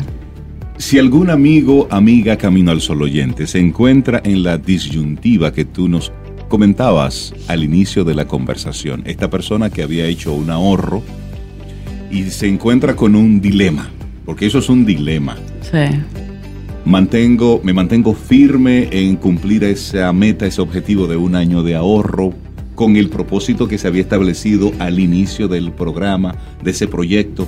Si 0.77 0.97
algún 0.97 1.29
amigo, 1.29 1.87
amiga 1.91 2.37
Camino 2.37 2.71
al 2.71 2.81
Sol 2.81 3.03
oyente 3.03 3.45
se 3.45 3.59
encuentra 3.59 4.19
en 4.23 4.41
la 4.41 4.57
disyuntiva 4.57 5.53
que 5.53 5.63
tú 5.63 5.87
nos 5.87 6.11
comentabas 6.51 7.33
al 7.47 7.63
inicio 7.63 8.03
de 8.03 8.13
la 8.13 8.27
conversación, 8.27 9.03
esta 9.05 9.29
persona 9.29 9.69
que 9.69 9.83
había 9.83 10.05
hecho 10.05 10.33
un 10.33 10.49
ahorro 10.49 11.01
y 12.11 12.23
se 12.23 12.45
encuentra 12.45 12.93
con 12.93 13.15
un 13.15 13.39
dilema, 13.39 13.89
porque 14.25 14.47
eso 14.47 14.59
es 14.59 14.67
un 14.67 14.85
dilema. 14.85 15.37
Sí. 15.61 15.97
Mantengo, 16.83 17.61
me 17.63 17.71
mantengo 17.71 18.13
firme 18.13 18.89
en 18.91 19.15
cumplir 19.15 19.63
esa 19.63 20.11
meta, 20.11 20.45
ese 20.45 20.59
objetivo 20.59 21.07
de 21.07 21.15
un 21.15 21.35
año 21.35 21.63
de 21.63 21.75
ahorro 21.75 22.33
con 22.75 22.97
el 22.97 23.07
propósito 23.09 23.69
que 23.69 23.77
se 23.77 23.87
había 23.87 24.01
establecido 24.01 24.73
al 24.79 24.99
inicio 24.99 25.47
del 25.47 25.71
programa, 25.71 26.35
de 26.61 26.71
ese 26.71 26.85
proyecto. 26.85 27.47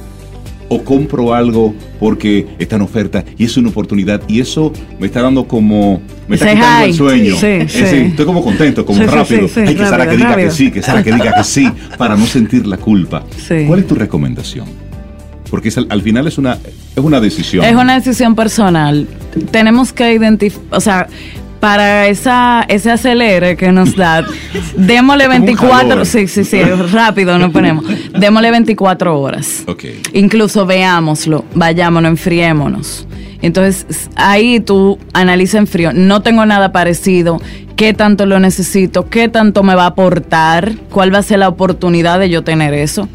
O 0.75 0.83
compro 0.83 1.33
algo 1.33 1.73
porque 1.99 2.47
está 2.57 2.75
en 2.77 2.81
oferta 2.81 3.23
y 3.37 3.45
es 3.45 3.55
una 3.57 3.69
oportunidad 3.69 4.21
y 4.27 4.39
eso 4.41 4.71
me 4.99 5.07
está 5.07 5.21
dando 5.21 5.47
como, 5.47 6.01
me 6.27 6.35
está 6.35 6.53
quitando 6.53 6.85
el 6.85 6.93
sueño. 6.93 7.35
Sí, 7.35 7.45
Es 7.47 7.71
sí. 7.71 7.79
decir, 7.81 7.99
estoy 8.05 8.25
como 8.25 8.43
contento, 8.43 8.85
como 8.85 8.99
Sí, 8.99 9.05
sí, 9.07 9.15
rápido. 9.15 9.47
sí, 9.47 9.53
sí, 9.53 9.59
Hay 9.61 9.75
que 9.75 9.83
Sara 9.85 9.97
rápido, 9.97 10.09
que 10.11 10.17
diga 10.17 10.29
rápido. 10.29 10.49
que 10.49 10.55
sí, 10.55 10.71
que 10.71 10.81
Sara 10.81 11.03
que 11.03 11.11
diga 11.13 11.33
que 11.35 11.43
sí, 11.43 11.69
para 11.97 12.15
no 12.15 12.25
sentir 12.25 12.65
la 12.65 12.77
culpa. 12.77 13.23
Sí. 13.37 13.65
¿Cuál 13.67 13.79
es 13.81 13.87
tu 13.87 13.95
recomendación? 13.95 14.65
Porque 15.51 15.69
es 15.69 15.77
al 15.77 16.01
final 16.01 16.25
es 16.25 16.39
una, 16.39 16.53
es 16.95 17.03
una 17.03 17.19
decisión. 17.19 17.63
Es 17.63 17.75
una 17.75 17.93
decisión 17.99 18.33
personal. 18.35 19.07
Tenemos 19.51 19.93
que 19.93 20.11
identificar, 20.13 20.65
o 20.71 20.81
sea, 20.81 21.07
para 21.63 22.07
esa, 22.07 22.65
ese 22.67 22.91
acelere 22.91 23.55
que 23.55 23.71
nos 23.71 23.95
da, 23.95 24.21
démosle 24.75 25.27
Como 25.27 25.37
un 25.37 25.45
24, 25.45 25.87
jalón. 25.87 26.05
sí, 26.05 26.27
sí, 26.27 26.43
sí, 26.43 26.61
rápido 26.61 27.39
nos 27.39 27.51
ponemos, 27.51 27.85
démosle 28.19 28.51
24 28.51 29.17
horas. 29.17 29.63
Ok. 29.67 29.85
Incluso 30.11 30.65
veámoslo, 30.65 31.45
vayámonos, 31.55 32.09
enfriémonos. 32.09 33.07
Entonces, 33.41 34.09
ahí 34.17 34.59
tú 34.59 34.99
analiza 35.13 35.57
en 35.57 35.67
frío, 35.67 35.91
no 35.93 36.21
tengo 36.21 36.45
nada 36.45 36.73
parecido, 36.73 37.41
qué 37.77 37.93
tanto 37.93 38.25
lo 38.25 38.41
necesito, 38.41 39.09
qué 39.09 39.29
tanto 39.29 39.63
me 39.63 39.73
va 39.73 39.83
a 39.83 39.87
aportar, 39.87 40.73
cuál 40.89 41.13
va 41.15 41.19
a 41.19 41.23
ser 41.23 41.39
la 41.39 41.47
oportunidad 41.47 42.19
de 42.19 42.29
yo 42.29 42.43
tener 42.43 42.73
eso. 42.73 43.07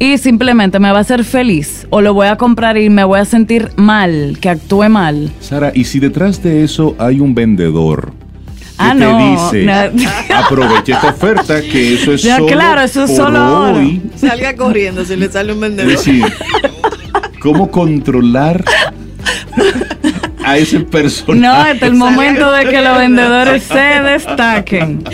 Y 0.00 0.16
simplemente 0.18 0.80
me 0.80 0.90
va 0.90 0.98
a 0.98 1.00
hacer 1.02 1.24
feliz 1.24 1.86
o 1.90 2.00
lo 2.00 2.14
voy 2.14 2.26
a 2.26 2.36
comprar 2.36 2.76
y 2.78 2.88
me 2.88 3.04
voy 3.04 3.20
a 3.20 3.24
sentir 3.26 3.68
mal, 3.76 4.38
que 4.40 4.48
actúe 4.48 4.88
mal. 4.88 5.30
Sara, 5.40 5.72
¿y 5.74 5.84
si 5.84 6.00
detrás 6.00 6.42
de 6.42 6.64
eso 6.64 6.96
hay 6.98 7.20
un 7.20 7.34
vendedor 7.34 8.10
que 8.10 8.64
Ah, 8.78 8.94
te 8.94 9.00
no, 9.04 9.18
dice, 9.52 9.64
no. 9.66 10.04
aproveche 10.36 10.92
esta 10.92 11.10
oferta, 11.10 11.60
que 11.60 11.94
eso 11.94 12.14
es 12.14 12.22
Ya, 12.22 12.36
solo 12.38 12.46
claro, 12.46 12.80
eso 12.80 13.04
es 13.04 13.10
por 13.10 13.26
solo 13.26 13.72
hoy? 13.74 14.00
Salga 14.16 14.56
corriendo 14.56 15.04
si 15.04 15.16
le 15.16 15.30
sale 15.30 15.52
un 15.52 15.58
Es 15.58 15.60
vendedor. 15.76 15.92
decir, 15.92 16.24
¿cómo 17.42 17.70
controlar 17.70 18.64
a 20.42 20.56
ese 20.56 20.80
personaje? 20.80 21.40
No, 21.40 21.52
hasta 21.52 21.86
el 21.86 21.94
momento 21.94 22.50
de 22.52 22.64
que 22.70 22.80
los 22.80 22.96
vendedores 22.96 23.64
se 23.64 23.74
destaquen. 24.02 25.04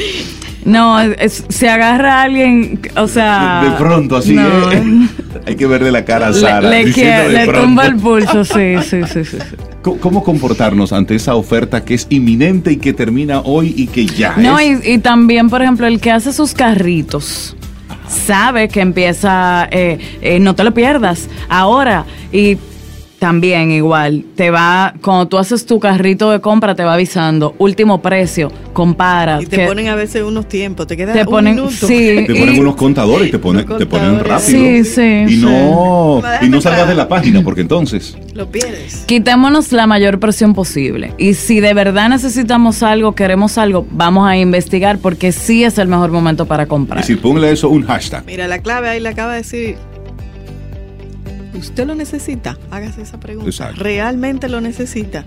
No, 0.66 1.00
es- 1.00 1.44
se 1.48 1.68
agarra 1.70 2.20
a 2.20 2.22
alguien, 2.24 2.80
o 2.96 3.06
sea... 3.08 3.62
de 3.64 3.70
pronto, 3.78 4.16
así 4.16 4.34
no, 4.34 4.70
es. 4.70 4.82
Hay 5.46 5.54
que 5.56 5.66
verle 5.66 5.90
la 5.92 6.04
cara 6.04 6.26
a 6.28 6.32
Sara. 6.32 6.68
le 6.68 6.92
que- 6.92 7.28
le 7.30 7.46
pronto. 7.46 7.62
tumba 7.62 7.86
el 7.86 7.96
pulso, 7.96 8.44
sí, 8.44 8.74
sí, 8.82 9.00
sí, 9.06 9.24
sí. 9.24 9.38
sí. 9.38 9.38
¿Cómo, 9.82 9.98
cómo 10.00 10.24
comportarnos 10.24 10.92
ante 10.92 11.14
esa 11.14 11.36
oferta 11.36 11.84
que 11.84 11.94
es 11.94 12.08
inminente 12.10 12.72
y 12.72 12.76
que 12.78 12.92
termina 12.92 13.40
hoy 13.40 13.72
y 13.76 13.86
que 13.86 14.04
ya 14.06 14.34
No, 14.36 14.58
es? 14.58 14.84
y, 14.84 14.94
y 14.94 14.98
también, 14.98 15.48
por 15.48 15.62
ejemplo, 15.62 15.86
el 15.86 16.00
que 16.00 16.10
hace 16.10 16.32
sus 16.32 16.52
carritos 16.54 17.56
sabe 18.08 18.68
que 18.68 18.80
empieza, 18.80 19.68
eh, 19.70 19.98
eh, 20.20 20.40
no 20.40 20.54
te 20.56 20.64
lo 20.64 20.74
pierdas 20.74 21.28
ahora. 21.48 22.04
Y 22.32 22.58
también 23.18 23.70
igual, 23.70 24.24
te 24.34 24.50
va, 24.50 24.94
cuando 25.02 25.26
tú 25.26 25.38
haces 25.38 25.64
tu 25.66 25.80
carrito 25.80 26.30
de 26.30 26.40
compra, 26.40 26.74
te 26.74 26.84
va 26.84 26.94
avisando, 26.94 27.54
último 27.58 28.02
precio, 28.02 28.52
compara. 28.72 29.40
Y 29.40 29.46
te 29.46 29.56
que- 29.56 29.66
ponen 29.66 29.88
a 29.88 29.94
veces 29.94 30.22
unos 30.22 30.46
tiempos, 30.48 30.86
te 30.86 30.96
queda 30.96 31.12
te 31.14 31.20
un 31.20 31.26
ponen, 31.26 31.54
minuto. 31.56 31.86
sí, 31.86 32.24
Te 32.26 32.34
ponen 32.34 32.56
y- 32.56 32.60
unos 32.60 32.76
contadores 32.76 33.28
y 33.28 33.30
te 33.30 33.38
ponen, 33.38 33.66
te 33.66 33.86
ponen 33.86 34.18
rápido. 34.20 34.38
Sí, 34.38 34.84
sí, 34.84 35.24
Y 35.28 35.36
sí. 35.36 35.36
no, 35.42 36.20
y 36.42 36.48
no 36.48 36.60
salgas 36.60 36.88
de 36.88 36.94
la 36.94 37.08
página, 37.08 37.42
porque 37.42 37.62
entonces. 37.62 38.16
Lo 38.34 38.50
pierdes. 38.50 39.04
Quitémonos 39.06 39.72
la 39.72 39.86
mayor 39.86 40.20
presión 40.20 40.52
posible. 40.54 41.12
Y 41.16 41.34
si 41.34 41.60
de 41.60 41.72
verdad 41.72 42.08
necesitamos 42.10 42.82
algo, 42.82 43.14
queremos 43.14 43.56
algo, 43.56 43.86
vamos 43.90 44.28
a 44.28 44.36
investigar 44.36 44.98
porque 44.98 45.32
sí 45.32 45.64
es 45.64 45.78
el 45.78 45.88
mejor 45.88 46.10
momento 46.10 46.44
para 46.46 46.66
comprar. 46.66 47.00
Es 47.00 47.08
decir, 47.08 47.22
ponle 47.22 47.50
eso 47.50 47.70
un 47.70 47.82
hashtag. 47.86 48.24
Mira, 48.26 48.46
la 48.46 48.58
clave 48.60 48.90
ahí 48.90 49.00
le 49.00 49.08
acaba 49.08 49.32
de 49.32 49.38
decir. 49.38 49.76
¿Usted 51.56 51.86
lo 51.86 51.94
necesita? 51.94 52.58
Hágase 52.70 53.02
esa 53.02 53.18
pregunta. 53.18 53.48
Exacto. 53.48 53.82
¿Realmente 53.82 54.48
lo 54.48 54.60
necesita? 54.60 55.24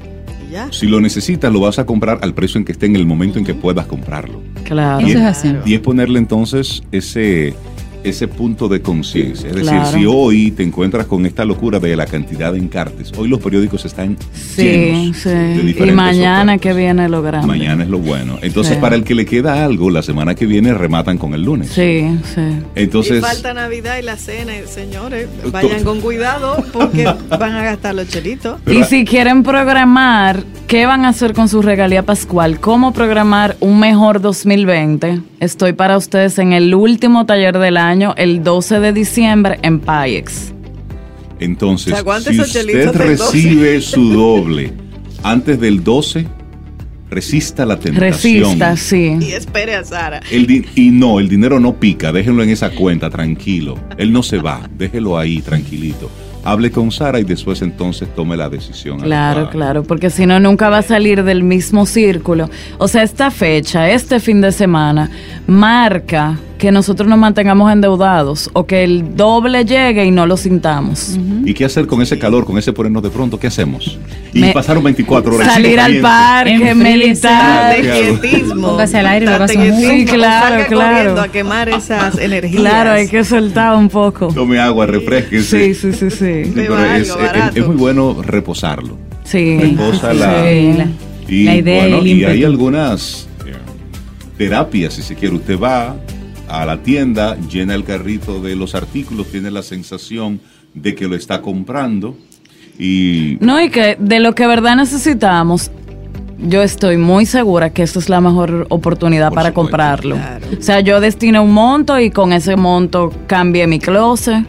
Ya. 0.51 0.67
Si 0.71 0.87
lo 0.87 0.99
necesitas, 0.99 1.53
lo 1.53 1.59
vas 1.59 1.77
a 1.77 1.85
comprar 1.85 2.19
al 2.23 2.33
precio 2.33 2.57
en 2.57 2.65
que 2.65 2.71
esté 2.71 2.87
en 2.87 2.95
el 2.95 3.05
momento 3.05 3.37
en 3.37 3.45
que 3.45 3.53
puedas 3.53 3.85
comprarlo. 3.85 4.41
Claro. 4.63 5.05
Y 5.05 5.11
es 5.11 5.17
es, 5.17 5.23
así. 5.23 5.55
y 5.65 5.75
es 5.75 5.79
ponerle 5.79 6.17
entonces 6.17 6.81
ese, 6.91 7.53
ese 8.03 8.27
punto 8.27 8.67
de 8.67 8.81
conciencia. 8.81 9.49
Es 9.49 9.55
Claro. 9.57 9.79
decir, 9.81 9.99
si 9.99 10.05
hoy 10.05 10.51
te 10.51 10.63
encuentras 10.63 11.05
con 11.05 11.25
esta 11.25 11.43
locura 11.45 11.79
de 11.79 11.95
la 11.95 12.05
cantidad 12.05 12.51
de 12.53 12.59
encartes, 12.59 13.11
hoy 13.17 13.27
los 13.27 13.39
periódicos 13.39 13.83
están 13.85 14.17
Sí, 14.33 14.63
llenos 14.63 15.17
sí. 15.17 15.29
de 15.29 15.87
Y 15.87 15.91
mañana 15.91 16.53
ofertas. 16.53 16.61
que 16.61 16.73
viene 16.73 17.09
lo 17.09 17.21
grande. 17.21 17.47
Mañana 17.47 17.83
es 17.83 17.89
lo 17.89 17.99
bueno. 17.99 18.37
Entonces, 18.41 18.75
Sí. 18.75 18.81
para 18.81 18.95
el 18.95 19.03
que 19.03 19.15
le 19.15 19.25
queda 19.25 19.65
algo, 19.65 19.89
la 19.89 20.01
semana 20.01 20.35
que 20.35 20.45
viene 20.45 20.73
rematan 20.73 21.17
con 21.17 21.33
el 21.33 21.43
lunes. 21.43 21.69
Sí, 21.69 22.07
sí. 22.33 22.41
Entonces, 22.75 23.17
y 23.19 23.21
falta 23.21 23.53
Navidad 23.53 23.97
y 23.99 24.03
la 24.03 24.15
cena, 24.17 24.53
señores, 24.65 25.27
vayan 25.51 25.83
con 25.83 25.99
cuidado 26.01 26.63
porque 26.71 27.03
van 27.29 27.53
a 27.55 27.63
gastar 27.63 27.95
los 27.95 28.07
chelitos. 28.07 28.59
Pero- 28.65 28.79
y 28.79 28.83
si 28.85 29.03
quieren 29.05 29.43
programar, 29.43 30.43
¿qué 30.67 30.85
van 30.85 31.05
a 31.05 31.09
hacer 31.09 31.33
con 31.33 31.49
su 31.49 31.61
regalía 31.61 32.03
pascual? 32.03 32.59
¿Cómo 32.59 32.93
programar 32.93 33.57
un 33.59 33.79
mejor 33.79 34.21
2020? 34.21 35.19
Estoy 35.39 35.71
para 35.71 35.95
ustedes 35.95 36.37
en 36.37 36.51
el 36.51 36.75
último 36.75 37.25
taller 37.25 37.57
del 37.59 37.77
año, 37.77 38.13
el 38.17 38.43
12 38.43 38.81
de 38.81 38.91
diciembre, 38.91 39.57
en 39.61 39.79
PAIEX. 39.79 40.53
entonces 41.39 41.95
si 41.95 42.41
usted 42.41 42.61
chelitos 42.61 42.93
del 42.93 43.17
12. 43.17 43.33
recibe 43.37 43.81
su 43.81 44.09
doble 44.11 44.73
antes 45.23 45.59
del 45.61 45.81
12, 45.81 46.27
resista 47.09 47.65
la 47.65 47.79
tentación. 47.79 48.59
Resista, 48.59 48.75
sí. 48.75 49.17
Y 49.21 49.31
espere 49.31 49.75
a 49.75 49.85
Sara. 49.85 50.21
El 50.29 50.65
y 50.75 50.91
no, 50.91 51.21
el 51.21 51.29
dinero 51.29 51.59
no 51.61 51.79
pica, 51.79 52.11
déjenlo 52.11 52.43
en 52.43 52.49
esa 52.49 52.71
cuenta, 52.71 53.09
tranquilo. 53.09 53.77
Él 53.97 54.11
no 54.11 54.23
se 54.23 54.39
va, 54.39 54.69
déjelo 54.77 55.17
ahí, 55.17 55.41
tranquilito. 55.41 56.11
Hable 56.43 56.71
con 56.71 56.91
Sara 56.91 57.19
y 57.19 57.23
después 57.23 57.61
entonces 57.61 58.07
tome 58.15 58.37
la 58.37 58.49
decisión. 58.49 58.99
Claro, 58.99 59.41
adecuada. 59.41 59.51
claro, 59.51 59.83
porque 59.83 60.09
si 60.09 60.25
no, 60.25 60.39
nunca 60.39 60.69
va 60.69 60.79
a 60.79 60.83
salir 60.83 61.23
del 61.23 61.43
mismo 61.43 61.85
círculo. 61.85 62.49
O 62.77 62.87
sea, 62.87 63.03
esta 63.03 63.29
fecha, 63.29 63.89
este 63.89 64.19
fin 64.19 64.41
de 64.41 64.51
semana, 64.51 65.09
marca 65.47 66.37
que 66.59 66.71
nosotros 66.71 67.07
nos 67.09 67.17
mantengamos 67.17 67.71
endeudados 67.71 68.49
o 68.53 68.67
que 68.67 68.83
el 68.83 69.15
doble 69.15 69.65
llegue 69.65 70.05
y 70.05 70.11
no 70.11 70.27
lo 70.27 70.37
sintamos. 70.37 71.17
¿Y 71.45 71.53
qué 71.55 71.65
hacer 71.65 71.87
con 71.87 72.01
ese 72.03 72.19
calor, 72.19 72.45
con 72.45 72.57
ese 72.59 72.73
ponernos 72.73 73.01
de 73.01 73.09
pronto? 73.09 73.39
¿Qué 73.39 73.47
hacemos? 73.47 73.97
Y 74.33 74.41
Me- 74.41 74.51
pasaron 74.51 74.83
24 74.83 75.35
horas. 75.35 75.47
Salir 75.53 75.79
al 75.79 75.99
parque, 76.01 76.75
meditar. 76.75 77.75
Quietismo. 77.81 78.67
Póngase 78.71 78.97
al 78.99 79.07
aire, 79.07 79.27
Sí, 79.47 80.05
claro, 80.05 80.65
claro. 80.67 81.19
a 81.21 81.27
quemar 81.29 81.69
esas 81.69 82.17
energías. 82.19 82.61
Claro, 82.61 82.91
hay 82.91 83.07
que 83.07 83.23
soltar 83.23 83.75
un 83.75 83.87
poco. 83.89 84.27
Tome 84.27 84.59
agua, 84.59 84.85
refresquese. 84.85 85.73
Sí, 85.73 85.93
sí, 85.93 85.93
sí, 85.93 86.09
sí. 86.11 86.51
Pero 86.53 86.77
es, 86.77 87.09
algo 87.09 87.23
es- 87.25 87.33
barato. 87.33 87.59
es 87.59 87.65
muy 87.67 87.75
bueno 87.77 88.21
reposarlo. 88.21 88.97
Sí. 89.23 89.57
Reposa 89.59 90.13
la- 90.13 90.43
Sí, 90.43 90.73
la- 90.77 90.87
Y, 91.33 91.43
La 91.43 91.55
idea 91.55 91.81
bueno, 91.87 92.05
y 92.05 92.23
hay 92.25 92.43
algunas 92.43 93.27
eh, 93.45 93.53
terapias, 94.37 94.93
si 94.95 95.03
se 95.03 95.15
quiere. 95.15 95.35
Usted 95.35 95.59
va 95.59 95.95
a 96.49 96.65
la 96.65 96.77
tienda, 96.83 97.37
llena 97.49 97.75
el 97.75 97.83
carrito 97.83 98.41
de 98.41 98.55
los 98.55 98.75
artículos, 98.75 99.27
tiene 99.27 99.51
la 99.51 99.63
sensación 99.63 100.39
de 100.73 100.95
que 100.95 101.07
lo 101.07 101.15
está 101.15 101.41
comprando 101.41 102.15
y 102.77 103.37
No, 103.41 103.61
y 103.61 103.69
que 103.69 103.97
de 103.99 104.19
lo 104.19 104.33
que 104.35 104.47
verdad 104.47 104.75
necesitamos, 104.75 105.71
yo 106.39 106.61
estoy 106.63 106.97
muy 106.97 107.25
segura 107.25 107.71
que 107.71 107.83
esta 107.83 107.99
es 107.99 108.07
la 108.09 108.21
mejor 108.21 108.65
oportunidad 108.69 109.29
Por 109.29 109.35
para 109.35 109.49
supuesto. 109.49 109.61
comprarlo. 109.61 110.15
Claro. 110.15 110.47
O 110.57 110.61
sea, 110.61 110.79
yo 110.79 110.99
destiné 111.01 111.39
un 111.39 111.51
monto 111.53 111.99
y 111.99 112.11
con 112.11 112.31
ese 112.33 112.55
monto 112.55 113.11
cambié 113.27 113.67
mi 113.67 113.79
closet, 113.79 114.45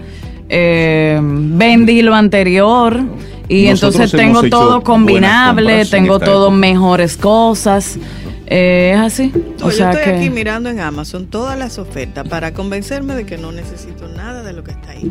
eh, 0.49 1.19
vendí 1.23 2.03
lo 2.03 2.15
anterior 2.15 3.01
y 3.49 3.65
Nosotros 3.65 4.13
entonces 4.13 4.21
tengo 4.21 4.43
todo 4.49 4.83
combinable, 4.83 5.85
tengo 5.87 6.21
todo 6.21 6.47
época. 6.47 6.57
mejores 6.57 7.17
cosas. 7.17 7.99
Eh, 8.53 8.91
es 8.95 9.01
así. 9.01 9.33
No, 9.61 9.67
o 9.67 9.71
sea 9.71 9.93
yo 9.93 9.99
estoy 10.01 10.13
que... 10.13 10.19
aquí 10.19 10.31
mirando 10.31 10.69
en 10.71 10.81
Amazon 10.81 11.27
todas 11.27 11.57
las 11.57 11.79
ofertas 11.79 12.27
para 12.29 12.53
convencerme 12.53 13.15
de 13.15 13.25
que 13.25 13.39
no 13.39 13.53
necesito 13.53 14.09
nada 14.09 14.43
de 14.43 14.53
lo 14.53 14.65
que 14.65 14.73
está 14.73 14.91
ahí. 14.91 15.09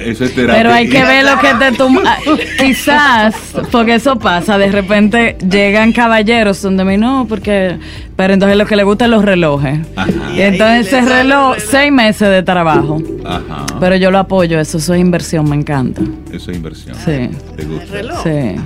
eso 0.00 0.24
es 0.24 0.34
terapia. 0.34 0.56
Pero 0.62 0.72
hay 0.74 0.88
que 0.88 1.04
ver 1.04 1.24
lo 1.24 1.38
que 1.38 1.54
te 1.54 1.72
tumba. 1.78 2.16
Quizás, 2.58 3.36
porque 3.70 3.94
eso 3.94 4.18
pasa, 4.18 4.58
de 4.58 4.70
repente 4.72 5.36
llegan 5.48 5.92
caballeros 5.92 6.60
donde 6.60 6.84
me 6.84 6.98
no, 6.98 7.26
porque. 7.28 7.78
Pero 8.16 8.32
entonces 8.34 8.56
lo 8.56 8.66
que 8.66 8.76
le 8.76 8.82
gustan 8.82 9.10
los 9.12 9.24
relojes. 9.24 9.78
Ajá. 9.94 10.10
Y 10.34 10.40
entonces 10.40 10.86
Y 10.90 10.96
ese 10.96 11.00
reloj, 11.02 11.10
el 11.54 11.60
reloj. 11.60 11.70
seis 11.70 11.92
meses 11.92 12.28
de 12.30 12.42
trabajo. 12.42 13.00
Ajá. 13.24 13.66
Pero 13.78 13.94
yo 13.96 14.10
lo 14.10 14.18
apoyo, 14.18 14.58
eso, 14.58 14.78
eso 14.78 14.94
es 14.94 15.00
inversión, 15.00 15.48
me 15.48 15.54
encanta. 15.54 16.00
Eso 16.32 16.50
es 16.50 16.56
inversión. 16.56 16.96
Sí. 16.96 17.28
¿Te 17.56 17.62
El 17.62 17.68
gusta? 17.68 17.92
reloj. 17.92 18.22
Sí. 18.24 18.56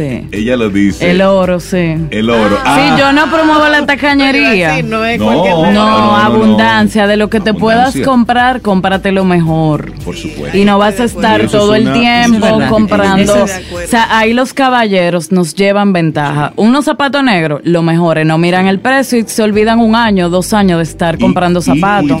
Sí. 0.00 0.28
Ella 0.32 0.56
lo 0.56 0.70
dice. 0.70 1.10
El 1.10 1.20
oro, 1.22 1.60
sí. 1.60 1.96
El 2.10 2.30
oro. 2.30 2.56
Sí, 2.56 2.62
Ah, 2.64 2.96
yo 2.98 3.12
no 3.12 3.26
promuevo 3.30 3.60
la 3.68 3.78
Iba 3.78 3.78
a 3.78 3.86
tacañería. 3.86 4.68
decir, 4.70 4.84
no 4.86 5.04
es 5.04 5.18
No, 5.18 6.16
abundancia, 6.16 7.06
de 7.06 7.16
lo 7.16 7.28
que 7.30 7.40
te 7.40 7.54
puedas 7.54 7.96
comprar, 8.04 8.60
cómprate 8.60 9.12
lo 9.12 9.24
mejor. 9.24 9.92
Por 10.04 10.16
supuesto. 10.16 10.56
Y 10.56 10.64
no 10.64 10.78
vas 10.78 11.00
a 11.00 11.04
estar 11.04 11.46
todo 11.48 11.74
es 11.74 11.82
el 11.82 11.88
una- 11.88 11.94
tiempo 12.00 12.46
eso 12.46 12.60
es 12.62 12.68
comprando. 12.70 13.44
O 13.44 13.46
sea, 13.86 14.18
ahí 14.18 14.32
los 14.32 14.54
caballeros 14.54 15.32
nos 15.32 15.54
llevan 15.54 15.92
ventaja. 15.92 16.52
Unos 16.56 16.84
zapatos 16.84 17.22
negros, 17.22 17.60
lo 17.64 17.82
mejor 17.82 18.18
es 18.18 18.26
no 18.26 18.38
miran 18.38 18.66
el 18.66 18.78
precio 18.80 19.18
y 19.18 19.24
se 19.26 19.42
olvidan 19.42 19.78
un 19.80 19.94
año, 19.94 20.28
dos 20.30 20.52
años 20.52 20.78
de 20.78 20.84
estar 20.84 21.16
Y- 21.16 21.18
comprando 21.18 21.60
y 21.60 21.62
zapatos. 21.62 22.20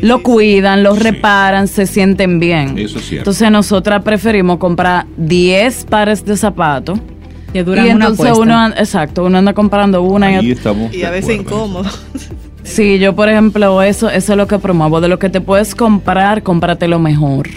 Lo 0.00 0.22
cuidan, 0.22 0.82
los 0.82 0.96
Sí. 0.98 1.02
reparan, 1.04 1.68
se 1.68 1.86
sienten 1.86 2.38
bien. 2.40 2.76
Eso 2.78 2.98
es 2.98 3.04
cierto. 3.06 3.20
Entonces 3.30 3.50
nosotras 3.50 4.02
preferimos 4.02 4.58
comprar 4.58 5.06
10 5.16 5.84
pares 5.84 6.24
de 6.24 6.36
zapatos. 6.36 6.98
Que 7.54 7.62
duran 7.62 7.86
y 7.86 7.90
entonces 7.90 8.32
uno, 8.36 8.66
exacto, 8.76 9.24
uno 9.24 9.38
anda 9.38 9.52
comprando 9.52 10.02
una 10.02 10.42
y 10.42 10.52
otra. 10.52 10.72
a 10.72 11.10
veces 11.10 11.38
incómodo. 11.38 11.88
Sí, 12.64 12.98
yo 12.98 13.14
por 13.14 13.28
ejemplo, 13.28 13.80
eso, 13.80 14.10
eso 14.10 14.32
es 14.32 14.36
lo 14.36 14.48
que 14.48 14.58
promuevo. 14.58 15.00
De 15.00 15.06
lo 15.06 15.20
que 15.20 15.28
te 15.28 15.40
puedes 15.40 15.74
comprar, 15.74 16.42
cómprate 16.42 16.88
lo 16.88 16.98
mejor. 16.98 17.48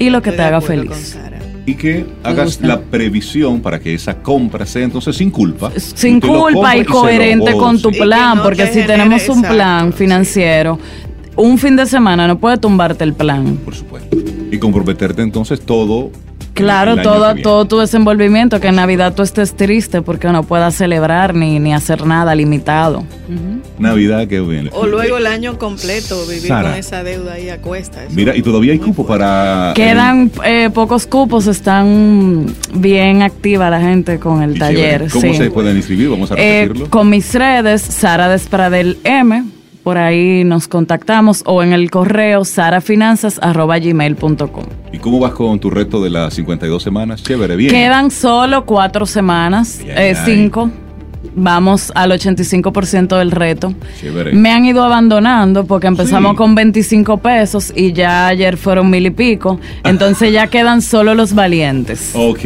Y 0.00 0.10
lo 0.10 0.20
que 0.20 0.30
Estoy 0.30 0.42
te 0.42 0.48
haga 0.48 0.60
feliz. 0.60 1.16
Y 1.64 1.74
que 1.74 2.06
hagas 2.24 2.46
gusta. 2.46 2.66
la 2.66 2.80
previsión 2.80 3.60
para 3.60 3.78
que 3.78 3.94
esa 3.94 4.16
compra 4.20 4.66
sea 4.66 4.82
entonces 4.82 5.14
sin 5.14 5.30
culpa. 5.30 5.70
sin 5.76 6.20
culpa 6.20 6.76
y 6.76 6.84
coherente 6.84 7.52
con 7.52 7.80
tu 7.80 7.92
plan, 7.92 8.38
no 8.38 8.42
porque 8.42 8.66
te 8.66 8.80
si 8.80 8.82
tenemos 8.82 9.28
un 9.28 9.38
exacto, 9.38 9.54
plan 9.54 9.92
sí. 9.92 9.98
financiero, 9.98 10.78
un 11.36 11.56
fin 11.56 11.76
de 11.76 11.86
semana 11.86 12.26
no 12.26 12.36
puede 12.38 12.58
tumbarte 12.58 13.04
el 13.04 13.14
plan. 13.14 13.58
Por 13.64 13.76
supuesto. 13.76 14.16
Y 14.50 14.58
comprometerte 14.58 15.22
entonces 15.22 15.60
todo. 15.60 16.10
Claro, 16.54 16.96
todo, 17.02 17.34
todo 17.36 17.64
tu 17.66 17.78
desenvolvimiento, 17.78 18.60
que 18.60 18.68
en 18.68 18.76
Navidad 18.76 19.12
tú 19.14 19.22
estés 19.22 19.54
triste 19.54 20.02
porque 20.02 20.28
no 20.28 20.44
puedas 20.44 20.74
celebrar 20.74 21.34
ni, 21.34 21.58
ni 21.58 21.74
hacer 21.74 22.06
nada 22.06 22.34
limitado. 22.34 23.04
Navidad 23.78 24.28
que 24.28 24.40
viene. 24.40 24.70
O 24.72 24.86
luego 24.86 25.18
el 25.18 25.26
año 25.26 25.58
completo 25.58 26.24
vivir 26.26 26.46
Sara. 26.48 26.70
con 26.70 26.78
esa 26.78 27.02
deuda 27.02 27.32
ahí 27.34 27.48
a 27.48 27.58
cuesta. 27.60 28.04
Eso 28.04 28.14
Mira, 28.14 28.36
y 28.36 28.42
todavía 28.42 28.72
hay 28.72 28.78
cupo 28.78 29.04
fuerte. 29.04 29.24
para. 29.24 29.72
Quedan 29.74 30.30
eh, 30.44 30.70
pocos 30.72 31.06
cupos, 31.06 31.46
están 31.46 32.46
bien 32.74 33.22
activa 33.22 33.68
la 33.70 33.80
gente 33.80 34.18
con 34.18 34.42
el 34.42 34.58
taller. 34.58 35.08
chévere. 35.08 35.10
¿Cómo 35.10 35.32
sí. 35.32 35.34
se 35.38 35.50
pueden 35.50 35.76
inscribir? 35.76 36.08
Vamos 36.10 36.30
a 36.30 36.34
Eh, 36.36 36.62
repetirlo. 36.62 36.90
con 36.90 37.10
mis 37.10 37.34
redes, 37.34 37.82
Sara 37.82 38.28
Despradel 38.28 38.98
M, 39.04 39.44
por 39.84 39.98
ahí 39.98 40.42
nos 40.44 40.66
contactamos, 40.66 41.42
o 41.46 41.62
en 41.62 41.72
el 41.72 41.90
correo 41.90 42.44
sarafinanzas.gmail.com. 42.44 44.64
¿Y 44.92 44.98
cómo 44.98 45.20
vas 45.20 45.32
con 45.32 45.58
tu 45.60 45.70
reto 45.70 46.02
de 46.02 46.10
las 46.10 46.34
52 46.34 46.82
semanas? 46.82 47.22
Chévere, 47.22 47.54
bien. 47.56 47.70
Quedan 47.70 48.10
solo 48.10 48.64
cuatro 48.64 49.06
semanas, 49.06 49.78
Ay, 49.82 49.88
eh, 49.90 50.14
ay. 50.18 50.22
cinco. 50.24 50.70
Vamos 51.36 51.90
al 51.94 52.10
85% 52.12 53.18
del 53.18 53.30
reto. 53.30 53.74
Chévere. 54.00 54.32
Me 54.32 54.50
han 54.52 54.64
ido 54.64 54.82
abandonando 54.84 55.64
porque 55.64 55.86
empezamos 55.86 56.32
Sí. 56.32 56.36
con 56.36 56.54
25 56.54 57.18
pesos 57.18 57.72
y 57.74 57.92
ya 57.92 58.26
ayer 58.28 58.56
fueron 58.56 58.90
mil 58.90 59.06
y 59.06 59.10
pico. 59.10 59.58
Entonces 59.84 60.32
ya 60.32 60.46
quedan 60.46 60.82
solo 60.82 61.14
los 61.14 61.34
valientes. 61.34 62.10
Ok. 62.14 62.40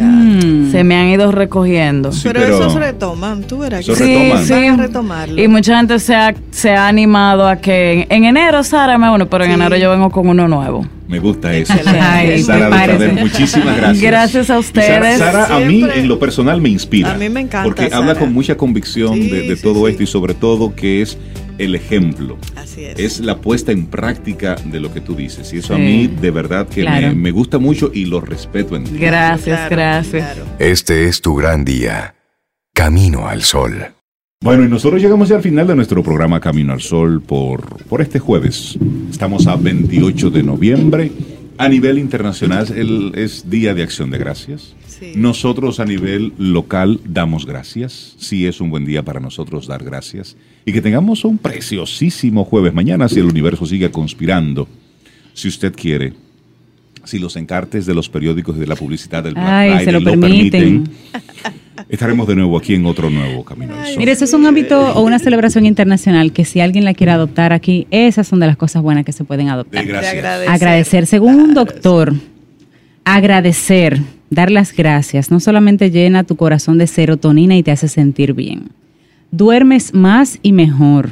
Mm. 0.00 0.70
Se 0.70 0.84
me 0.84 0.96
han 0.96 1.08
ido 1.08 1.30
recogiendo. 1.32 2.12
Sí, 2.12 2.20
pero, 2.24 2.40
pero- 2.40 2.56
eso 2.58 2.70
se 2.70 2.78
retoman, 2.78 3.42
tú 3.44 3.58
verás 3.58 3.84
que 3.86 3.94
Sí, 3.94 4.02
retoman. 4.04 4.44
sí. 4.44 4.52
van 4.52 4.64
a 4.64 4.76
retomarlo. 4.82 5.42
Y 5.42 5.48
mucha 5.48 5.76
gente 5.76 5.98
se 5.98 6.14
ha, 6.14 6.34
se 6.50 6.70
ha 6.70 6.88
animado 6.88 7.46
a 7.48 7.56
que 7.56 7.92
en, 7.92 8.06
en 8.10 8.24
enero, 8.24 8.62
Sara, 8.64 8.98
me 8.98 9.10
uno, 9.10 9.26
pero 9.28 9.44
en 9.44 9.50
Sí. 9.50 9.54
enero 9.54 9.76
yo 9.76 9.90
vengo 9.90 10.10
con 10.10 10.28
uno 10.28 10.48
nuevo. 10.48 10.84
Me 11.06 11.18
gusta 11.18 11.54
eso. 11.54 11.72
Ay, 11.86 12.42
Sara. 12.42 12.68
Besader, 12.68 13.12
muchísimas 13.14 13.76
gracias. 13.76 14.02
Gracias 14.02 14.44
a 14.44 14.46
Sara, 14.46 14.58
ustedes. 14.60 15.18
Sara, 15.18 15.56
a 15.56 15.60
mí 15.60 15.84
en 15.94 16.08
lo 16.08 16.18
personal 16.18 16.60
me 16.60 16.70
inspira. 16.70 17.12
A 17.12 17.18
mí 17.18 17.28
me 17.28 17.40
encanta, 17.40 17.64
Porque 17.64 17.84
Sara. 17.84 17.98
habla 17.98 18.14
con 18.14 18.32
mucha 18.32 18.56
convicción 18.56 19.14
Sí, 19.14 19.28
de, 19.28 19.42
de 19.48 19.56
sí, 19.56 19.62
todo 19.62 19.84
sí. 19.86 19.90
esto 19.92 20.02
y 20.02 20.06
sobre 20.06 20.32
todo 20.34 20.74
que 20.74 21.02
es 21.02 21.18
el 21.58 21.74
ejemplo. 21.74 22.38
Así 22.56 22.84
es. 22.84 22.98
Es 22.98 23.20
la 23.20 23.36
puesta 23.36 23.70
en 23.70 23.86
práctica 23.86 24.56
de 24.64 24.80
lo 24.80 24.92
que 24.92 25.00
tú 25.02 25.14
dices. 25.14 25.52
Y 25.52 25.58
eso 25.58 25.74
a 25.74 25.78
mí 25.78 26.06
de 26.08 26.30
verdad 26.30 26.66
que 26.68 26.80
Claro. 26.80 27.08
me, 27.08 27.14
me 27.14 27.30
gusta 27.32 27.58
mucho 27.58 27.90
y 27.92 28.06
lo 28.06 28.20
respeto 28.22 28.74
en 28.74 28.84
ti. 28.84 28.96
Gracias, 28.98 29.56
Claro, 29.68 29.76
gracias. 29.76 30.32
claro. 30.34 30.46
Este 30.58 31.04
es 31.06 31.20
tu 31.20 31.34
gran 31.36 31.64
día. 31.64 32.14
Camino 32.72 33.28
al 33.28 33.42
sol. 33.44 33.88
Bueno, 34.44 34.62
y 34.64 34.68
nosotros 34.68 35.00
llegamos 35.00 35.30
ya 35.30 35.36
al 35.36 35.42
final 35.42 35.66
de 35.66 35.74
nuestro 35.74 36.02
programa 36.02 36.38
Camino 36.38 36.74
al 36.74 36.82
Sol 36.82 37.22
por, 37.22 37.82
por 37.86 38.02
este 38.02 38.18
jueves. 38.18 38.78
Estamos 39.10 39.46
a 39.46 39.56
28 39.56 40.28
de 40.30 40.42
noviembre 40.42 41.10
A 41.56 41.66
nivel 41.68 41.98
internacional 41.98 42.66
el- 42.76 43.12
es 43.14 43.48
Día 43.48 43.72
de 43.74 43.82
Acción 43.82 44.10
de 44.10 44.18
Gracias. 44.18 44.74
Sí. 44.86 45.12
Nosotros 45.16 45.80
a 45.80 45.86
nivel 45.86 46.34
local 46.36 47.00
damos 47.06 47.46
gracias. 47.46 48.16
Sí 48.18 48.46
es 48.46 48.60
un 48.60 48.68
buen 48.70 48.84
día 48.84 49.02
para 49.02 49.18
nosotros 49.18 49.66
dar 49.66 49.82
gracias. 49.82 50.36
Y 50.66 50.72
que 50.72 50.82
tengamos 50.82 51.24
un 51.24 51.38
preciosísimo 51.38 52.44
jueves 52.44 52.74
mañana 52.74 53.08
si 53.08 53.20
el 53.20 53.26
universo 53.26 53.64
sigue 53.66 53.90
conspirando. 53.90 54.68
Si 55.32 55.48
usted 55.48 55.72
quiere, 55.74 56.12
si 57.04 57.18
los 57.18 57.36
encartes 57.36 57.86
de 57.86 57.94
los 57.94 58.08
periódicos 58.08 58.56
y 58.56 58.60
de 58.60 58.66
la 58.66 58.76
publicidad 58.76 59.22
del 59.22 59.34
Black 59.34 59.46
Ay, 59.46 59.68
Friday 59.70 59.84
se 59.84 59.92
lo 59.92 60.04
permiten. 60.04 60.84
estaremos 61.88 62.26
de 62.26 62.36
nuevo 62.36 62.56
aquí 62.56 62.74
en 62.74 62.86
otro 62.86 63.10
nuevo 63.10 63.44
Camino 63.44 63.74
Sol. 63.86 63.94
Mire, 63.98 64.12
eso 64.12 64.24
es 64.24 64.32
un 64.32 64.46
hábito 64.46 64.94
o 64.94 65.02
una 65.02 65.18
celebración 65.18 65.66
internacional 65.66 66.32
que 66.32 66.44
si 66.44 66.60
alguien 66.60 66.84
la 66.84 66.94
quiere 66.94 67.12
adoptar 67.12 67.52
aquí, 67.52 67.86
esas 67.90 68.26
son 68.26 68.40
de 68.40 68.46
las 68.46 68.56
cosas 68.56 68.82
buenas 68.82 69.04
que 69.04 69.12
se 69.12 69.24
pueden 69.24 69.46
De 69.46 69.52
adoptar. 69.52 69.84
gracias. 69.86 70.14
agradecer. 70.14 70.50
Agradecer, 70.54 71.06
según 71.06 71.40
un 71.40 71.54
doctor, 71.54 72.14
agradecer, 73.04 74.00
dar 74.30 74.50
las 74.50 74.74
gracias, 74.74 75.30
no 75.30 75.40
solamente 75.40 75.90
llena 75.90 76.24
tu 76.24 76.36
corazón 76.36 76.78
de 76.78 76.86
serotonina 76.86 77.56
y 77.56 77.62
te 77.62 77.70
hace 77.70 77.88
sentir 77.88 78.32
bien. 78.32 78.70
Duermes 79.30 79.94
más 79.94 80.38
y 80.42 80.52
mejor, 80.52 81.10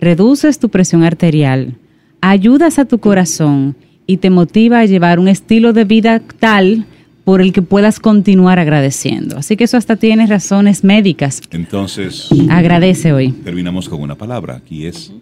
reduces 0.00 0.58
tu 0.58 0.68
presión 0.68 1.02
arterial, 1.02 1.74
ayudas 2.20 2.78
a 2.78 2.84
tu 2.84 2.98
corazón 2.98 3.76
y 4.08 4.16
te 4.16 4.30
motiva 4.30 4.80
a 4.80 4.86
llevar 4.86 5.20
un 5.20 5.28
estilo 5.28 5.72
de 5.72 5.84
vida 5.84 6.20
tal 6.40 6.86
por 7.24 7.42
el 7.42 7.52
que 7.52 7.60
puedas 7.60 8.00
continuar 8.00 8.58
agradeciendo. 8.58 9.36
Así 9.36 9.54
que 9.56 9.64
eso 9.64 9.76
hasta 9.76 9.96
tiene 9.96 10.26
razones 10.26 10.82
médicas. 10.82 11.42
Entonces, 11.50 12.30
Agradece 12.48 13.12
hoy. 13.12 13.32
terminamos 13.32 13.86
con 13.86 14.00
una 14.00 14.14
palabra 14.14 14.62
y 14.70 14.86
es 14.86 15.12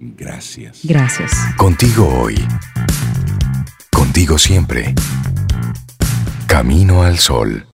gracias. 0.00 0.80
Gracias. 0.84 1.32
Contigo 1.56 2.06
hoy. 2.22 2.36
Contigo 3.92 4.38
siempre. 4.38 4.94
Camino 6.46 7.02
al 7.02 7.18
sol. 7.18 7.64